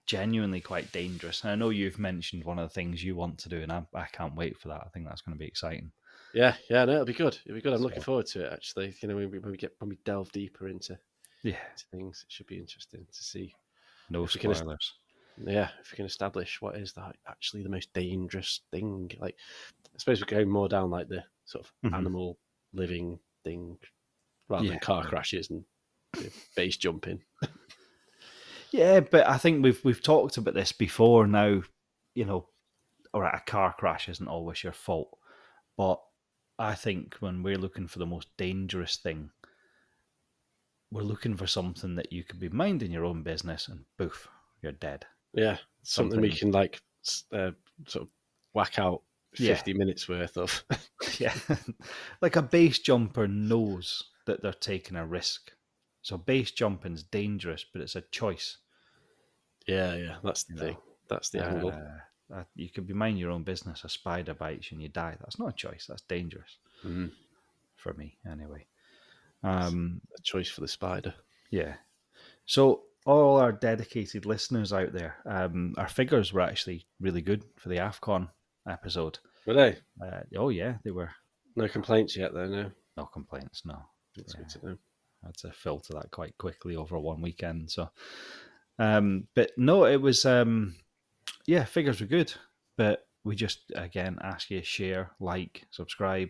genuinely 0.05 0.59
quite 0.59 0.91
dangerous. 0.91 1.41
And 1.43 1.51
I 1.51 1.55
know 1.55 1.69
you've 1.69 1.99
mentioned 1.99 2.43
one 2.43 2.59
of 2.59 2.67
the 2.67 2.73
things 2.73 3.03
you 3.03 3.15
want 3.15 3.37
to 3.39 3.49
do, 3.49 3.61
and 3.61 3.71
I, 3.71 3.83
I 3.93 4.05
can't 4.11 4.35
wait 4.35 4.57
for 4.57 4.67
that. 4.67 4.81
I 4.85 4.89
think 4.89 5.07
that's 5.07 5.21
going 5.21 5.35
to 5.37 5.39
be 5.39 5.47
exciting. 5.47 5.91
Yeah, 6.33 6.55
yeah, 6.69 6.83
no, 6.83 6.93
it'll 6.93 7.05
be 7.05 7.13
good. 7.13 7.37
It'll 7.45 7.55
be 7.55 7.61
good. 7.61 7.71
I'm 7.73 7.81
looking 7.81 8.01
forward 8.03 8.25
to 8.27 8.45
it. 8.45 8.51
Actually, 8.51 8.93
you 9.01 9.07
know, 9.07 9.15
when 9.15 9.31
we, 9.31 9.39
when 9.39 9.51
we 9.51 9.57
get 9.57 9.73
when 9.79 9.89
we 9.89 9.97
delve 10.03 10.29
deeper 10.33 10.67
into, 10.67 10.97
Yeah, 11.43 11.55
into 11.71 11.85
things, 11.91 12.25
it 12.27 12.31
should 12.31 12.47
be 12.47 12.57
interesting 12.59 13.07
to 13.09 13.23
see. 13.23 13.55
no 14.09 14.25
If 14.25 14.33
can- 14.33 14.53
spoilers. 14.53 14.93
Yeah, 15.45 15.69
if 15.79 15.91
we 15.91 15.95
can 15.95 16.05
establish 16.07 16.61
what 16.61 16.75
is 16.75 16.93
that 16.93 17.15
actually 17.27 17.61
the 17.63 17.69
most 17.69 17.93
dangerous 17.93 18.61
thing. 18.71 19.11
Like, 19.19 19.35
I 19.85 19.97
suppose 19.99 20.19
we're 20.19 20.25
going 20.25 20.49
more 20.49 20.67
down 20.67 20.89
like 20.89 21.07
the 21.09 21.23
sort 21.45 21.63
of 21.65 21.71
Mhm. 21.89 21.95
animal 21.95 22.37
living 22.73 23.19
thing, 23.43 23.77
rather 24.49 24.65
Yeah. 24.65 24.71
than 24.71 24.79
car 24.79 25.05
crashes 25.05 25.49
and 25.51 25.63
base 26.55 26.77
jumping. 26.77 27.21
Yeah, 28.71 28.99
but 28.99 29.27
I 29.27 29.37
think 29.37 29.63
we've 29.63 29.83
we've 29.83 30.01
talked 30.03 30.37
about 30.37 30.53
this 30.53 30.71
before. 30.71 31.25
Now, 31.25 31.61
you 32.15 32.25
know, 32.25 32.47
all 33.13 33.21
right, 33.21 33.33
a 33.35 33.49
car 33.49 33.73
crash 33.77 34.09
isn't 34.09 34.27
always 34.27 34.63
your 34.63 34.73
fault, 34.73 35.17
but 35.77 36.01
I 36.59 36.75
think 36.75 37.15
when 37.19 37.43
we're 37.43 37.57
looking 37.57 37.87
for 37.87 37.99
the 37.99 38.05
most 38.05 38.27
dangerous 38.37 38.97
thing, 38.97 39.29
we're 40.91 41.01
looking 41.03 41.37
for 41.37 41.47
something 41.47 41.95
that 41.95 42.11
you 42.11 42.23
could 42.23 42.39
be 42.39 42.49
minding 42.49 42.91
your 42.91 43.05
own 43.05 43.23
business 43.23 43.67
and 43.67 43.85
boof, 43.97 44.27
you're 44.61 44.71
dead. 44.73 45.05
Yeah, 45.33 45.57
something, 45.83 46.19
we 46.19 46.31
can 46.31 46.51
like 46.51 46.81
uh, 47.31 47.51
sort 47.87 48.03
of 48.03 48.09
whack 48.53 48.79
out 48.79 49.01
Yeah. 49.37 49.53
fifty 49.53 49.73
minutes 49.73 50.09
worth 50.09 50.37
of. 50.37 50.63
Yeah, 51.19 51.33
like 52.21 52.35
a 52.35 52.41
base 52.41 52.79
jumper 52.79 53.27
knows 53.27 54.03
that 54.25 54.41
they're 54.41 54.51
taking 54.51 54.97
a 54.97 55.05
risk. 55.05 55.51
So 56.07 56.17
base 56.17 56.51
jumping's 56.51 57.03
dangerous, 57.03 57.65
but 57.73 57.81
it's 57.81 57.97
a 57.97 58.01
choice. 58.11 58.59
yeah, 59.67 59.93
yeah, 59.95 60.15
that's 60.23 60.43
the 60.43 60.53
You 60.53 60.59
thing. 60.61 60.73
know, 60.75 60.83
That's 61.09 61.29
the 61.31 61.43
angle. 61.45 61.73
Uh, 62.33 62.43
you 62.55 62.69
could 62.69 62.87
be 62.87 62.93
minding 62.93 63.19
your 63.19 63.31
own 63.31 63.43
business. 63.43 63.83
A 63.83 63.89
spider 63.89 64.33
bites 64.33 64.71
you 64.71 64.75
and 64.75 64.81
you 64.81 64.87
die. 64.87 65.17
That's 65.19 65.37
not 65.37 65.49
a 65.49 65.53
choice. 65.53 65.85
That's 65.85 66.03
dangerous 66.03 66.59
Mhm. 66.85 67.11
for 67.75 67.93
me, 67.95 68.17
anyway. 68.25 68.65
Um, 69.43 69.99
A 70.17 70.21
choice 70.21 70.49
for 70.49 70.61
the 70.61 70.67
spider. 70.69 71.13
yeah. 71.51 71.75
So 72.45 72.85
all 73.05 73.35
our 73.35 73.51
dedicated 73.51 74.25
listeners 74.25 74.71
out 74.71 74.93
there, 74.93 75.17
um, 75.25 75.75
our 75.77 75.89
figures 75.89 76.31
were 76.31 76.39
actually 76.41 76.85
really 77.01 77.21
good 77.21 77.43
for 77.57 77.67
the 77.67 77.77
Afcon 77.79 78.29
episode. 78.65 79.19
Were 79.45 79.53
they? 79.55 79.77
Uh, 80.01 80.23
oh 80.37 80.49
yeah, 80.49 80.77
they 80.85 80.91
were. 80.91 81.11
No 81.57 81.67
complaints 81.67 82.15
yet, 82.15 82.33
though. 82.33 82.47
No, 82.47 82.71
No 82.95 83.05
complaints. 83.07 83.65
No, 83.65 83.89
that's 84.15 84.33
Yeah. 84.35 84.39
good 84.41 84.49
to 84.51 84.65
know. 84.67 84.77
I 85.23 85.27
had 85.27 85.37
to 85.37 85.51
filter 85.51 85.93
that 85.93 86.11
quite 86.11 86.37
quickly 86.37 86.75
over 86.75 86.99
one 86.99 87.21
weekend. 87.21 87.71
So, 87.71 87.89
um, 88.79 89.27
but 89.35 89.51
no, 89.57 89.85
it 89.85 90.01
was 90.01 90.25
um, 90.25 90.75
yeah, 91.45 91.63
figures 91.65 92.01
were 92.01 92.07
good, 92.07 92.33
but 92.77 93.07
we 93.23 93.35
just 93.35 93.71
again 93.75 94.17
ask 94.21 94.49
you 94.49 94.59
to 94.59 94.65
share, 94.65 95.11
like, 95.19 95.65
subscribe. 95.71 96.29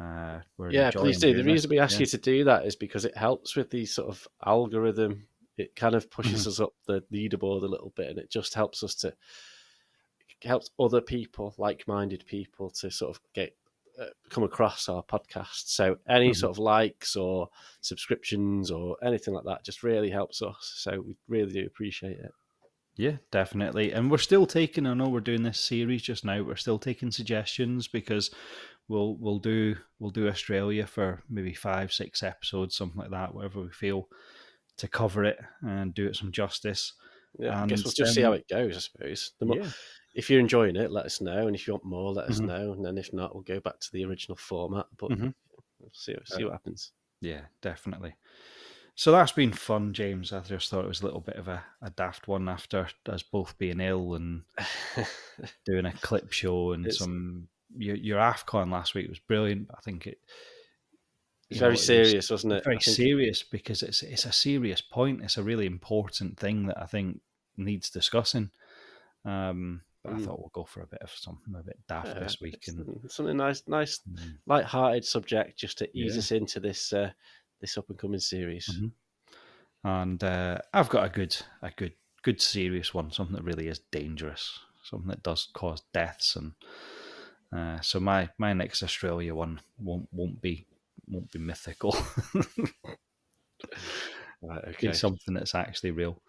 Uh, 0.00 0.40
we're 0.56 0.72
Yeah, 0.72 0.90
please 0.90 1.18
do. 1.18 1.34
The 1.34 1.44
reason 1.44 1.70
we 1.70 1.78
ask 1.78 1.94
Yeah. 1.94 2.00
you 2.00 2.06
to 2.06 2.18
do 2.18 2.44
that 2.44 2.64
is 2.66 2.76
because 2.76 3.04
it 3.04 3.16
helps 3.16 3.56
with 3.56 3.70
the 3.70 3.84
sort 3.86 4.08
of 4.08 4.26
algorithm. 4.44 5.26
It 5.58 5.76
kind 5.76 5.94
of 5.94 6.10
pushes 6.10 6.46
Mm-hmm. 6.46 6.48
us 6.48 6.60
up 6.60 6.72
the 6.86 7.02
leaderboard 7.12 7.62
a 7.62 7.66
little 7.66 7.92
bit, 7.94 8.08
and 8.08 8.18
it 8.18 8.30
just 8.30 8.54
helps 8.54 8.82
us 8.82 8.94
to 8.96 9.14
helps 10.42 10.70
other 10.78 11.00
people, 11.00 11.54
like-minded 11.58 12.24
people, 12.26 12.70
to 12.70 12.90
sort 12.90 13.14
of 13.14 13.22
get 13.32 13.56
come 14.30 14.44
across 14.44 14.88
our 14.88 15.02
podcast. 15.02 15.68
So 15.68 15.98
any 16.08 16.30
Mhm. 16.30 16.36
sort 16.36 16.50
of 16.50 16.58
likes 16.58 17.14
or 17.16 17.48
subscriptions 17.80 18.70
or 18.70 18.96
anything 19.04 19.34
like 19.34 19.44
that 19.44 19.64
just 19.64 19.82
really 19.82 20.10
helps 20.10 20.40
us. 20.42 20.72
So 20.76 21.00
we 21.00 21.16
really 21.28 21.52
do 21.52 21.66
appreciate 21.66 22.18
it. 22.18 22.32
Yeah, 22.96 23.16
definitely. 23.30 23.92
And 23.92 24.10
we're 24.10 24.18
still 24.18 24.46
taking. 24.46 24.86
I 24.86 24.94
know 24.94 25.08
we're 25.08 25.20
doing 25.20 25.42
this 25.42 25.58
series 25.60 26.02
just 26.02 26.24
now. 26.24 26.42
We're 26.42 26.56
still 26.56 26.78
taking 26.78 27.10
suggestions 27.10 27.88
because 27.88 28.30
we'll 28.88 29.16
we'll 29.16 29.38
do 29.38 29.76
we'll 29.98 30.10
do 30.10 30.28
Australia 30.28 30.86
for 30.86 31.22
maybe 31.28 31.54
five, 31.54 31.92
six 31.92 32.22
episodes, 32.22 32.76
something 32.76 32.98
like 33.00 33.10
that, 33.10 33.34
whatever 33.34 33.62
we 33.62 33.70
feel 33.70 34.08
to 34.76 34.88
cover 34.88 35.24
it 35.24 35.38
and 35.62 35.94
do 35.94 36.06
it 36.06 36.16
some 36.16 36.32
justice. 36.32 36.92
Yeah, 37.38 37.62
I 37.62 37.66
guess 37.66 37.82
we'll 37.82 37.92
just 37.94 38.14
see 38.14 38.20
how 38.22 38.32
um, 38.32 38.38
it 38.38 38.48
goes. 38.48 38.76
I 38.76 38.80
suppose. 38.80 39.32
The 39.38 39.46
more, 39.46 39.56
Yeah. 39.56 39.70
If 40.14 40.28
you're 40.28 40.40
enjoying 40.40 40.76
it, 40.76 40.90
let 40.90 41.06
us 41.06 41.20
know, 41.20 41.46
and 41.46 41.54
if 41.56 41.66
you 41.66 41.72
want 41.74 41.84
more, 41.84 42.12
let 42.12 42.28
us 42.28 42.40
Mhm. 42.40 42.46
know, 42.46 42.72
and 42.72 42.84
then 42.84 42.98
if 42.98 43.12
not, 43.12 43.34
we'll 43.34 43.42
go 43.44 43.60
back 43.60 43.80
to 43.80 43.92
the 43.92 44.04
original 44.04 44.36
format. 44.36 44.86
But 44.98 45.10
Mhm. 45.12 45.34
we'll 45.78 45.90
see 45.92 46.14
see 46.24 46.44
what 46.44 46.52
happens. 46.52 46.92
Yeah, 47.20 47.46
definitely. 47.60 48.14
So 48.94 49.10
that's 49.10 49.32
been 49.32 49.52
fun, 49.52 49.94
James. 49.94 50.32
I 50.32 50.40
just 50.40 50.68
thought 50.68 50.84
it 50.84 50.88
was 50.88 51.00
a 51.00 51.06
little 51.06 51.20
bit 51.22 51.36
of 51.36 51.48
a, 51.48 51.64
a 51.80 51.88
daft 51.90 52.28
one 52.28 52.46
after 52.48 52.88
us 53.06 53.22
both 53.22 53.56
being 53.56 53.80
ill 53.80 54.14
and 54.14 54.44
doing 55.64 55.86
a 55.86 55.92
clip 55.92 56.30
show 56.32 56.72
and 56.72 56.84
It's- 56.86 56.98
some. 56.98 57.48
Your, 57.74 57.96
your 57.96 58.18
AFCON 58.18 58.70
last 58.70 58.94
week 58.94 59.08
was 59.08 59.18
brilliant. 59.18 59.70
I 59.74 59.80
think 59.80 60.06
it. 60.06 60.20
It's 61.48 61.58
very 61.58 61.68
know, 61.68 61.70
it 61.70 61.72
was 61.72 61.86
serious, 61.86 62.30
wasn't 62.30 62.52
it? 62.52 62.64
Very 62.64 62.80
serious 62.80 63.42
because 63.42 63.82
it's 63.82 64.02
it's 64.02 64.26
a 64.26 64.32
serious 64.32 64.82
point. 64.82 65.22
It's 65.22 65.38
a 65.38 65.42
really 65.42 65.64
important 65.64 66.38
thing 66.38 66.66
that 66.66 66.78
I 66.78 66.84
think 66.84 67.22
needs 67.56 67.88
discussing. 67.88 68.50
Um, 69.24 69.82
but 70.02 70.12
I 70.12 70.16
Mm. 70.16 70.24
thought 70.24 70.38
we'll 70.40 70.50
go 70.52 70.64
for 70.64 70.82
a 70.82 70.86
bit 70.86 71.02
of 71.02 71.10
something 71.10 71.54
a 71.54 71.62
bit 71.62 71.78
daft 71.86 72.08
Yeah, 72.08 72.20
this 72.20 72.40
week. 72.40 72.66
And 72.68 73.10
something 73.10 73.36
nice, 73.36 73.66
nice, 73.68 74.00
Mm. 74.08 74.38
light-hearted 74.46 75.04
subject 75.04 75.58
just 75.58 75.78
to 75.78 75.88
ease 75.96 76.14
Yeah. 76.14 76.18
us 76.18 76.32
into 76.32 76.60
this 76.60 76.92
uh, 76.92 77.12
this 77.60 77.78
up 77.78 77.88
and 77.90 77.98
coming 77.98 78.18
series. 78.20 78.66
Mhm. 78.68 78.92
and 79.84 80.22
uh, 80.24 80.58
I've 80.72 80.88
got 80.88 81.04
a 81.04 81.08
good, 81.08 81.36
a 81.60 81.70
good, 81.70 81.94
good 82.22 82.40
serious 82.40 82.94
one. 82.94 83.10
Something 83.10 83.34
that 83.36 83.42
really 83.44 83.68
is 83.68 83.80
dangerous. 83.90 84.58
Something 84.84 85.08
that 85.08 85.22
does 85.22 85.48
cause 85.52 85.82
deaths, 85.92 86.36
and 86.36 86.54
uh, 87.52 87.80
so 87.80 87.98
my 88.00 88.30
my 88.38 88.52
next 88.52 88.82
Australia 88.82 89.34
one 89.34 89.60
won't 89.78 90.08
won't 90.12 90.40
be 90.40 90.66
won't 91.08 91.30
be 91.32 91.38
mythical. 91.38 91.96
Right, 94.44 94.64
okay. 94.68 94.92
something 94.92 95.34
that's 95.34 95.54
actually 95.54 95.92
real. 95.92 96.20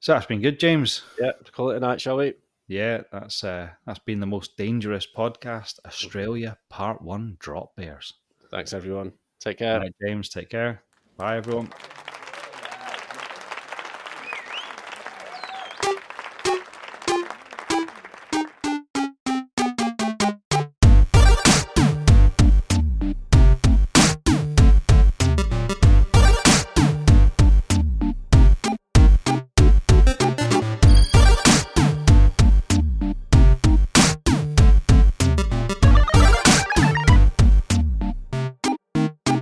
So 0.00 0.12
that's 0.14 0.24
been 0.24 0.40
good, 0.40 0.58
James. 0.58 1.02
Yeah, 1.20 1.32
call 1.52 1.70
it 1.70 1.76
a 1.76 1.80
night, 1.80 2.00
shall 2.00 2.16
we? 2.16 2.32
Yeah, 2.72 3.02
that's 3.12 3.44
uh, 3.44 3.68
that's 3.84 3.98
been 3.98 4.20
the 4.20 4.26
most 4.26 4.56
dangerous 4.56 5.06
podcast, 5.06 5.78
Australia 5.84 6.56
Part 6.70 7.02
One. 7.02 7.36
Drop 7.38 7.76
bears. 7.76 8.14
Thanks, 8.50 8.72
everyone. 8.72 9.12
Take 9.40 9.58
care. 9.58 9.78
right, 9.80 9.94
James. 10.02 10.30
Take 10.30 10.48
care. 10.48 10.82
Bye, 11.18 11.36
everyone. 11.36 11.70